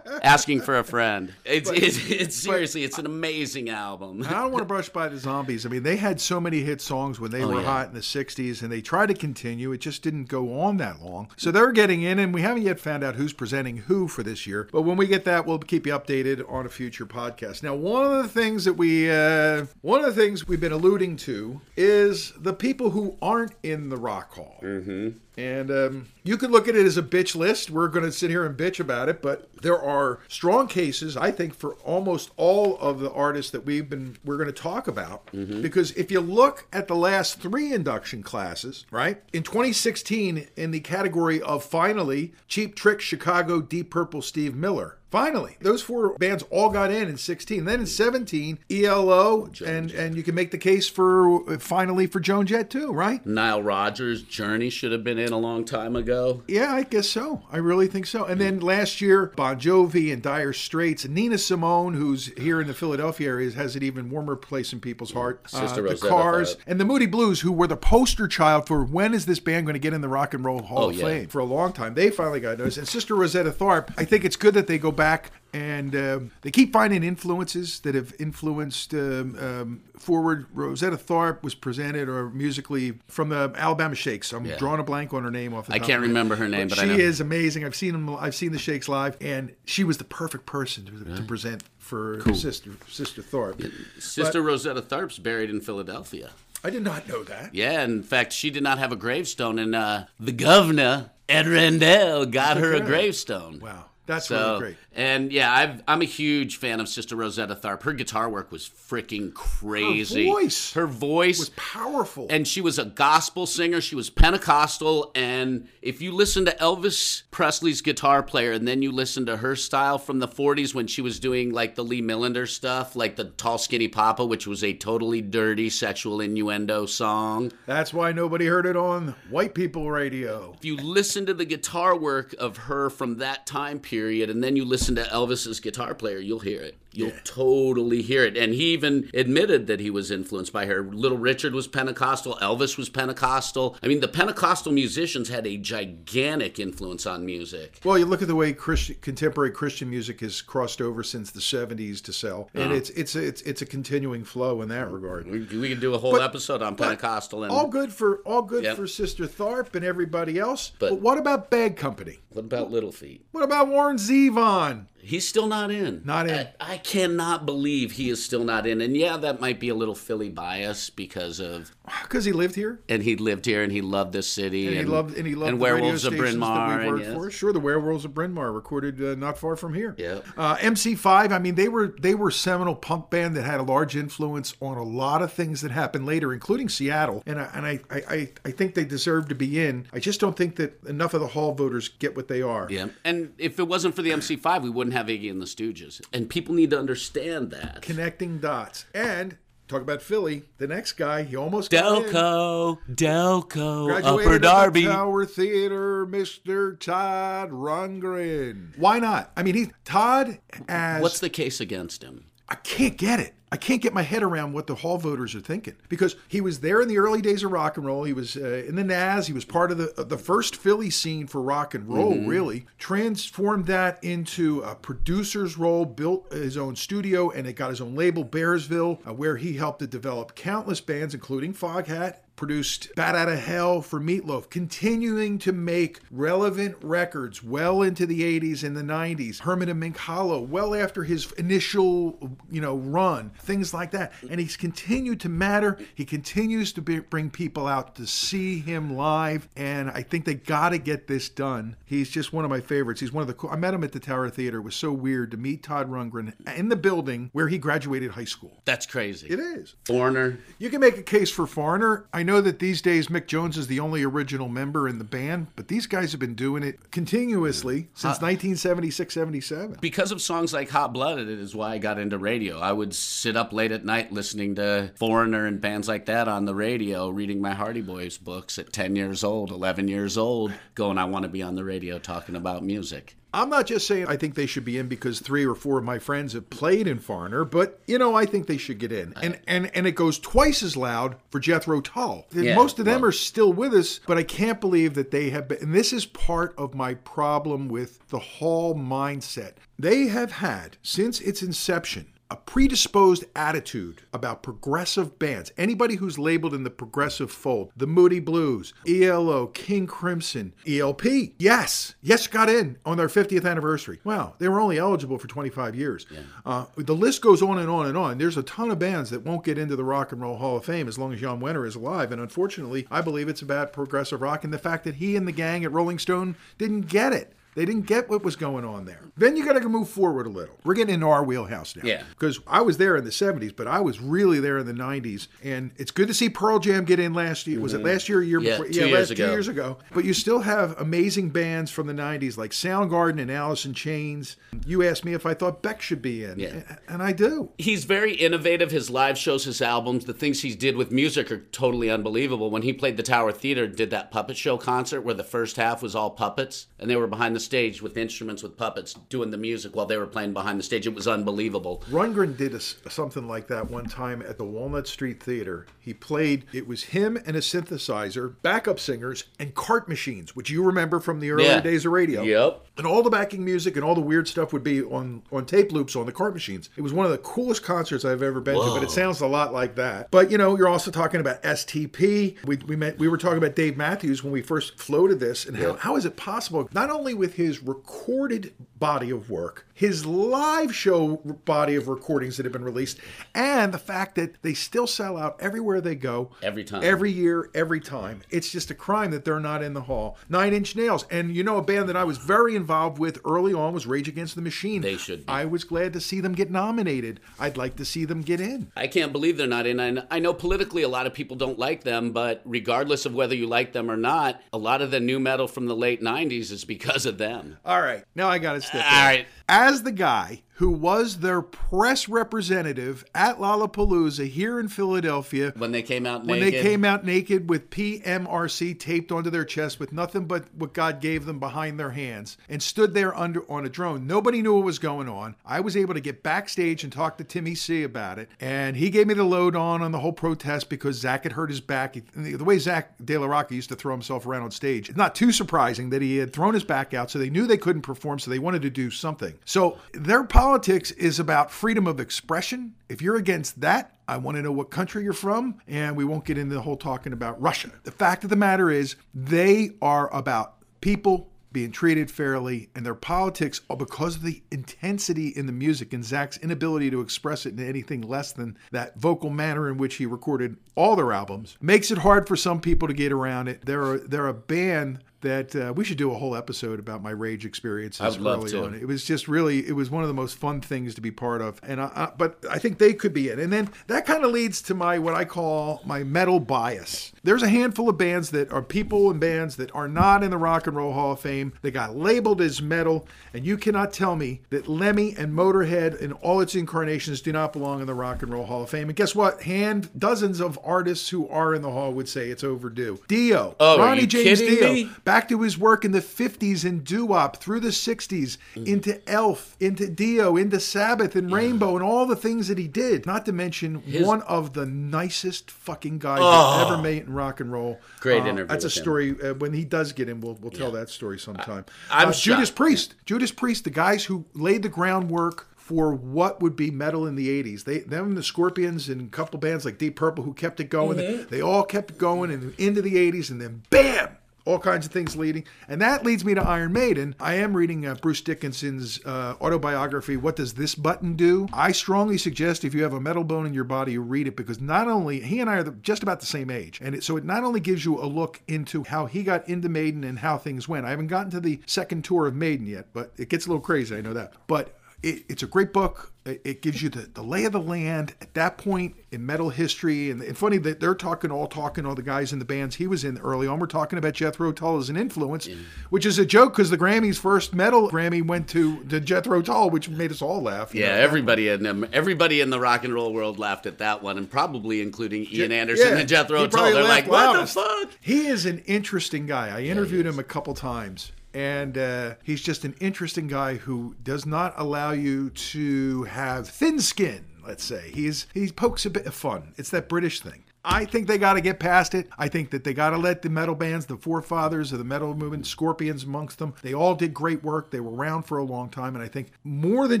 asking 0.22 0.60
for 0.62 0.78
a 0.78 0.84
friend. 0.84 1.32
It's, 1.44 1.70
it's, 1.70 2.10
it's 2.10 2.36
seriously, 2.36 2.84
it's 2.84 2.98
an 2.98 3.06
amazing 3.06 3.68
album. 3.70 4.22
I 4.26 4.30
don't 4.30 4.50
want 4.52 4.62
to 4.62 4.66
brush 4.66 4.88
by 4.88 5.08
the 5.08 5.18
zombies. 5.18 5.66
I 5.66 5.68
mean, 5.68 5.82
they 5.82 5.96
had 5.96 6.20
so 6.20 6.40
many 6.40 6.60
hit 6.60 6.80
songs 6.80 7.20
when 7.20 7.30
they 7.30 7.42
oh, 7.42 7.48
were 7.48 7.54
Oh, 7.54 7.58
yeah. 7.60 7.66
hot 7.66 7.88
in 7.88 7.94
the 7.94 8.00
60s, 8.00 8.62
and 8.62 8.72
they 8.72 8.80
tried 8.80 9.06
to 9.06 9.14
continue. 9.14 9.70
It 9.72 9.78
just 9.78 10.02
didn't 10.02 10.24
go 10.24 10.60
on 10.60 10.78
that 10.78 11.02
long. 11.02 11.28
So 11.36 11.50
they're 11.50 11.72
getting 11.72 12.02
in, 12.02 12.18
and 12.18 12.32
we 12.34 12.42
haven't 12.42 12.62
yet 12.62 12.80
found 12.80 13.04
out 13.04 13.13
who's 13.14 13.32
presenting 13.32 13.78
who 13.78 14.08
for 14.08 14.22
this 14.22 14.46
year. 14.46 14.68
But 14.72 14.82
when 14.82 14.96
we 14.96 15.06
get 15.06 15.24
that, 15.24 15.46
we'll 15.46 15.58
keep 15.58 15.86
you 15.86 15.92
updated 15.92 16.50
on 16.50 16.66
a 16.66 16.68
future 16.68 17.06
podcast. 17.06 17.62
Now, 17.62 17.74
one 17.74 18.04
of 18.04 18.22
the 18.22 18.28
things 18.28 18.64
that 18.64 18.74
we, 18.74 19.10
uh, 19.10 19.66
one 19.82 20.04
of 20.04 20.14
the 20.14 20.20
things 20.20 20.46
we've 20.46 20.60
been 20.60 20.72
alluding 20.72 21.16
to 21.16 21.60
is 21.76 22.32
the 22.36 22.52
people 22.52 22.90
who 22.90 23.16
aren't 23.20 23.54
in 23.62 23.88
the 23.88 23.96
Rock 23.96 24.34
Hall. 24.34 24.58
Mm-hmm. 24.62 25.18
And 25.36 25.70
um, 25.70 26.08
you 26.22 26.36
could 26.36 26.50
look 26.50 26.68
at 26.68 26.76
it 26.76 26.86
as 26.86 26.96
a 26.96 27.02
bitch 27.02 27.34
list. 27.34 27.70
We're 27.70 27.88
going 27.88 28.04
to 28.04 28.12
sit 28.12 28.30
here 28.30 28.46
and 28.46 28.56
bitch 28.56 28.78
about 28.78 29.08
it, 29.08 29.20
but 29.20 29.52
there 29.62 29.80
are 29.80 30.20
strong 30.28 30.68
cases, 30.68 31.16
I 31.16 31.32
think, 31.32 31.54
for 31.54 31.74
almost 31.76 32.30
all 32.36 32.78
of 32.78 33.00
the 33.00 33.10
artists 33.10 33.50
that 33.50 33.64
we've 33.64 33.88
been 33.88 34.16
we're 34.24 34.36
going 34.36 34.46
to 34.46 34.52
talk 34.52 34.86
about. 34.86 35.28
Because 35.60 35.90
if 35.92 36.10
you 36.12 36.20
look 36.20 36.66
at 36.72 36.86
the 36.86 36.94
last 36.94 37.40
three 37.40 37.72
induction 37.72 38.22
classes, 38.22 38.86
right 38.90 39.22
in 39.32 39.42
2016, 39.42 40.46
in 40.56 40.70
the 40.70 40.80
category 40.80 41.42
of 41.42 41.64
finally 41.64 42.32
Cheap 42.46 42.76
Trick, 42.76 42.93
Chicago, 43.00 43.60
Deep 43.60 43.90
Purple, 43.90 44.22
Steve 44.22 44.54
Miller. 44.54 44.98
Finally, 45.14 45.56
those 45.60 45.80
four 45.80 46.14
bands 46.18 46.42
all 46.50 46.70
got 46.70 46.90
in 46.90 47.08
in 47.08 47.16
16. 47.16 47.64
Then 47.66 47.78
in 47.78 47.86
17, 47.86 48.58
ELO, 48.68 49.48
and 49.64 49.92
and 49.92 50.16
you 50.16 50.24
can 50.24 50.34
make 50.34 50.50
the 50.50 50.58
case 50.58 50.88
for 50.88 51.48
uh, 51.52 51.56
finally 51.60 52.08
for 52.08 52.18
Joan 52.18 52.46
Jett 52.46 52.68
too, 52.68 52.90
right? 52.92 53.24
Nile 53.24 53.62
Rodgers' 53.62 54.22
Journey 54.24 54.70
should 54.70 54.90
have 54.90 55.04
been 55.04 55.20
in 55.20 55.32
a 55.32 55.38
long 55.38 55.64
time 55.64 55.94
ago. 55.94 56.42
Yeah, 56.48 56.72
I 56.74 56.82
guess 56.82 57.08
so. 57.08 57.42
I 57.52 57.58
really 57.58 57.86
think 57.86 58.06
so. 58.06 58.24
And 58.24 58.40
then 58.40 58.58
last 58.58 59.00
year, 59.00 59.26
Bon 59.36 59.56
Jovi 59.60 60.12
and 60.12 60.20
Dire 60.20 60.52
Straits, 60.52 61.06
Nina 61.06 61.38
Simone, 61.38 61.94
who's 61.94 62.32
here 62.36 62.60
in 62.60 62.66
the 62.66 62.74
Philadelphia 62.74 63.28
area, 63.28 63.52
has 63.52 63.76
an 63.76 63.84
even 63.84 64.10
warmer 64.10 64.34
place 64.34 64.72
in 64.72 64.80
people's 64.80 65.12
heart. 65.12 65.48
Sister 65.48 65.76
the 65.76 65.90
Rosetta 65.90 66.08
Cars 66.08 66.56
Tharpe. 66.56 66.60
and 66.66 66.80
the 66.80 66.84
Moody 66.84 67.06
Blues, 67.06 67.42
who 67.42 67.52
were 67.52 67.68
the 67.68 67.76
poster 67.76 68.26
child 68.26 68.66
for 68.66 68.82
when 68.84 69.14
is 69.14 69.26
this 69.26 69.38
band 69.38 69.64
going 69.66 69.74
to 69.74 69.78
get 69.78 69.94
in 69.94 70.00
the 70.00 70.08
Rock 70.08 70.34
and 70.34 70.44
Roll 70.44 70.60
Hall 70.62 70.86
Oh, 70.86 70.90
of 70.90 70.96
yeah. 70.96 71.04
Fame 71.04 71.28
for 71.28 71.38
a 71.38 71.44
long 71.44 71.72
time. 71.72 71.94
They 71.94 72.10
finally 72.10 72.40
got 72.40 72.58
noticed. 72.58 72.78
And 72.78 72.88
Sister 72.88 73.14
Rosetta 73.14 73.52
Tharpe, 73.52 73.94
I 73.96 74.04
think 74.04 74.24
it's 74.24 74.34
good 74.34 74.54
that 74.54 74.66
they 74.66 74.76
go 74.76 74.90
back 74.90 75.03
and 75.52 75.94
um, 75.94 76.30
they 76.42 76.50
keep 76.50 76.72
finding 76.72 77.04
influences 77.04 77.78
that 77.80 77.94
have 77.94 78.12
influenced 78.18 78.92
um, 78.92 79.36
um, 79.38 79.82
forward. 79.96 80.46
Rosetta 80.52 80.96
Tharpe 80.96 81.42
was 81.44 81.54
presented 81.54 82.08
or 82.08 82.28
musically 82.30 82.94
from 83.06 83.28
the 83.28 83.52
Alabama 83.56 83.94
Shakes. 83.94 84.32
I'm 84.32 84.44
Yeah. 84.44 84.56
drawing 84.56 84.80
a 84.80 84.82
blank 84.82 85.14
on 85.14 85.22
her 85.22 85.30
name 85.30 85.54
off 85.54 85.68
the 85.68 85.74
I 85.74 85.78
can't 85.78 86.02
remember 86.02 86.34
her 86.36 86.48
name, 86.48 86.66
but 86.68 86.78
I 86.80 86.86
she 86.96 87.00
is 87.00 87.20
amazing. 87.20 87.64
I've 87.64 87.76
seen 87.76 87.92
them. 87.92 88.16
I've 88.16 88.34
seen 88.34 88.50
the 88.50 88.58
Shakes 88.58 88.88
live, 88.88 89.16
and 89.20 89.54
she 89.64 89.84
was 89.84 89.98
the 89.98 90.04
perfect 90.04 90.44
person 90.46 90.86
to, 90.86 91.16
to 91.16 91.22
present 91.22 91.62
for 91.78 92.20
Sister 92.34 92.72
Sister 92.88 93.22
Thorpe. 93.22 93.62
Sister 94.00 94.42
Rosetta 94.42 94.82
Tharpe's 94.82 95.18
buried 95.20 95.50
in 95.50 95.60
Philadelphia. 95.60 96.30
I 96.64 96.70
did 96.70 96.82
not 96.82 97.06
know 97.06 97.22
that. 97.24 97.54
Yeah, 97.54 97.84
in 97.84 98.02
fact, 98.02 98.32
she 98.32 98.50
did 98.50 98.62
not 98.62 98.78
have 98.78 98.90
a 98.90 98.96
gravestone, 98.96 99.58
and 99.58 99.74
uh, 99.74 100.04
the 100.18 100.32
governor, 100.32 101.10
Ed 101.28 101.46
Rendell, 101.46 102.24
got 102.24 102.56
her 102.56 102.72
a 102.72 102.80
gravestone. 102.80 103.60
Wow, 103.60 103.84
that's 104.06 104.28
So, 104.28 104.36
really 104.36 104.58
great. 104.60 104.76
and 104.92 105.32
yeah, 105.32 105.52
I've, 105.52 105.82
I'm 105.88 106.02
a 106.02 106.06
huge 106.06 106.56
fan 106.58 106.80
of 106.80 106.88
Sister 106.88 107.16
Rosetta 107.16 107.54
Tharpe. 107.54 107.82
Her 107.82 107.92
guitar 107.92 108.28
work 108.28 108.52
was 108.52 108.68
freaking 108.68 109.32
crazy. 109.34 110.26
voice 110.30 110.72
her 110.74 110.86
voice, 110.86 111.38
was 111.38 111.50
powerful. 111.50 112.26
and 112.30 112.46
she 112.46 112.60
was 112.60 112.78
a 112.78 112.84
gospel 112.84 113.46
singer. 113.46 113.80
She 113.80 113.94
was 113.96 114.10
Pentecostal, 114.10 115.10
and 115.14 115.68
if 115.80 116.02
you 116.02 116.12
listen 116.12 116.44
to 116.44 116.52
Elvis 116.52 117.22
Presley's 117.30 117.80
guitar 117.80 118.22
player, 118.22 118.52
and 118.52 118.66
then 118.68 118.82
you 118.82 118.92
listen 118.92 119.26
to 119.26 119.38
her 119.38 119.56
style 119.56 119.98
from 119.98 120.18
the 120.18 120.28
'40s 120.28 120.74
when 120.74 120.86
she 120.86 121.00
was 121.00 121.18
doing 121.18 121.52
like 121.52 121.74
the 121.74 121.84
Lee 121.84 122.02
Millinder 122.02 122.46
stuff, 122.48 122.94
like 122.96 123.16
the 123.16 123.24
Tall 123.24 123.58
Skinny 123.58 123.88
Papa, 123.88 124.24
which 124.24 124.46
was 124.46 124.62
a 124.62 124.74
totally 124.74 125.22
dirty 125.22 125.70
sexual 125.70 126.20
innuendo 126.20 126.86
song. 126.86 127.52
that's 127.66 127.92
why 127.94 128.12
nobody 128.12 128.46
heard 128.46 128.66
it 128.66 128.76
on 128.76 129.14
white 129.30 129.54
people 129.54 129.90
radio. 129.90 130.52
If 130.58 130.64
you 130.64 130.76
listen 130.76 131.26
to 131.26 131.34
the 131.34 131.44
guitar 131.44 131.96
work 131.96 132.34
of 132.38 132.56
her 132.56 132.90
from 132.90 133.16
that 133.18 133.46
time 133.46 133.78
period, 133.78 133.93
and 134.30 134.42
then 134.42 134.56
you 134.56 134.64
listen 134.64 134.94
to 134.96 135.02
Elvis's 135.04 135.60
guitar 135.60 135.94
player, 135.94 136.18
you'll 136.18 136.40
hear 136.40 136.60
it. 136.60 136.76
You'll 136.96 137.12
totally 137.24 138.02
hear 138.02 138.24
it. 138.24 138.36
And 138.36 138.52
he 138.54 138.72
even 138.72 139.10
admitted 139.14 139.66
that 139.66 139.80
he 139.80 139.90
was 139.90 140.10
influenced 140.10 140.52
by 140.52 140.66
her. 140.66 140.82
Little 140.82 141.18
Richard 141.18 141.54
was 141.54 141.66
Pentecostal. 141.66 142.38
Elvis 142.40 142.76
was 142.78 142.88
Pentecostal. 142.88 143.76
I 143.82 143.88
mean, 143.88 144.00
the 144.00 144.08
Pentecostal 144.08 144.72
musicians 144.72 145.28
had 145.28 145.46
a 145.46 145.56
gigantic 145.56 146.58
influence 146.58 147.06
on 147.06 147.24
music. 147.24 147.80
Well, 147.84 147.98
you 147.98 148.06
look 148.06 148.22
at 148.22 148.28
the 148.28 148.34
way 148.34 148.52
Christian, 148.52 148.96
contemporary 149.00 149.50
Christian 149.50 149.90
music 149.90 150.20
has 150.20 150.40
crossed 150.42 150.80
over 150.80 151.02
since 151.02 151.30
the 151.30 151.40
'70s 151.40 152.00
to 152.02 152.12
sell, 152.12 152.48
and 152.54 152.64
Uh-huh. 152.64 152.74
it's 152.74 152.90
it's 152.90 153.16
it's 153.16 153.42
it's 153.42 153.62
a 153.62 153.66
continuing 153.66 154.24
flow 154.24 154.62
in 154.62 154.68
that 154.68 154.90
regard. 154.90 155.26
We, 155.28 155.40
we 155.40 155.68
could 155.68 155.80
do 155.80 155.94
a 155.94 155.98
whole 155.98 156.12
But- 156.12 156.22
episode 156.22 156.62
on 156.62 156.76
Pentecostal. 156.76 157.44
And 157.44 157.52
All 157.52 157.68
good 157.68 157.92
for 157.92 158.18
all 158.24 158.42
good 158.42 158.64
Yep. 158.64 158.76
for 158.76 158.86
Sister 158.86 159.26
Tharpe 159.26 159.74
and 159.74 159.84
everybody 159.84 160.38
else. 160.38 160.72
But- 160.78 160.90
but 160.90 161.00
what 161.00 161.18
about 161.18 161.50
Bad 161.50 161.76
Company? 161.76 162.18
what 162.30 162.44
about 162.44 162.70
Little 162.70 162.92
Feat? 162.92 163.24
What 163.32 163.42
about 163.44 163.68
Warren 163.68 163.96
Zevon? 163.96 164.86
He's 165.04 165.28
still 165.28 165.46
not 165.46 165.70
in. 165.70 166.02
Not 166.04 166.28
in. 166.28 166.34
I, 166.34 166.74
I 166.74 166.78
cannot 166.78 167.44
believe 167.44 167.92
he 167.92 168.10
is 168.10 168.24
still 168.24 168.44
not 168.44 168.66
in. 168.66 168.80
And 168.80 168.96
yeah, 168.96 169.16
that 169.18 169.40
might 169.40 169.60
be 169.60 169.68
a 169.68 169.74
little 169.74 169.94
Philly 169.94 170.30
bias 170.30 170.90
because 170.90 171.40
of 171.40 171.72
Because 172.04 172.24
he 172.24 172.32
lived 172.32 172.54
here. 172.54 172.80
and 172.88 173.02
he 173.02 173.16
lived 173.16 173.44
here 173.46 173.62
and 173.62 173.72
he 173.72 173.80
loved 173.80 174.12
this 174.12 174.26
city 174.28 174.68
And, 174.68 174.76
he 174.76 174.84
loved 174.84 175.16
and 175.16 175.26
he 175.26 175.34
loved 175.34 175.52
and 175.52 175.60
the 175.60 175.64
radio 175.64 175.74
werewolves 175.82 176.04
of 176.04 176.12
stations 176.14 176.20
Bryn 176.36 176.40
that 176.40 176.46
Mawr 176.46 176.68
we 176.68 176.74
and 176.84 176.86
worked 176.92 177.04
yes. 177.04 177.14
for. 177.14 177.30
Sure, 177.30 177.52
the 177.52 177.60
Werewolves 177.60 178.04
of 178.04 178.14
Bryn 178.14 178.32
Mawr 178.32 178.52
recorded 178.52 179.02
uh, 179.02 179.14
not 179.16 179.36
far 179.38 179.56
from 179.56 179.74
here. 179.74 179.94
Yeah. 179.98 180.20
Uh, 180.36 180.56
MC5. 180.56 181.32
I 181.32 181.38
mean, 181.38 181.56
they 181.56 181.68
were 181.68 181.94
they 182.00 182.14
were 182.14 182.28
a 182.28 182.32
seminal 182.32 182.74
punk 182.74 183.10
band 183.10 183.36
that 183.36 183.42
had 183.42 183.58
a 183.60 183.62
large 183.64 183.96
influence 183.96 184.54
on 184.60 184.76
a 184.78 184.82
lot 184.82 185.22
of 185.22 185.32
things 185.32 185.60
that 185.62 185.72
happened 185.72 186.06
later, 186.06 186.32
including 186.32 186.68
Seattle. 186.68 187.22
And 187.26 187.40
I, 187.40 187.50
and 187.54 187.66
I, 187.66 187.80
I, 187.90 187.96
I- 188.08 188.32
I 188.46 188.50
think 188.50 188.74
they 188.74 188.84
deserve 188.84 189.28
to 189.28 189.34
be 189.34 189.60
in. 189.64 189.86
I 189.92 189.98
just 189.98 190.20
don't 190.20 190.36
think 190.36 190.56
that 190.56 190.82
enough 190.84 191.14
of 191.14 191.20
the 191.20 191.28
Hall 191.28 191.52
voters 191.54 191.88
get 191.88 192.14
what 192.16 192.28
they 192.28 192.42
are. 192.42 192.66
yeah 192.70 192.86
and 193.04 193.32
if 193.38 193.58
it 193.58 193.68
wasn't 193.68 193.94
for 193.96 194.02
the 194.02 194.10
MC5 194.10 194.62
we 194.62 194.70
wouldn't 194.70 194.94
have 194.94 195.06
Iggy 195.06 195.30
and 195.30 195.40
the 195.40 195.46
Stooges 195.46 196.00
and 196.12 196.28
people 196.30 196.54
need 196.54 196.70
to 196.70 196.78
understand 196.78 197.50
that 197.50 197.82
Connecting 197.82 198.38
dots 198.38 198.86
and. 198.94 199.36
Talk 199.66 199.80
about 199.80 200.02
Philly. 200.02 200.42
The 200.58 200.66
next 200.66 200.92
guy, 200.92 201.22
he 201.22 201.36
almost. 201.36 201.70
Delco 201.70 202.78
Delco 202.90 203.86
Graduated 203.86 204.26
Upper 204.26 204.38
Darby 204.38 204.84
Tower 204.84 205.24
Theater, 205.24 206.06
Mr. 206.06 206.78
Todd 206.78 207.50
Rundgren. 207.50 208.76
Why 208.76 208.98
not? 208.98 209.32
I 209.36 209.42
mean, 209.42 209.54
he 209.54 209.70
Todd 209.84 210.38
as 210.68 211.02
what's 211.02 211.20
the 211.20 211.30
case 211.30 211.60
against 211.60 212.02
him 212.02 212.26
I 212.48 212.56
can't 212.56 212.96
get 212.96 213.20
it. 213.20 213.34
I 213.52 213.56
can't 213.56 213.80
get 213.80 213.94
my 213.94 214.02
head 214.02 214.24
around 214.24 214.52
what 214.52 214.66
the 214.66 214.74
hall 214.74 214.98
voters 214.98 215.32
are 215.36 215.40
thinking 215.40 215.76
because 215.88 216.16
he 216.26 216.40
was 216.40 216.58
there 216.58 216.80
in 216.80 216.88
the 216.88 216.98
early 216.98 217.22
days 217.22 217.44
of 217.44 217.52
rock 217.52 217.76
and 217.76 217.86
roll. 217.86 218.02
He 218.02 218.12
was 218.12 218.36
uh, 218.36 218.64
in 218.66 218.74
the 218.74 218.82
Nazz. 218.82 219.28
He 219.28 219.32
was 219.32 219.44
part 219.44 219.70
of 219.70 219.78
the 219.78 220.04
the 220.04 220.18
first 220.18 220.56
Philly 220.56 220.90
scene 220.90 221.28
for 221.28 221.40
rock 221.40 221.72
and 221.72 221.88
roll. 221.88 222.18
Really 222.18 222.66
transformed 222.78 223.66
that 223.66 224.02
into 224.02 224.60
a 224.62 224.74
producer's 224.74 225.56
role. 225.56 225.84
Built 225.84 226.32
his 226.32 226.56
own 226.56 226.74
studio 226.74 227.30
and 227.30 227.46
it 227.46 227.52
got 227.52 227.70
his 227.70 227.80
own 227.80 227.94
label, 227.94 228.24
Bearsville, 228.24 228.98
uh, 229.06 229.14
where 229.14 229.36
he 229.36 229.52
helped 229.52 229.78
to 229.78 229.86
develop 229.86 230.34
countless 230.34 230.80
bands, 230.80 231.14
including 231.14 231.54
Foghat. 231.54 232.16
Produced 232.36 232.88
Bat 232.96 233.14
Out 233.14 233.28
of 233.28 233.38
Hell 233.38 233.80
for 233.80 234.00
Meatloaf, 234.00 234.50
continuing 234.50 235.38
to 235.38 235.52
make 235.52 236.00
relevant 236.10 236.76
records 236.82 237.42
well 237.42 237.82
into 237.82 238.06
the 238.06 238.22
80s 238.40 238.64
and 238.64 238.76
the 238.76 238.82
90s. 238.82 239.40
Hermit 239.40 239.68
of 239.68 239.76
Mink 239.76 239.96
Hollow, 239.96 240.40
well 240.40 240.74
after 240.74 241.04
his 241.04 241.30
initial, 241.32 242.36
you 242.50 242.60
know, 242.60 242.76
run, 242.76 243.30
things 243.38 243.72
like 243.72 243.92
that. 243.92 244.12
And 244.28 244.40
he's 244.40 244.56
continued 244.56 245.20
to 245.20 245.28
matter. 245.28 245.78
He 245.94 246.04
continues 246.04 246.72
to 246.72 246.82
be, 246.82 246.98
bring 246.98 247.30
people 247.30 247.66
out 247.66 247.94
to 247.96 248.06
see 248.06 248.58
him 248.60 248.96
live. 248.96 249.48
And 249.56 249.90
I 249.90 250.02
think 250.02 250.24
they 250.24 250.34
got 250.34 250.70
to 250.70 250.78
get 250.78 251.06
this 251.06 251.28
done. 251.28 251.76
He's 251.84 252.10
just 252.10 252.32
one 252.32 252.44
of 252.44 252.50
my 252.50 252.60
favorites. 252.60 253.00
He's 253.00 253.12
one 253.12 253.22
of 253.22 253.28
the 253.28 253.34
cool. 253.34 253.50
I 253.50 253.56
met 253.56 253.74
him 253.74 253.84
at 253.84 253.92
the 253.92 254.00
Tower 254.00 254.28
Theater. 254.28 254.58
It 254.58 254.62
was 254.62 254.74
so 254.74 254.92
weird 254.92 255.30
to 255.30 255.36
meet 255.36 255.62
Todd 255.62 255.88
Rundgren 255.90 256.32
in 256.56 256.68
the 256.68 256.76
building 256.76 257.30
where 257.32 257.48
he 257.48 257.58
graduated 257.58 258.12
high 258.12 258.24
school. 258.24 258.60
that's 258.64 258.86
crazy 258.86 259.28
It 259.28 259.38
is. 259.38 259.74
Foreigner 259.84 260.38
You 260.58 260.70
can 260.70 260.80
make 260.80 260.98
a 260.98 261.02
case 261.02 261.30
for 261.30 261.46
Foreigner. 261.46 262.06
I 262.12 262.23
know 262.24 262.40
that 262.40 262.58
these 262.58 262.82
days 262.82 263.08
Mick 263.08 263.26
Jones 263.26 263.56
is 263.56 263.66
the 263.66 263.80
only 263.80 264.02
original 264.02 264.48
member 264.48 264.88
in 264.88 264.98
the 264.98 265.04
band, 265.04 265.48
but 265.56 265.68
these 265.68 265.86
guys 265.86 266.12
have 266.12 266.20
been 266.20 266.34
doing 266.34 266.62
it 266.62 266.90
continuously 266.90 267.88
since 267.94 268.20
1976 268.20 269.14
77. 269.14 269.78
because 269.80 270.10
of 270.12 270.20
songs 270.20 270.52
like 270.52 270.70
Hot 270.70 270.92
Blooded, 270.92 271.28
it 271.28 271.38
is 271.38 271.54
why 271.54 271.72
I 271.72 271.78
got 271.78 271.98
into 271.98 272.18
radio. 272.18 272.58
I 272.58 272.72
would 272.72 272.94
sit 272.94 273.36
up 273.36 273.52
late 273.52 273.72
at 273.72 273.84
night 273.84 274.12
listening 274.12 274.54
to 274.56 274.92
Foreigner 274.96 275.46
and 275.46 275.60
bands 275.60 275.88
like 275.88 276.06
that 276.06 276.28
on 276.28 276.44
the 276.44 276.54
radio, 276.54 277.08
reading 277.08 277.40
my 277.40 277.54
Hardy 277.54 277.80
Boys 277.80 278.18
books 278.18 278.58
at 278.58 278.72
10 278.72 278.96
years 278.96 279.22
old, 279.22 279.50
11 279.50 279.88
years 279.88 280.18
old, 280.18 280.52
going, 280.74 280.98
I 280.98 281.04
want 281.04 281.24
to 281.24 281.28
be 281.28 281.42
on 281.42 281.54
the 281.54 281.64
radio 281.64 281.98
talking 281.98 282.36
about 282.36 282.64
music. 282.64 283.16
I'm 283.34 283.50
not 283.50 283.66
just 283.66 283.86
saying 283.86 284.06
I 284.06 284.16
think 284.16 284.34
they 284.34 284.46
should 284.46 284.64
be 284.64 284.78
in 284.78 284.86
because 284.86 285.20
three 285.20 285.44
or 285.44 285.54
four 285.54 285.78
of 285.78 285.84
my 285.84 285.98
friends 285.98 286.32
have 286.34 286.48
played 286.50 286.86
in 286.86 286.98
Foreigner, 286.98 287.44
but 287.44 287.80
you 287.86 287.98
know 287.98 288.14
I 288.14 288.26
think 288.26 288.46
they 288.46 288.56
should 288.56 288.78
get 288.78 288.92
in, 288.92 289.12
and 289.20 289.38
and 289.46 289.70
and 289.74 289.86
it 289.86 289.92
goes 289.92 290.18
twice 290.18 290.62
as 290.62 290.76
loud 290.76 291.16
for 291.30 291.40
Jethro 291.40 291.80
Tull. 291.80 292.26
Yeah, 292.32 292.54
Most 292.54 292.78
of 292.78 292.84
them 292.84 293.00
well- 293.00 293.10
are 293.10 293.12
still 293.12 293.52
with 293.52 293.74
us, 293.74 294.00
but 294.06 294.16
I 294.16 294.22
can't 294.22 294.60
believe 294.60 294.94
that 294.94 295.10
they 295.10 295.30
have 295.30 295.48
been. 295.48 295.58
And 295.60 295.74
this 295.74 295.92
is 295.92 296.06
part 296.06 296.54
of 296.56 296.74
my 296.74 296.94
problem 296.94 297.68
with 297.68 298.06
the 298.08 298.18
Hall 298.18 298.74
mindset. 298.74 299.54
They 299.78 300.06
have 300.06 300.32
had 300.32 300.76
since 300.82 301.20
its 301.20 301.42
inception 301.42 302.13
a 302.34 302.36
predisposed 302.36 303.24
attitude 303.36 304.02
about 304.12 304.42
progressive 304.42 305.20
bands. 305.20 305.52
Anybody 305.56 305.94
who's 305.94 306.18
labeled 306.18 306.52
in 306.52 306.64
the 306.64 306.70
progressive 306.70 307.30
fold, 307.30 307.70
the 307.76 307.86
Moody 307.86 308.18
Blues, 308.18 308.74
ELO, 308.88 309.46
King 309.46 309.86
Crimson, 309.86 310.52
ELP, 310.66 311.04
yes, 311.38 311.94
yes, 312.02 312.26
got 312.26 312.50
in 312.50 312.76
on 312.84 312.96
their 312.96 313.06
50th 313.06 313.48
anniversary. 313.48 314.00
Wow, 314.02 314.34
they 314.40 314.48
were 314.48 314.58
only 314.58 314.78
eligible 314.78 315.16
for 315.16 315.28
25 315.28 315.76
years. 315.76 316.06
Uh, 316.44 316.64
the 316.76 316.96
list 316.96 317.22
goes 317.22 317.40
on 317.40 317.56
and 317.56 317.70
on 317.70 317.86
and 317.86 317.96
on. 317.96 318.18
There's 318.18 318.36
a 318.36 318.42
ton 318.42 318.72
of 318.72 318.80
bands 318.80 319.10
that 319.10 319.22
won't 319.22 319.44
get 319.44 319.56
into 319.56 319.76
the 319.76 319.84
Rock 319.84 320.10
and 320.10 320.20
Roll 320.20 320.38
Hall 320.38 320.56
of 320.56 320.64
Fame 320.64 320.88
as 320.88 320.98
long 320.98 321.12
as 321.12 321.20
Jan 321.20 321.38
Wenner 321.38 321.64
is 321.64 321.76
alive. 321.76 322.10
And 322.10 322.20
unfortunately, 322.20 322.88
I 322.90 323.00
believe 323.00 323.28
it's 323.28 323.42
about 323.42 323.72
progressive 323.72 324.20
rock 324.20 324.42
and 324.42 324.52
the 324.52 324.58
fact 324.58 324.82
that 324.82 324.96
he 324.96 325.14
and 325.14 325.28
the 325.28 325.32
gang 325.32 325.64
at 325.64 325.70
Rolling 325.70 326.00
Stone 326.00 326.34
didn't 326.58 326.88
get 326.88 327.12
it. 327.12 327.32
They 327.54 327.64
didn't 327.64 327.86
get 327.86 328.08
what 328.08 328.24
was 328.24 328.36
going 328.36 328.64
on 328.64 328.84
there. 328.84 329.00
Then 329.16 329.36
you 329.36 329.44
got 329.44 329.54
to 329.54 329.68
move 329.68 329.88
forward 329.88 330.26
a 330.26 330.30
little. 330.30 330.56
We're 330.64 330.74
getting 330.74 330.94
into 330.94 331.08
our 331.08 331.22
wheelhouse 331.22 331.76
now. 331.76 331.82
Yeah. 331.84 332.02
Because 332.10 332.40
I 332.46 332.62
was 332.62 332.78
there 332.78 332.96
in 332.96 333.04
the 333.04 333.10
70s, 333.10 333.54
but 333.54 333.66
I 333.66 333.80
was 333.80 334.00
really 334.00 334.40
there 334.40 334.58
in 334.58 334.66
the 334.66 334.72
90s. 334.72 335.28
And 335.42 335.70
it's 335.76 335.90
good 335.90 336.08
to 336.08 336.14
see 336.14 336.28
Pearl 336.28 336.58
Jam 336.58 336.84
get 336.84 336.98
in 336.98 337.14
last 337.14 337.46
year. 337.46 337.60
Was 337.60 337.74
it 337.74 337.78
mm-hmm. 337.78 337.86
last 337.86 338.08
year 338.08 338.18
or 338.18 338.22
year 338.22 338.40
Yeah, 338.40 338.50
before? 338.52 338.66
two 338.66 338.88
years 338.88 338.92
last 338.92 339.10
ago. 339.10 339.26
two 339.26 339.32
years 339.32 339.48
ago. 339.48 339.78
But 339.92 340.04
you 340.04 340.14
still 340.14 340.40
have 340.40 340.78
amazing 340.80 341.30
bands 341.30 341.70
from 341.70 341.86
the 341.86 341.92
90s 341.92 342.36
like 342.36 342.50
Soundgarden 342.50 343.20
and 343.20 343.30
Alice 343.30 343.64
in 343.64 343.74
Chains. 343.74 344.36
You 344.66 344.82
asked 344.82 345.04
me 345.04 345.14
if 345.14 345.26
I 345.26 345.34
thought 345.34 345.62
Beck 345.62 345.80
should 345.80 346.02
be 346.02 346.24
in. 346.24 346.38
Yeah. 346.38 346.62
And 346.88 347.02
I 347.02 347.12
do. 347.12 347.50
He's 347.58 347.84
very 347.84 348.14
innovative. 348.14 348.70
His 348.70 348.90
live 348.90 349.16
shows, 349.16 349.44
his 349.44 349.62
albums, 349.62 350.06
the 350.06 350.12
things 350.12 350.42
he 350.42 350.54
did 350.54 350.76
with 350.76 350.90
music 350.90 351.30
are 351.30 351.38
totally 351.38 351.90
unbelievable. 351.90 352.50
When 352.50 352.62
he 352.62 352.72
played 352.72 352.96
the 352.96 353.02
Tower 353.02 353.32
Theater, 353.32 353.66
did 353.66 353.90
that 353.90 354.10
puppet 354.10 354.36
show 354.36 354.56
concert 354.56 355.02
where 355.02 355.14
the 355.14 355.24
first 355.24 355.56
half 355.56 355.82
was 355.82 355.94
all 355.94 356.10
puppets, 356.10 356.66
and 356.78 356.90
they 356.90 356.96
were 356.96 357.06
behind 357.06 357.36
the 357.36 357.40
stage 357.44 357.82
with 357.82 357.96
instruments 357.96 358.42
with 358.42 358.56
puppets 358.56 358.94
doing 359.08 359.30
the 359.30 359.36
music 359.38 359.76
while 359.76 359.86
they 359.86 359.96
were 359.96 360.06
playing 360.06 360.32
behind 360.32 360.58
the 360.58 360.62
stage. 360.62 360.86
It 360.86 360.94
was 360.94 361.06
unbelievable. 361.06 361.82
Rundgren 361.90 362.36
did 362.36 362.54
a 362.54 362.60
something 362.60 363.28
like 363.28 363.46
that 363.48 363.70
one 363.70 363.84
time 363.86 364.22
at 364.22 364.38
the 364.38 364.44
Walnut 364.44 364.88
Street 364.88 365.22
Theater. 365.22 365.66
He 365.80 365.92
played, 365.94 366.44
it 366.52 366.66
was 366.66 366.82
him 366.84 367.16
and 367.26 367.36
a 367.36 367.40
synthesizer, 367.40 368.34
backup 368.42 368.78
singers, 368.80 369.24
and 369.38 369.54
cart 369.54 369.88
machines, 369.88 370.34
which 370.34 370.50
you 370.50 370.62
remember 370.62 371.00
from 371.00 371.20
the 371.20 371.30
early 371.30 371.44
Yeah. 371.44 371.60
days 371.60 371.84
of 371.84 371.92
radio. 371.92 372.22
Yep. 372.22 372.66
And 372.78 372.86
all 372.86 373.02
the 373.02 373.10
backing 373.10 373.44
music 373.44 373.76
and 373.76 373.84
all 373.84 373.94
the 373.94 374.00
weird 374.00 374.26
stuff 374.26 374.52
would 374.52 374.64
be 374.64 374.82
on, 374.82 375.22
on 375.30 375.46
tape 375.46 375.70
loops 375.72 375.94
on 375.94 376.06
the 376.06 376.12
cart 376.12 376.34
machines. 376.34 376.70
It 376.76 376.80
was 376.82 376.92
one 376.92 377.06
of 377.06 377.12
the 377.12 377.18
coolest 377.18 377.62
concerts 377.62 378.04
I've 378.04 378.22
ever 378.22 378.40
been 378.40 378.54
to, 378.56 378.70
but 378.74 378.82
it 378.82 378.90
sounds 378.90 379.20
a 379.20 379.26
lot 379.26 379.52
like 379.52 379.74
that. 379.76 380.10
But 380.10 380.30
you 380.30 380.38
know, 380.38 380.56
you're 380.56 380.68
also 380.68 380.90
talking 380.90 381.20
about 381.20 381.42
STP. 381.42 382.36
We, 382.44 382.56
we, 382.66 382.76
met, 382.76 382.98
we 382.98 383.08
were 383.08 383.16
talking 383.18 383.38
about 383.38 383.54
Dave 383.54 383.76
Matthews 383.76 384.22
when 384.24 384.32
we 384.32 384.42
first 384.42 384.78
floated 384.78 385.20
this, 385.20 385.46
and 385.46 385.56
how, 385.56 385.74
how 385.74 385.96
is 385.96 386.04
it 386.04 386.16
possible, 386.16 386.68
not 386.72 386.90
only 386.90 387.14
with 387.14 387.33
his 387.34 387.62
recorded 387.62 388.54
body 388.78 389.10
of 389.10 389.30
work, 389.30 389.66
his 389.72 390.04
live 390.06 390.74
show 390.74 391.16
body 391.44 391.74
of 391.74 391.88
recordings 391.88 392.36
that 392.36 392.44
have 392.44 392.52
been 392.52 392.64
released, 392.64 392.98
and 393.34 393.72
the 393.72 393.78
fact 393.78 394.14
that 394.14 394.42
they 394.42 394.54
still 394.54 394.86
sell 394.86 395.16
out 395.16 395.36
everywhere 395.40 395.80
they 395.80 395.94
go. 395.94 396.30
Every 396.42 396.64
time. 396.64 396.82
Every 396.84 397.10
year, 397.10 397.50
every 397.54 397.80
time. 397.80 398.22
It's 398.30 398.50
just 398.50 398.70
a 398.70 398.74
crime 398.74 399.10
that 399.10 399.24
they're 399.24 399.40
not 399.40 399.62
in 399.62 399.74
the 399.74 399.82
hall. 399.82 400.16
Nine 400.28 400.52
Inch 400.52 400.76
Nails. 400.76 401.06
And 401.10 401.34
you 401.34 401.42
know, 401.42 401.56
a 401.56 401.62
band 401.62 401.88
that 401.88 401.96
I 401.96 402.04
was 402.04 402.18
very 402.18 402.54
involved 402.54 402.98
with 402.98 403.20
early 403.24 403.52
on 403.52 403.74
was 403.74 403.86
Rage 403.86 404.08
Against 404.08 404.34
the 404.36 404.42
Machine. 404.42 404.82
They 404.82 404.96
should 404.96 405.26
be. 405.26 405.32
I 405.32 405.44
was 405.44 405.64
glad 405.64 405.92
to 405.94 406.00
see 406.00 406.20
them 406.20 406.34
get 406.34 406.50
nominated. 406.50 407.20
I'd 407.40 407.56
like 407.56 407.76
to 407.76 407.84
see 407.84 408.04
them 408.04 408.22
get 408.22 408.40
in. 408.40 408.70
I 408.76 408.86
can't 408.86 409.12
believe 409.12 409.36
they're 409.36 409.46
not 409.46 409.66
in. 409.66 409.80
I 410.10 410.18
know 410.18 410.34
politically 410.34 410.82
a 410.82 410.88
lot 410.88 411.06
of 411.06 411.14
people 411.14 411.36
don't 411.36 411.58
like 411.58 411.82
them, 411.82 412.12
but 412.12 412.42
regardless 412.44 413.06
of 413.06 413.14
whether 413.14 413.34
you 413.34 413.46
like 413.46 413.72
them 413.72 413.90
or 413.90 413.96
not, 413.96 414.40
a 414.52 414.58
lot 414.58 414.82
of 414.82 414.90
the 414.90 415.00
new 415.00 415.18
metal 415.18 415.48
from 415.48 415.66
the 415.66 415.74
late 415.76 416.00
90s 416.00 416.52
is 416.52 416.64
because 416.64 417.06
of 417.06 417.18
them. 417.18 417.23
All 417.64 417.80
right. 417.80 418.04
Now 418.14 418.28
I 418.28 418.38
got 418.38 418.54
to 418.54 418.60
step 418.60 418.74
in. 418.74 418.80
All 418.80 419.04
right. 419.04 419.26
As 419.48 419.82
the 419.82 419.92
guy 419.92 420.42
who 420.58 420.70
was 420.70 421.18
their 421.18 421.42
press 421.42 422.08
representative 422.08 423.04
at 423.12 423.38
Lollapalooza 423.38 424.28
here 424.28 424.60
in 424.60 424.68
Philadelphia, 424.68 425.52
When 425.56 425.72
they 425.72 425.82
came 425.82 426.06
out 426.06 426.24
when 426.24 426.38
naked. 426.38 426.54
they 426.54 426.62
came 426.62 426.84
out 426.84 427.04
naked 427.04 427.50
with 427.50 427.70
PMRC 427.70 428.78
taped 428.78 429.10
onto 429.10 429.30
their 429.30 429.44
chest 429.44 429.80
with 429.80 429.92
nothing 429.92 430.26
but 430.26 430.44
what 430.54 430.72
God 430.72 431.00
gave 431.00 431.26
them 431.26 431.40
behind 431.40 431.78
their 431.78 431.90
hands 431.90 432.38
and 432.48 432.62
stood 432.62 432.94
there 432.94 433.16
under 433.18 433.50
on 433.50 433.66
a 433.66 433.68
drone. 433.68 434.06
Nobody 434.06 434.42
knew 434.42 434.54
what 434.54 434.64
was 434.64 434.78
going 434.78 435.08
on. 435.08 435.34
I 435.44 435.58
was 435.58 435.76
able 435.76 435.94
to 435.94 436.00
get 436.00 436.22
backstage 436.22 436.84
and 436.84 436.92
talk 436.92 437.18
to 437.18 437.24
Timmy 437.24 437.56
C 437.56 437.82
about 437.82 438.20
it, 438.20 438.30
and 438.38 438.76
he 438.76 438.90
gave 438.90 439.08
me 439.08 439.14
the 439.14 439.24
load 439.24 439.56
on 439.56 439.82
on 439.82 439.90
the 439.90 439.98
whole 439.98 440.12
protest 440.12 440.68
because 440.68 441.00
Zack 441.00 441.24
had 441.24 441.32
hurt 441.32 441.50
his 441.50 441.60
back. 441.60 441.94
The 442.14 442.36
the 442.36 442.44
way 442.44 442.58
Zack 442.58 442.94
De 443.04 443.18
La 443.18 443.26
Rocha 443.26 443.54
used 443.54 443.70
to 443.70 443.76
throw 443.76 443.92
himself 443.92 444.24
around 444.24 444.42
on 444.42 444.52
stage, 444.52 444.88
it's 444.88 444.96
not 444.96 445.16
too 445.16 445.32
surprising 445.32 445.90
that 445.90 446.00
he 446.00 446.18
had 446.18 446.32
thrown 446.32 446.54
his 446.54 446.64
back 446.64 446.94
out, 446.94 447.10
so 447.10 447.18
they 447.18 447.28
knew 447.30 447.46
they 447.46 447.56
couldn't 447.56 447.82
perform, 447.82 448.20
so 448.20 448.30
they 448.30 448.38
wanted 448.38 448.62
to 448.62 448.70
do 448.70 448.88
something. 448.88 449.33
So 449.44 449.78
their 449.92 450.24
politics 450.24 450.90
is 450.92 451.20
about 451.20 451.50
freedom 451.50 451.86
of 451.86 452.00
expression. 452.00 452.74
If 452.88 453.02
you're 453.02 453.16
against 453.16 453.60
that, 453.60 453.96
I 454.06 454.18
want 454.18 454.36
to 454.36 454.42
know 454.42 454.52
what 454.52 454.70
country 454.70 455.02
you're 455.02 455.12
from, 455.12 455.60
and 455.66 455.96
we 455.96 456.04
won't 456.04 456.24
get 456.24 456.38
into 456.38 456.54
the 456.54 456.62
whole 456.62 456.76
talking 456.76 457.12
about 457.12 457.40
Russia. 457.40 457.70
The 457.84 457.90
fact 457.90 458.24
of 458.24 458.30
the 458.30 458.36
matter 458.36 458.70
is, 458.70 458.96
they 459.14 459.70
are 459.80 460.14
about 460.14 460.56
people 460.80 461.30
being 461.52 461.70
treated 461.70 462.10
fairly, 462.10 462.68
and 462.74 462.84
their 462.84 462.96
politics, 462.96 463.60
because 463.78 464.16
of 464.16 464.22
the 464.22 464.42
intensity 464.50 465.28
in 465.28 465.46
the 465.46 465.52
music 465.52 465.92
and 465.92 466.04
Zack's 466.04 466.36
inability 466.38 466.90
to 466.90 467.00
express 467.00 467.46
it 467.46 467.58
in 467.58 467.66
anything 467.66 468.02
less 468.02 468.32
than 468.32 468.58
that 468.72 468.98
vocal 468.98 469.30
manner 469.30 469.70
in 469.70 469.78
which 469.78 469.94
he 469.94 470.04
recorded 470.04 470.56
all 470.74 470.96
their 470.96 471.12
albums, 471.12 471.56
makes 471.60 471.92
it 471.92 471.98
hard 471.98 472.26
for 472.26 472.34
some 472.34 472.60
people 472.60 472.88
to 472.88 472.94
get 472.94 473.12
around 473.12 473.46
it. 473.46 473.64
They're 473.64 473.98
they're 473.98 474.26
a 474.26 474.34
band 474.34 475.04
that 475.24 475.54
uh, 475.56 475.72
we 475.74 475.84
should 475.84 475.98
do 475.98 476.10
a 476.10 476.14
whole 476.14 476.34
episode 476.36 476.78
about 476.78 477.02
my 477.02 477.10
rage 477.10 477.44
experiences 477.44 478.00
I'd 478.00 478.20
love 478.20 478.40
early 478.40 478.50
to. 478.52 478.64
on. 478.64 478.74
It 478.74 478.86
was 478.86 479.04
just 479.04 479.26
really, 479.28 479.66
it 479.66 479.72
was 479.72 479.90
one 479.90 480.02
of 480.02 480.08
the 480.08 480.14
most 480.14 480.38
fun 480.38 480.60
things 480.60 480.94
to 480.94 481.00
be 481.00 481.10
part 481.10 481.42
of. 481.42 481.60
And 481.62 481.80
I, 481.80 481.90
I, 481.94 482.12
but 482.16 482.38
I 482.50 482.58
think 482.58 482.78
they 482.78 482.92
could 482.94 483.12
be 483.12 483.28
it. 483.28 483.38
And 483.38 483.52
then 483.52 483.70
that 483.88 484.06
kind 484.06 484.24
of 484.24 484.30
leads 484.30 484.62
to 484.62 484.74
my 484.74 484.98
what 484.98 485.14
I 485.14 485.24
call 485.24 485.82
my 485.84 486.04
metal 486.04 486.40
bias. 486.40 487.12
There's 487.22 487.42
a 487.42 487.48
handful 487.48 487.88
of 487.88 487.98
bands 487.98 488.30
that 488.30 488.52
are 488.52 488.62
people 488.62 489.10
and 489.10 489.18
bands 489.18 489.56
that 489.56 489.74
are 489.74 489.88
not 489.88 490.22
in 490.22 490.30
the 490.30 490.38
Rock 490.38 490.66
and 490.66 490.76
Roll 490.76 490.92
Hall 490.92 491.12
of 491.12 491.20
Fame. 491.20 491.52
They 491.62 491.70
got 491.70 491.96
labeled 491.96 492.40
as 492.40 492.60
metal, 492.62 493.06
and 493.32 493.44
you 493.44 493.56
cannot 493.56 493.92
tell 493.92 494.14
me 494.14 494.42
that 494.50 494.68
Lemmy 494.68 495.14
and 495.16 495.32
Motorhead 495.34 495.98
in 496.00 496.12
all 496.12 496.40
its 496.40 496.54
incarnations 496.54 497.20
do 497.22 497.32
not 497.32 497.52
belong 497.52 497.80
in 497.80 497.86
the 497.86 497.94
Rock 497.94 498.22
and 498.22 498.32
Roll 498.32 498.44
Hall 498.46 498.62
of 498.62 498.70
Fame. 498.70 498.88
And 498.88 498.96
guess 498.96 499.14
what? 499.14 499.42
Hand 499.42 499.88
dozens 499.98 500.38
of 500.40 500.58
artists 500.62 501.08
who 501.08 501.26
are 501.28 501.54
in 501.54 501.62
the 501.62 501.70
hall 501.70 501.92
would 501.92 502.08
say 502.08 502.28
it's 502.28 502.44
overdue. 502.44 503.00
Dio, 503.08 503.56
Oh, 503.58 503.78
Ronnie 503.78 504.06
James 504.06 504.40
Dio, 504.40 504.72
me? 504.72 504.90
Back 505.14 505.28
to 505.28 505.42
his 505.42 505.56
work 505.56 505.84
in 505.84 505.92
the 505.92 506.00
50s 506.00 506.64
in 506.64 506.80
doo-wop 506.80 507.36
through 507.36 507.60
the 507.60 507.68
60s 507.68 508.36
Mm. 508.56 508.66
into 508.66 509.08
elf 509.08 509.56
into 509.60 509.88
dio 509.88 510.36
into 510.36 510.58
sabbath 510.58 511.14
and 511.14 511.32
rainbow 511.32 511.76
and 511.76 511.84
all 511.84 512.04
the 512.04 512.16
things 512.16 512.48
that 512.48 512.58
he 512.58 512.66
did 512.66 513.06
not 513.06 513.24
to 513.26 513.32
mention 513.32 513.76
one 514.02 514.22
of 514.22 514.54
the 514.54 514.66
nicest 514.66 515.50
fucking 515.52 515.98
guys 516.00 516.18
that 516.18 516.66
ever 516.66 516.82
made 516.82 517.04
in 517.06 517.12
rock 517.12 517.38
and 517.40 517.52
roll 517.52 517.78
Oh. 517.80 517.84
Great 518.00 518.22
Uh, 518.24 518.26
interview 518.26 518.46
that's 518.48 518.64
a 518.64 518.70
story 518.70 519.14
uh, 519.22 519.34
when 519.34 519.52
he 519.52 519.64
does 519.64 519.92
get 519.92 520.08
in 520.08 520.20
we'll, 520.20 520.34
we'll 520.40 520.50
tell 520.50 520.72
that 520.72 520.88
story 520.90 521.18
sometime 521.18 521.64
I'm 521.92 522.08
Uh, 522.08 522.12
judas 522.12 522.50
priest 522.50 522.94
judas 523.06 523.30
priest 523.30 523.62
the 523.62 523.70
guys 523.70 524.04
who 524.06 524.24
laid 524.34 524.62
the 524.64 524.68
groundwork 524.68 525.46
for 525.56 525.94
what 525.94 526.42
would 526.42 526.56
be 526.56 526.70
metal 526.70 527.06
in 527.06 527.14
the 527.14 527.28
80s. 527.42 527.64
They 527.64 527.78
them 527.78 528.14
the 528.16 528.22
Scorpions 528.22 528.90
and 528.90 529.00
a 529.00 529.10
couple 529.10 529.38
bands 529.40 529.64
like 529.64 529.78
Deep 529.78 529.96
Purple 529.96 530.22
who 530.24 530.34
kept 530.34 530.60
it 530.60 530.68
going. 530.68 530.98
Mm-hmm. 530.98 531.28
They 531.30 531.40
all 531.40 531.62
kept 531.62 531.92
it 531.92 531.96
going 531.98 532.30
and 532.30 532.52
into 532.58 532.82
the 532.82 532.96
80s 532.96 533.30
and 533.30 533.40
then 533.40 533.62
bam 533.70 534.08
all 534.44 534.58
kinds 534.58 534.86
of 534.86 534.92
things 534.92 535.16
leading. 535.16 535.44
And 535.68 535.80
that 535.80 536.04
leads 536.04 536.24
me 536.24 536.34
to 536.34 536.42
Iron 536.42 536.72
Maiden. 536.72 537.14
I 537.18 537.34
am 537.34 537.56
reading 537.56 537.86
uh, 537.86 537.94
Bruce 537.94 538.20
Dickinson's 538.20 539.04
uh, 539.04 539.34
autobiography, 539.40 540.16
What 540.16 540.36
Does 540.36 540.54
This 540.54 540.74
Button 540.74 541.16
Do? 541.16 541.48
I 541.52 541.72
strongly 541.72 542.18
suggest 542.18 542.64
if 542.64 542.74
you 542.74 542.82
have 542.82 542.92
a 542.92 543.00
metal 543.00 543.24
bone 543.24 543.46
in 543.46 543.54
your 543.54 543.64
body, 543.64 543.92
you 543.92 544.02
read 544.02 544.28
it 544.28 544.36
because 544.36 544.60
not 544.60 544.88
only, 544.88 545.20
he 545.20 545.40
and 545.40 545.48
I 545.48 545.56
are 545.56 545.70
just 545.82 546.02
about 546.02 546.20
the 546.20 546.26
same 546.26 546.50
age. 546.50 546.80
And 546.82 546.94
it, 546.94 547.02
so 547.02 547.16
it 547.16 547.24
not 547.24 547.44
only 547.44 547.60
gives 547.60 547.84
you 547.84 548.02
a 548.02 548.06
look 548.06 548.42
into 548.46 548.84
how 548.84 549.06
he 549.06 549.22
got 549.22 549.48
into 549.48 549.68
Maiden 549.68 550.04
and 550.04 550.18
how 550.18 550.38
things 550.38 550.68
went. 550.68 550.86
I 550.86 550.90
haven't 550.90 551.08
gotten 551.08 551.30
to 551.32 551.40
the 551.40 551.60
second 551.66 552.04
tour 552.04 552.26
of 552.26 552.34
Maiden 552.34 552.66
yet, 552.66 552.88
but 552.92 553.12
it 553.16 553.28
gets 553.28 553.46
a 553.46 553.48
little 553.48 553.62
crazy, 553.62 553.96
I 553.96 554.00
know 554.00 554.14
that. 554.14 554.34
But 554.46 554.76
it, 555.02 555.24
it's 555.28 555.42
a 555.42 555.46
great 555.46 555.72
book. 555.72 556.13
It, 556.26 556.62
gives 556.62 556.82
you 556.82 556.88
the, 556.88 557.00
the 557.12 557.22
lay 557.22 557.44
of 557.44 557.52
the 557.52 557.60
land 557.60 558.14
at 558.22 558.32
that 558.32 558.56
point 558.56 558.96
in 559.10 559.26
metal 559.26 559.50
history. 559.50 560.10
And, 560.10 560.22
and 560.22 560.36
funny 560.36 560.56
that 560.58 560.80
they're 560.80 560.94
talking, 560.94 561.30
all 561.30 561.46
talking, 561.46 561.84
all 561.84 561.94
the 561.94 562.02
guys 562.02 562.32
in 562.32 562.38
the 562.38 562.46
bands 562.46 562.76
he 562.76 562.86
was 562.86 563.04
in 563.04 563.18
early 563.18 563.46
on. 563.46 563.58
We're 563.58 563.66
talking 563.66 563.98
about 563.98 564.14
Jethro 564.14 564.50
Tull 564.52 564.78
as 564.78 564.88
an 564.88 564.96
influence, 564.96 565.48
which 565.90 566.06
is 566.06 566.18
a 566.18 566.24
joke 566.24 566.54
because 566.54 566.70
the 566.70 566.78
Grammys' 566.78 567.18
first 567.18 567.54
metal 567.54 567.90
Grammy 567.90 568.26
went 568.26 568.48
to, 568.48 568.82
to 568.84 569.00
Jethro 569.00 569.42
Tull, 569.42 569.68
which 569.68 569.90
made 569.90 570.10
us 570.10 570.22
all 570.22 570.40
laugh. 570.40 570.74
Yeah, 570.74 570.94
know. 570.94 571.02
everybody 571.02 571.48
in 571.48 571.62
them, 571.62 571.86
everybody 571.92 572.40
in 572.40 572.48
the 572.48 572.58
rock 572.60 572.84
and 572.84 572.94
roll 572.94 573.12
world 573.12 573.38
laughed 573.38 573.66
at 573.66 573.78
that 573.78 574.02
one, 574.02 574.16
and 574.16 574.30
probably 574.30 574.80
including 574.80 575.26
Ian 575.30 575.52
Anderson 575.52 575.88
Yeah, 575.88 575.98
and 575.98 576.08
Jethro 576.08 576.46
Tull. 576.46 576.72
They're 576.72 576.82
like, 576.84 577.06
laughed 577.06 577.08
"What 577.08 577.34
loudest. 577.34 577.54
the 577.54 577.60
fuck?" 577.60 577.90
He 578.00 578.26
is 578.28 578.46
an 578.46 578.60
interesting 578.60 579.26
guy. 579.26 579.48
I 579.54 579.62
interviewed 579.62 580.06
him 580.06 580.18
a 580.18 580.24
couple 580.24 580.54
times. 580.54 581.12
And 581.34 581.76
uh, 581.76 582.14
he's 582.22 582.40
just 582.40 582.64
an 582.64 582.74
interesting 582.80 583.26
guy 583.26 583.56
who 583.56 583.96
does 584.02 584.24
not 584.24 584.54
allow 584.56 584.92
you 584.92 585.30
to 585.30 586.04
have 586.04 586.48
thin 586.48 586.78
skin. 586.78 587.26
Let's 587.44 587.64
say 587.64 587.90
he's 587.92 588.26
he 588.32 588.50
pokes 588.50 588.86
a 588.86 588.90
bit 588.90 589.04
of 589.06 589.14
fun. 589.14 589.52
It's 589.56 589.70
that 589.70 589.88
British 589.88 590.20
thing. 590.20 590.44
I 590.64 590.84
think 590.84 591.06
they 591.06 591.18
got 591.18 591.34
to 591.34 591.40
get 591.40 591.58
past 591.58 591.94
it. 591.94 592.08
I 592.18 592.28
think 592.28 592.50
that 592.50 592.64
they 592.64 592.72
got 592.72 592.90
to 592.90 592.98
let 592.98 593.22
the 593.22 593.28
metal 593.28 593.54
bands, 593.54 593.86
the 593.86 593.96
forefathers 593.96 594.72
of 594.72 594.78
the 594.78 594.84
metal 594.84 595.14
movement, 595.14 595.46
Scorpions 595.46 596.04
amongst 596.04 596.38
them, 596.38 596.54
they 596.62 596.72
all 596.72 596.94
did 596.94 597.12
great 597.12 597.42
work. 597.42 597.70
They 597.70 597.80
were 597.80 597.94
around 597.94 598.22
for 598.22 598.38
a 598.38 598.44
long 598.44 598.68
time. 598.70 598.94
And 598.94 599.04
I 599.04 599.08
think 599.08 599.32
more 599.42 599.86
than 599.88 600.00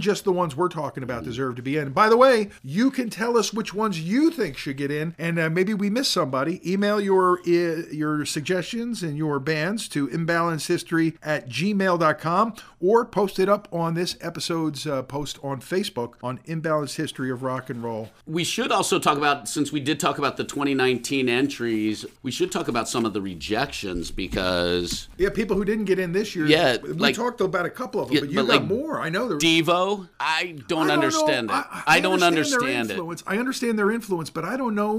just 0.00 0.24
the 0.24 0.32
ones 0.32 0.56
we're 0.56 0.68
talking 0.68 1.02
about 1.02 1.24
deserve 1.24 1.56
to 1.56 1.62
be 1.62 1.76
in. 1.76 1.86
And 1.86 1.94
by 1.94 2.08
the 2.08 2.16
way, 2.16 2.50
you 2.62 2.90
can 2.90 3.10
tell 3.10 3.36
us 3.36 3.52
which 3.52 3.74
ones 3.74 4.00
you 4.00 4.30
think 4.30 4.56
should 4.56 4.76
get 4.76 4.90
in. 4.90 5.14
And 5.18 5.38
uh, 5.38 5.50
maybe 5.50 5.74
we 5.74 5.90
missed 5.90 6.12
somebody. 6.12 6.60
Email 6.70 7.00
your 7.00 7.40
your 7.46 8.24
suggestions 8.24 9.02
and 9.02 9.16
your 9.16 9.38
bands 9.38 9.88
to 9.88 10.08
imbalancehistory 10.08 11.16
at 11.22 11.48
gmail.com 11.48 12.54
or 12.80 13.04
post 13.04 13.38
it 13.38 13.48
up 13.48 13.68
on 13.72 13.94
this 13.94 14.16
episode's 14.20 14.86
uh, 14.86 15.02
post 15.02 15.38
on 15.42 15.60
Facebook 15.60 16.14
on 16.22 16.38
Imbalanced 16.46 16.96
History 16.96 17.30
of 17.30 17.42
Rock 17.42 17.70
and 17.70 17.82
Roll. 17.82 18.10
We 18.26 18.44
should 18.44 18.70
also 18.70 18.98
talk 18.98 19.16
about, 19.16 19.48
since 19.48 19.72
we 19.72 19.80
did 19.80 19.98
talk 19.98 20.18
about 20.18 20.36
the 20.36 20.44
2019 20.54 21.28
entries, 21.28 22.06
we 22.22 22.30
should 22.30 22.52
talk 22.52 22.68
about 22.68 22.88
some 22.88 23.04
of 23.04 23.12
the 23.12 23.20
rejections 23.20 24.12
because 24.12 25.08
Yeah, 25.18 25.30
people 25.30 25.56
who 25.56 25.64
didn't 25.64 25.86
get 25.86 25.98
in 25.98 26.12
this 26.12 26.36
year. 26.36 26.46
Yeah, 26.46 26.76
we 26.80 26.92
like- 26.92 27.16
talked 27.16 27.40
about 27.40 27.66
a 27.66 27.70
couple 27.70 28.00
of 28.00 28.06
them, 28.06 28.14
Yeah, 28.14 28.20
but 28.20 28.28
you 28.30 28.36
but 28.36 28.46
got 28.46 28.60
like 28.60 28.68
more. 28.68 29.00
I 29.00 29.08
know 29.08 29.28
there. 29.28 29.38
Devo, 29.38 30.08
I 30.20 30.54
don't, 30.68 30.90
I 30.90 30.94
understand 30.94 31.48
know. 31.48 31.58
it. 31.58 31.66
I, 31.88 31.98
don't 31.98 32.20
their 32.20 32.28
understand 32.28 32.90
it. 32.90 32.92
influence. 32.92 33.24
I 33.26 33.36
understand 33.38 33.76
their 33.76 33.90
influence, 33.90 34.30
but 34.30 34.44
I 34.44 34.56
don't 34.56 34.76
know 34.76 34.92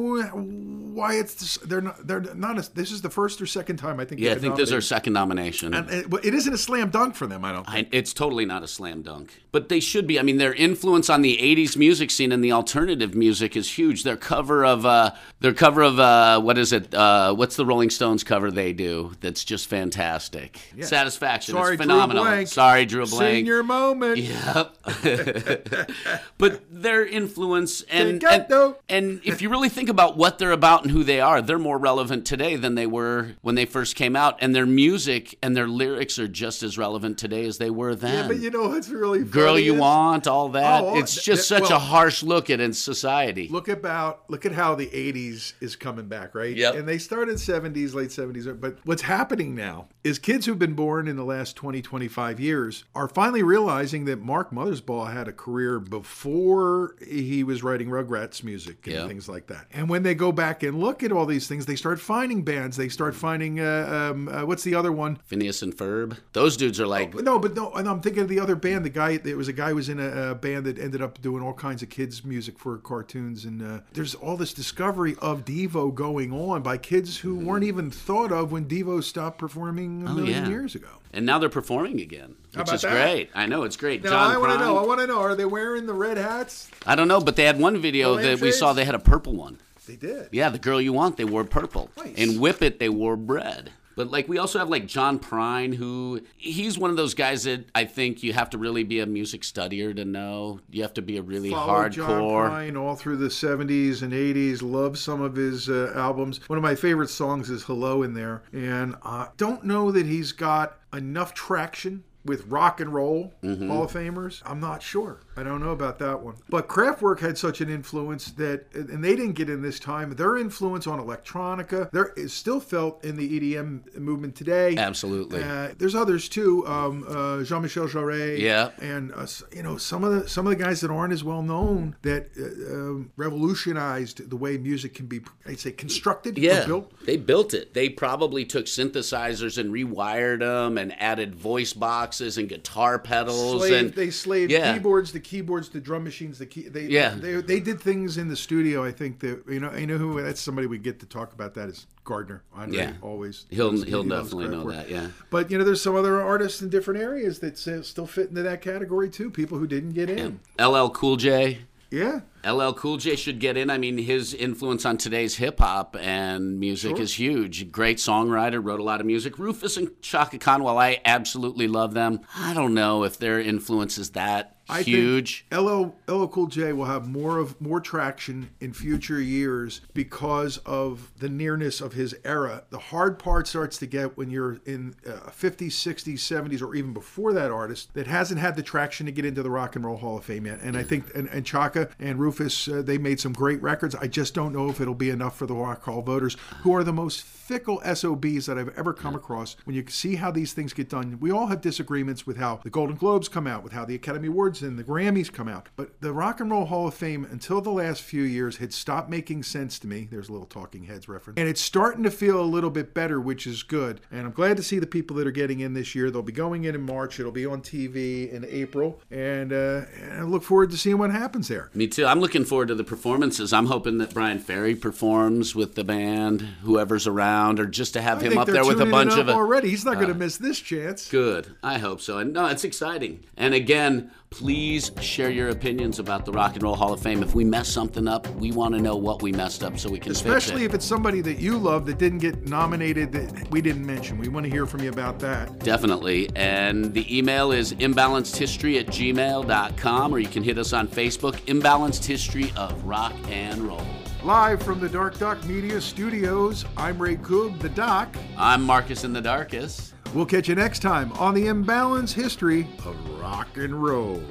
why 0.93 1.15
it's 1.15 1.57
they're 1.59 1.81
not 1.81 2.05
they're 2.05 2.21
not. 2.21 2.57
A, 2.57 2.73
this 2.73 2.91
is 2.91 3.01
the 3.01 3.09
first 3.09 3.41
or 3.41 3.45
second 3.45 3.77
time 3.77 3.99
I 4.01 4.05
think. 4.05 4.19
Yeah, 4.19 4.31
I 4.33 4.35
think 4.35 4.57
this 4.57 4.69
is 4.69 4.73
our 4.73 4.81
second 4.81 5.13
nomination. 5.13 5.73
And 5.73 5.89
it, 5.89 6.07
it 6.25 6.33
isn't 6.33 6.53
a 6.53 6.57
slam 6.57 6.89
dunk 6.89 7.15
for 7.15 7.27
them. 7.27 7.45
I 7.45 7.51
don't. 7.53 7.65
Think. 7.65 7.87
I, 7.87 7.97
it's 7.97 8.13
totally 8.13 8.45
not 8.45 8.61
a 8.63 8.67
slam 8.67 9.01
dunk. 9.03 9.41
But 9.53 9.69
they 9.69 9.79
should 9.79 10.05
be. 10.05 10.19
I 10.19 10.23
mean, 10.23 10.37
their 10.37 10.53
influence 10.53 11.09
on 11.09 11.21
the 11.21 11.37
'80s 11.37 11.77
music 11.77 12.11
scene 12.11 12.31
and 12.33 12.43
the 12.43 12.51
alternative 12.51 13.15
music 13.15 13.55
is 13.55 13.77
huge. 13.77 14.03
Their 14.03 14.17
cover 14.17 14.65
of 14.65 14.85
uh, 14.85 15.11
their 15.45 15.53
cover 15.53 15.83
of 15.83 15.99
uh, 15.99 16.41
what 16.41 16.57
is 16.57 16.73
it? 16.73 16.91
Uh, 16.91 17.31
what's 17.35 17.55
the 17.55 17.67
Rolling 17.67 17.91
Stones 17.91 18.23
cover 18.23 18.49
they 18.49 18.73
do? 18.73 19.11
That's 19.21 19.43
just 19.45 19.67
fantastic. 19.67 20.59
Satisfaction. 20.81 21.53
Sorry, 21.53 21.75
it's 21.75 21.83
Drew 21.83 21.93
phenomenal. 21.93 22.23
Blank. 22.23 22.47
Sorry, 22.47 22.87
Drew 22.87 23.05
Blank. 23.05 23.35
Senior 23.35 23.61
moment. 23.61 24.17
Yep. 24.17 24.75
but 26.39 26.63
their 26.71 27.05
influence 27.05 27.83
and, 27.83 28.23
and 28.23 28.45
though. 28.49 28.77
and 28.89 29.21
if 29.23 29.43
you 29.43 29.49
really 29.49 29.69
think 29.69 29.87
about 29.87 30.17
what 30.17 30.39
they're 30.39 30.51
about 30.51 30.81
and 30.81 30.89
who 30.89 31.03
they 31.03 31.21
are, 31.21 31.43
they're 31.43 31.59
more 31.59 31.77
relevant 31.77 32.25
today 32.25 32.55
than 32.55 32.73
they 32.73 32.87
were 32.87 33.35
when 33.43 33.53
they 33.53 33.65
first 33.65 33.95
came 33.95 34.15
out. 34.15 34.39
And 34.41 34.55
their 34.55 34.65
music 34.65 35.37
and 35.43 35.55
their 35.55 35.67
lyrics 35.67 36.17
are 36.17 36.27
just 36.27 36.63
as 36.63 36.75
relevant 36.75 37.19
today 37.19 37.45
as 37.45 37.59
they 37.59 37.69
were 37.69 37.93
then. 37.93 38.23
Yeah, 38.23 38.27
but 38.29 38.37
you 38.37 38.49
know 38.49 38.69
what's 38.69 38.89
really 38.89 39.23
Girl 39.23 39.59
you 39.59 39.75
is- 39.75 39.79
want, 39.79 40.25
all 40.25 40.49
that. 40.49 40.83
Oh, 40.83 40.97
it's 40.97 41.23
just 41.23 41.47
such 41.47 41.69
a 41.69 41.77
harsh 41.77 42.23
look 42.23 42.49
at 42.49 42.59
in 42.59 42.73
society. 42.73 43.47
Look 43.47 43.67
about 43.67 44.27
look 44.27 44.47
at 44.47 44.51
how 44.51 44.73
the 44.73 44.87
80s 44.87 45.34
is 45.61 45.75
coming 45.75 46.07
back, 46.07 46.33
right? 46.35 46.55
Yeah. 46.55 46.73
And 46.73 46.87
they 46.87 46.97
started 46.97 47.35
70s, 47.37 47.93
late 47.93 48.09
70s, 48.09 48.59
but 48.59 48.77
what's 48.85 49.01
happening 49.03 49.55
now 49.55 49.87
is 50.03 50.19
kids 50.19 50.45
who've 50.45 50.59
been 50.59 50.73
born 50.73 51.07
in 51.07 51.15
the 51.15 51.23
last 51.23 51.55
20, 51.55 51.81
25 51.81 52.39
years 52.39 52.83
are 52.93 53.07
finally 53.07 53.43
realizing 53.43 54.05
that 54.05 54.21
Mark 54.21 54.51
Mothersbaugh 54.51 55.11
had 55.11 55.27
a 55.27 55.33
career 55.33 55.79
before 55.79 56.95
he 57.07 57.43
was 57.43 57.63
writing 57.63 57.89
Rugrats 57.89 58.43
music 58.43 58.85
and 58.85 58.95
Yeah. 58.95 59.07
things 59.07 59.27
like 59.27 59.47
that. 59.47 59.67
And 59.71 59.89
when 59.89 60.03
they 60.03 60.15
go 60.15 60.31
back 60.31 60.63
and 60.63 60.79
look 60.79 61.03
at 61.03 61.11
all 61.11 61.25
these 61.25 61.47
things, 61.47 61.65
they 61.65 61.75
start 61.75 61.99
finding 61.99 62.43
bands. 62.43 62.77
They 62.77 62.89
start 62.89 63.15
finding 63.15 63.59
uh, 63.59 64.11
um, 64.13 64.27
uh, 64.29 64.45
what's 64.45 64.63
the 64.63 64.75
other 64.75 64.91
one? 64.91 65.17
Phineas 65.25 65.61
and 65.61 65.75
Ferb. 65.75 66.17
Those 66.33 66.55
dudes 66.57 66.79
are 66.79 66.87
like 66.87 67.13
No, 67.15 67.39
but 67.39 67.55
no, 67.55 67.71
and 67.73 67.87
I'm 67.87 68.01
thinking 68.01 68.23
of 68.23 68.29
the 68.29 68.39
other 68.39 68.55
band. 68.55 68.85
The 68.85 68.89
guy, 68.89 69.17
there 69.17 69.37
was 69.37 69.47
a 69.47 69.53
guy 69.53 69.69
who 69.69 69.75
was 69.75 69.89
in 69.89 69.99
a, 69.99 70.31
a 70.31 70.35
band 70.35 70.65
that 70.65 70.79
ended 70.79 71.01
up 71.01 71.21
doing 71.21 71.43
all 71.43 71.53
kinds 71.53 71.81
of 71.83 71.89
kids 71.89 72.23
music 72.23 72.57
for 72.59 72.77
cartoons, 72.77 73.45
and 73.45 73.61
uh, 73.61 73.79
there's 73.93 74.15
all 74.15 74.37
this 74.37 74.53
discovery 74.53 75.15
of 75.25 75.43
Devo 75.43 75.93
going 75.93 76.31
on 76.31 76.61
by 76.61 76.77
kids 76.77 77.17
who 77.17 77.35
mm-hmm. 77.35 77.47
weren't 77.47 77.63
even 77.63 77.89
thought 77.89 78.31
of 78.31 78.51
when 78.51 78.65
Devo 78.65 79.03
stopped 79.03 79.39
performing 79.39 80.07
a 80.07 80.11
oh, 80.11 80.13
million 80.13 80.43
yeah. 80.43 80.49
years 80.49 80.75
ago. 80.75 80.87
and 81.13 81.25
now 81.25 81.39
they're 81.39 81.49
performing 81.49 81.99
again. 81.99 82.35
Which 82.53 82.71
is 82.71 82.83
that? 82.83 82.91
great. 82.91 83.31
I 83.33 83.47
know 83.47 83.63
it's 83.63 83.75
great. 83.75 84.03
Now 84.03 84.11
John 84.11 84.31
I 84.31 84.37
want 84.37 84.53
to 84.53 84.59
know. 84.59 84.77
I 84.77 84.85
want 84.85 84.99
to 85.01 85.07
know. 85.07 85.19
Are 85.19 85.33
they 85.33 85.45
wearing 85.45 85.87
the 85.87 85.95
red 85.95 86.17
hats? 86.17 86.69
I 86.85 86.93
don't 86.95 87.07
know, 87.07 87.19
but 87.19 87.35
they 87.35 87.43
had 87.43 87.59
one 87.59 87.79
video 87.79 88.15
that 88.17 88.39
we 88.39 88.51
saw. 88.51 88.73
They 88.73 88.85
had 88.85 88.93
a 88.93 88.99
purple 88.99 89.33
one. 89.33 89.57
They 89.87 89.95
did. 89.95 90.29
Yeah, 90.31 90.49
the 90.49 90.59
girl 90.59 90.79
you 90.79 90.93
want, 90.93 91.17
they 91.17 91.25
wore 91.25 91.43
purple. 91.43 91.89
Nice. 91.97 92.15
And 92.17 92.39
Whip 92.39 92.61
It, 92.61 92.77
they 92.77 92.89
wore 92.89 93.15
red. 93.15 93.71
But 93.95 94.11
like 94.11 94.27
we 94.27 94.37
also 94.37 94.59
have 94.59 94.69
like 94.69 94.85
John 94.87 95.19
Prine, 95.19 95.75
who 95.75 96.21
he's 96.37 96.77
one 96.77 96.89
of 96.89 96.97
those 96.97 97.13
guys 97.13 97.43
that 97.43 97.65
I 97.73 97.85
think 97.85 98.23
you 98.23 98.33
have 98.33 98.49
to 98.51 98.57
really 98.57 98.83
be 98.83 98.99
a 98.99 99.05
music 99.05 99.41
studier 99.41 99.95
to 99.95 100.05
know. 100.05 100.59
You 100.69 100.81
have 100.83 100.93
to 100.95 101.01
be 101.01 101.17
a 101.17 101.21
really 101.21 101.49
Followed 101.49 101.93
John. 101.93 102.21
Prine 102.21 102.81
all 102.81 102.95
through 102.95 103.17
the 103.17 103.27
70s 103.27 104.01
and 104.01 104.13
80s. 104.13 104.61
Love 104.61 104.97
some 104.97 105.21
of 105.21 105.35
his 105.35 105.69
uh, 105.69 105.93
albums. 105.95 106.47
One 106.49 106.57
of 106.57 106.63
my 106.63 106.75
favorite 106.75 107.09
songs 107.09 107.49
is 107.49 107.63
Hello 107.63 108.03
in 108.03 108.13
there. 108.13 108.43
And 108.53 108.95
I 109.03 109.29
don't 109.37 109.63
know 109.63 109.91
that 109.91 110.05
he's 110.05 110.31
got 110.31 110.79
enough 110.93 111.33
traction 111.33 112.03
with 112.25 112.45
rock 112.47 112.79
and 112.81 112.93
roll 112.93 113.33
Mm-hmm. 113.43 113.69
Hall 113.69 113.83
of 113.83 113.91
Famers? 113.91 114.41
I'm 114.45 114.59
not 114.59 114.81
sure. 114.81 115.19
I 115.37 115.43
don't 115.43 115.61
know 115.61 115.69
about 115.71 115.99
that 115.99 116.21
one. 116.21 116.35
But 116.49 116.67
Kraftwerk 116.67 117.19
had 117.19 117.37
such 117.37 117.61
an 117.61 117.69
influence 117.69 118.31
that, 118.31 118.65
and 118.73 119.03
they 119.03 119.15
didn't 119.15 119.33
get 119.33 119.49
in 119.49 119.61
this 119.61 119.79
time. 119.79 120.11
Their 120.15 120.37
influence 120.37 120.87
on 120.87 120.99
electronica, 120.99 121.91
there 121.91 122.13
is 122.17 122.33
still 122.33 122.59
felt 122.59 123.03
in 123.03 123.15
the 123.17 123.39
EDM 123.55 123.97
movement 123.97 124.35
today. 124.35 124.75
Absolutely. 124.77 125.43
Uh, 125.43 125.69
there's 125.77 125.95
others 125.95 126.27
too. 126.29 126.65
Um, 126.67 127.05
uh, 127.07 127.43
Jean-Michel 127.43 127.87
Jarre. 127.87 128.39
Yeah. 128.39 128.71
And 128.81 129.11
uh, 129.13 129.27
you 129.55 129.63
know 129.63 129.77
some 129.77 130.03
of 130.03 130.13
the 130.23 130.27
some 130.29 130.47
of 130.47 130.57
the 130.57 130.63
guys 130.63 130.81
that 130.81 130.89
aren't 130.91 131.13
as 131.13 131.23
well 131.23 131.41
known 131.41 131.95
that 132.01 132.29
uh, 132.39 132.73
um, 132.75 133.11
revolutionized 133.55 134.29
the 134.29 134.35
way 134.37 134.57
music 134.57 134.93
can 134.95 135.05
be. 135.07 135.21
I'd 135.45 135.59
say 135.59 135.71
constructed. 135.71 136.37
or 136.37 136.41
Yeah, 136.41 136.65
built. 136.65 136.91
they 137.05 137.17
built 137.17 137.53
it. 137.53 137.73
They 137.73 137.89
probably 137.89 138.45
took 138.45 138.65
synthesizers 138.65 139.57
and 139.57 139.71
rewired 139.71 140.39
them 140.39 140.77
and 140.77 140.99
added 141.01 141.35
voice 141.35 141.73
boxes 142.15 142.37
and 142.37 142.49
guitar 142.49 142.99
pedals 142.99 143.61
Slave, 143.61 143.73
and 143.85 143.93
they 143.93 144.09
slaved 144.09 144.51
yeah. 144.51 144.73
keyboards, 144.73 145.11
the 145.11 145.19
keyboards, 145.19 145.69
the 145.69 145.79
drum 145.79 146.03
machines, 146.03 146.39
the 146.39 146.45
key. 146.45 146.67
They, 146.69 146.87
Yeah. 146.87 147.15
they 147.15 147.41
they 147.41 147.59
did 147.59 147.79
things 147.81 148.17
in 148.17 148.27
the 148.27 148.35
studio. 148.35 148.83
I 148.83 148.91
think 148.91 149.19
that 149.19 149.43
you 149.49 149.59
know, 149.59 149.73
you 149.75 149.87
know 149.87 149.97
who 149.97 150.21
that's 150.21 150.41
somebody 150.41 150.67
we 150.67 150.77
get 150.77 150.99
to 151.01 151.05
talk 151.05 151.33
about. 151.33 151.53
That 151.55 151.69
is 151.69 151.87
Gardner. 152.03 152.43
Andre 152.53 152.77
Yeah. 152.77 152.93
always 153.01 153.45
He'll 153.49 153.81
he'll 153.83 154.03
definitely 154.03 154.47
know 154.49 154.69
that. 154.71 154.89
Yeah. 154.89 155.07
But 155.29 155.51
you 155.51 155.57
know, 155.57 155.63
there's 155.63 155.81
some 155.81 155.95
other 155.95 156.21
artists 156.21 156.61
in 156.61 156.69
different 156.69 157.01
areas 157.01 157.39
that 157.39 157.57
still 157.57 158.07
fit 158.07 158.29
into 158.29 158.43
that 158.43 158.61
category 158.61 159.09
too. 159.09 159.29
People 159.29 159.57
who 159.57 159.67
didn't 159.67 159.91
get 159.93 160.09
in. 160.09 160.39
LL 160.59 160.89
Cool 160.89 161.17
J. 161.17 161.59
Yeah. 161.95 162.19
LL 162.45 162.73
Cool 162.73 162.97
J 162.97 163.15
should 163.15 163.39
get 163.39 163.57
in. 163.57 163.69
I 163.69 163.77
mean, 163.77 163.97
his 163.97 164.33
influence 164.33 164.85
on 164.85 164.97
today's 164.97 165.35
hip 165.35 165.59
hop 165.59 165.95
and 165.99 166.59
music 166.59 166.97
Sure. 166.97 167.01
is 167.03 167.17
huge. 167.17 167.71
Great 167.71 167.97
songwriter, 167.97 168.63
wrote 168.63 168.79
a 168.79 168.83
lot 168.83 168.99
of 168.99 169.07
music. 169.07 169.39
Rufus 169.39 169.77
and 169.77 169.89
Chaka 170.01 170.37
Khan, 170.37 170.61
while 170.61 170.77
I 170.77 170.99
absolutely 171.05 171.67
love 171.67 171.93
them, 171.93 172.19
I 172.35 172.53
don't 172.53 172.73
know 172.73 173.03
if 173.03 173.17
their 173.17 173.39
influence 173.39 173.97
is 173.97 174.11
that 174.11 174.54
I 174.67 174.81
huge. 174.81 175.45
think 175.49 175.61
LL, 175.61 175.95
LL 176.07 176.27
Cool 176.27 176.47
J 176.47 176.73
will 176.73 176.85
have 176.85 177.07
more 177.07 177.37
of 177.37 177.59
more 177.61 177.79
traction 177.79 178.49
in 178.59 178.73
future 178.73 179.21
years 179.21 179.81
because 179.93 180.57
of 180.59 181.11
the 181.19 181.29
nearness 181.29 181.81
of 181.81 181.93
his 181.93 182.15
era. 182.23 182.63
The 182.69 182.79
hard 182.79 183.19
part 183.19 183.47
starts 183.47 183.77
to 183.79 183.85
get 183.85 184.17
when 184.17 184.29
you're 184.29 184.59
in 184.65 184.95
uh, 185.05 185.29
50s, 185.29 185.67
60s, 185.67 186.15
70s, 186.15 186.61
or 186.61 186.73
even 186.75 186.93
before 186.93 187.33
that 187.33 187.51
artist 187.51 187.93
that 187.93 188.07
hasn't 188.07 188.39
had 188.39 188.55
the 188.55 188.63
traction 188.63 189.05
to 189.05 189.11
get 189.11 189.25
into 189.25 189.43
the 189.43 189.51
Rock 189.51 189.75
and 189.75 189.85
Roll 189.85 189.97
Hall 189.97 190.17
of 190.17 190.25
Fame 190.25 190.47
yet. 190.47 190.59
And 190.61 190.75
I 190.75 190.83
think 190.83 191.13
and, 191.13 191.27
and 191.29 191.45
Chaka 191.45 191.89
and 191.99 192.19
Rufus 192.19 192.67
uh, 192.67 192.81
they 192.81 192.97
made 192.97 193.19
some 193.19 193.33
great 193.33 193.61
records. 193.61 193.95
I 193.95 194.07
just 194.07 194.33
don't 194.33 194.53
know 194.53 194.69
if 194.69 194.81
it'll 194.81 194.95
be 194.95 195.09
enough 195.09 195.37
for 195.37 195.45
the 195.45 195.55
Rock 195.55 195.83
Hall 195.83 196.01
voters, 196.01 196.37
who 196.61 196.73
are 196.73 196.83
the 196.83 196.93
most 196.93 197.21
fickle 197.21 197.79
SOBs 197.81 198.47
that 198.47 198.57
I've 198.57 198.75
ever 198.75 198.91
come 198.91 199.13
across. 199.13 199.55
When 199.65 199.75
you 199.75 199.85
see 199.87 200.15
how 200.15 200.31
these 200.31 200.53
things 200.53 200.73
get 200.73 200.89
done, 200.89 201.19
we 201.19 201.29
all 201.29 201.45
have 201.47 201.61
disagreements 201.61 202.25
with 202.25 202.37
how 202.37 202.61
the 202.63 202.71
Golden 202.71 202.95
Globes 202.95 203.29
come 203.29 203.45
out, 203.45 203.63
with 203.63 203.73
how 203.73 203.85
the 203.85 203.93
Academy 203.93 204.27
Awards 204.27 204.54
and 204.61 204.77
the 204.77 204.83
Grammys 204.83 205.31
come 205.31 205.47
out. 205.47 205.69
But 205.75 206.01
the 206.01 206.13
Rock 206.13 206.39
and 206.39 206.51
Roll 206.51 206.65
Hall 206.65 206.87
of 206.87 206.93
Fame, 206.93 207.25
until 207.29 207.61
the 207.61 207.69
last 207.71 208.01
few 208.01 208.23
years, 208.23 208.57
had 208.57 208.73
stopped 208.73 209.09
making 209.09 209.43
sense 209.43 209.79
to 209.79 209.87
me. 209.87 210.07
There's 210.09 210.29
a 210.29 210.31
little 210.31 210.47
Talking 210.47 210.83
Heads 210.85 211.07
reference. 211.07 211.39
And 211.39 211.47
it's 211.47 211.61
starting 211.61 212.03
to 212.03 212.11
feel 212.11 212.39
a 212.39 212.43
little 212.43 212.69
bit 212.69 212.93
better, 212.93 213.19
which 213.19 213.47
is 213.47 213.63
good. 213.63 214.01
And 214.11 214.25
I'm 214.25 214.31
glad 214.31 214.57
to 214.57 214.63
see 214.63 214.79
the 214.79 214.87
people 214.87 215.15
that 215.17 215.27
are 215.27 215.31
getting 215.31 215.59
in 215.59 215.73
this 215.73 215.95
year. 215.95 216.11
They'll 216.11 216.21
be 216.21 216.31
going 216.31 216.63
in 216.65 216.75
in 216.75 216.81
March. 216.81 217.19
It'll 217.19 217.31
be 217.31 217.45
on 217.45 217.61
TV 217.61 218.31
in 218.31 218.45
April. 218.45 219.01
And, 219.11 219.51
uh, 219.53 219.81
and 220.01 220.13
I 220.13 220.21
look 220.23 220.43
forward 220.43 220.71
to 220.71 220.77
seeing 220.77 220.97
what 220.97 221.11
happens 221.11 221.47
there. 221.47 221.69
Me 221.73 221.87
too. 221.87 222.05
I'm 222.05 222.19
looking 222.19 222.45
forward 222.45 222.67
to 222.69 222.75
the 222.75 222.83
performances. 222.83 223.53
I'm 223.53 223.67
hoping 223.67 223.97
that 223.99 224.13
Bryan 224.13 224.39
Ferry 224.39 224.75
performs 224.75 225.55
with 225.55 225.75
the 225.75 225.83
band, 225.83 226.41
whoever's 226.63 227.07
around, 227.07 227.59
or 227.59 227.65
just 227.65 227.93
to 227.93 228.01
have 228.01 228.21
I 228.23 228.27
him 228.27 228.37
up 228.37 228.47
there 228.47 228.65
with 228.65 228.81
a 228.81 228.85
bunch 228.85 229.13
of. 229.13 229.29
uh, 229.29 229.33
already. 229.33 229.69
He's 229.69 229.85
not 229.85 229.95
going 229.95 230.07
to 230.07 230.13
miss 230.13 230.37
this 230.37 230.59
chance. 230.59 231.09
Good. 231.09 231.55
I 231.63 231.77
hope 231.77 232.01
so. 232.01 232.17
And 232.17 232.33
no, 232.33 232.47
it's 232.47 232.63
exciting. 232.63 233.23
And 233.37 233.53
again, 233.53 234.11
please 234.37 234.91
share 234.99 235.29
your 235.29 235.47
opinions 235.47 235.97
about 235.97 236.25
the 236.25 236.31
Rock 236.31 236.55
and 236.55 236.63
Roll 236.63 236.75
Hall 236.75 236.91
of 236.91 236.99
Fame. 236.99 237.23
If 237.23 237.33
we 237.33 237.45
mess 237.45 237.69
something 237.69 238.05
up, 238.05 238.27
we 238.35 238.51
want 238.51 238.75
to 238.75 238.81
know 238.81 238.97
what 238.97 239.21
we 239.21 239.31
messed 239.31 239.63
up 239.63 239.79
so 239.79 239.89
we 239.89 239.97
can 239.97 240.11
Especially 240.11 240.33
fix 240.33 240.33
it. 240.33 240.47
Especially 240.47 240.65
if 240.65 240.73
it's 240.73 240.85
somebody 240.85 241.21
that 241.21 241.39
you 241.39 241.57
love 241.57 241.85
that 241.85 241.97
didn't 241.97 242.19
get 242.19 242.45
nominated 242.49 243.13
that 243.13 243.49
we 243.49 243.61
didn't 243.61 243.85
mention. 243.85 244.17
We 244.17 244.27
want 244.27 244.45
to 244.45 244.49
hear 244.49 244.65
from 244.65 244.83
you 244.83 244.89
about 244.89 245.19
that. 245.19 245.59
Definitely. 245.59 246.29
And 246.35 246.93
the 246.93 247.17
email 247.17 247.53
is 247.53 247.73
imbalancedhistory 247.75 248.77
at 248.77 248.87
gmail.com, 248.87 250.13
or 250.13 250.19
you 250.19 250.27
can 250.27 250.43
hit 250.43 250.57
us 250.57 250.73
on 250.73 250.89
Facebook, 250.89 251.35
Imbalanced 251.45 252.03
History 252.03 252.51
of 252.57 252.83
Rock 252.83 253.13
and 253.29 253.61
Roll. 253.61 253.85
Live 254.23 254.61
from 254.61 254.81
the 254.81 254.89
Dark 254.89 255.17
Doc 255.17 255.45
Media 255.45 255.79
Studios, 255.79 256.65
I'm 256.75 257.01
Ray 257.01 257.15
Coog, 257.15 257.59
the 257.59 257.69
Doc. 257.69 258.13
I'm 258.37 258.63
Markus 258.63 259.05
in 259.05 259.13
the 259.13 259.21
Darkest. 259.21 259.94
We'll 260.15 260.25
catch 260.25 260.47
you 260.47 260.55
next 260.55 260.79
time 260.79 261.11
on 261.13 261.33
the 261.33 261.47
Imbalance 261.47 262.13
History 262.13 262.65
of 262.85 263.19
Rock 263.19 263.57
and 263.57 263.75
Roll. 263.75 264.23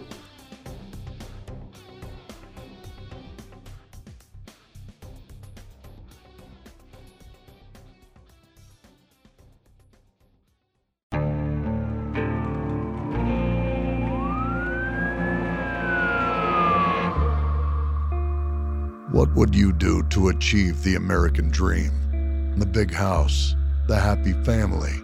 What 19.11 19.35
would 19.35 19.55
you 19.55 19.70
do 19.70 20.03
to 20.05 20.28
achieve 20.28 20.82
the 20.82 20.95
American 20.95 21.51
dream? 21.51 22.55
The 22.59 22.64
big 22.64 22.91
house, 22.91 23.55
the 23.87 24.01
happy 24.01 24.32
family, 24.45 25.03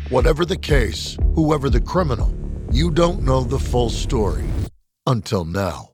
Whatever 0.11 0.43
the 0.43 0.57
case, 0.57 1.17
whoever 1.35 1.69
the 1.69 1.79
criminal, 1.79 2.29
you 2.69 2.91
don't 2.91 3.23
know 3.23 3.45
the 3.45 3.57
full 3.57 3.89
story. 3.89 4.43
Until 5.07 5.45
now. 5.45 5.93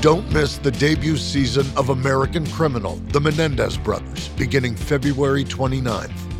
Don't 0.00 0.32
miss 0.32 0.56
the 0.56 0.70
debut 0.78 1.18
season 1.18 1.66
of 1.76 1.90
American 1.90 2.46
Criminal, 2.52 2.96
The 3.12 3.20
Menendez 3.20 3.76
Brothers, 3.76 4.28
beginning 4.28 4.76
February 4.76 5.44
29th. 5.44 6.39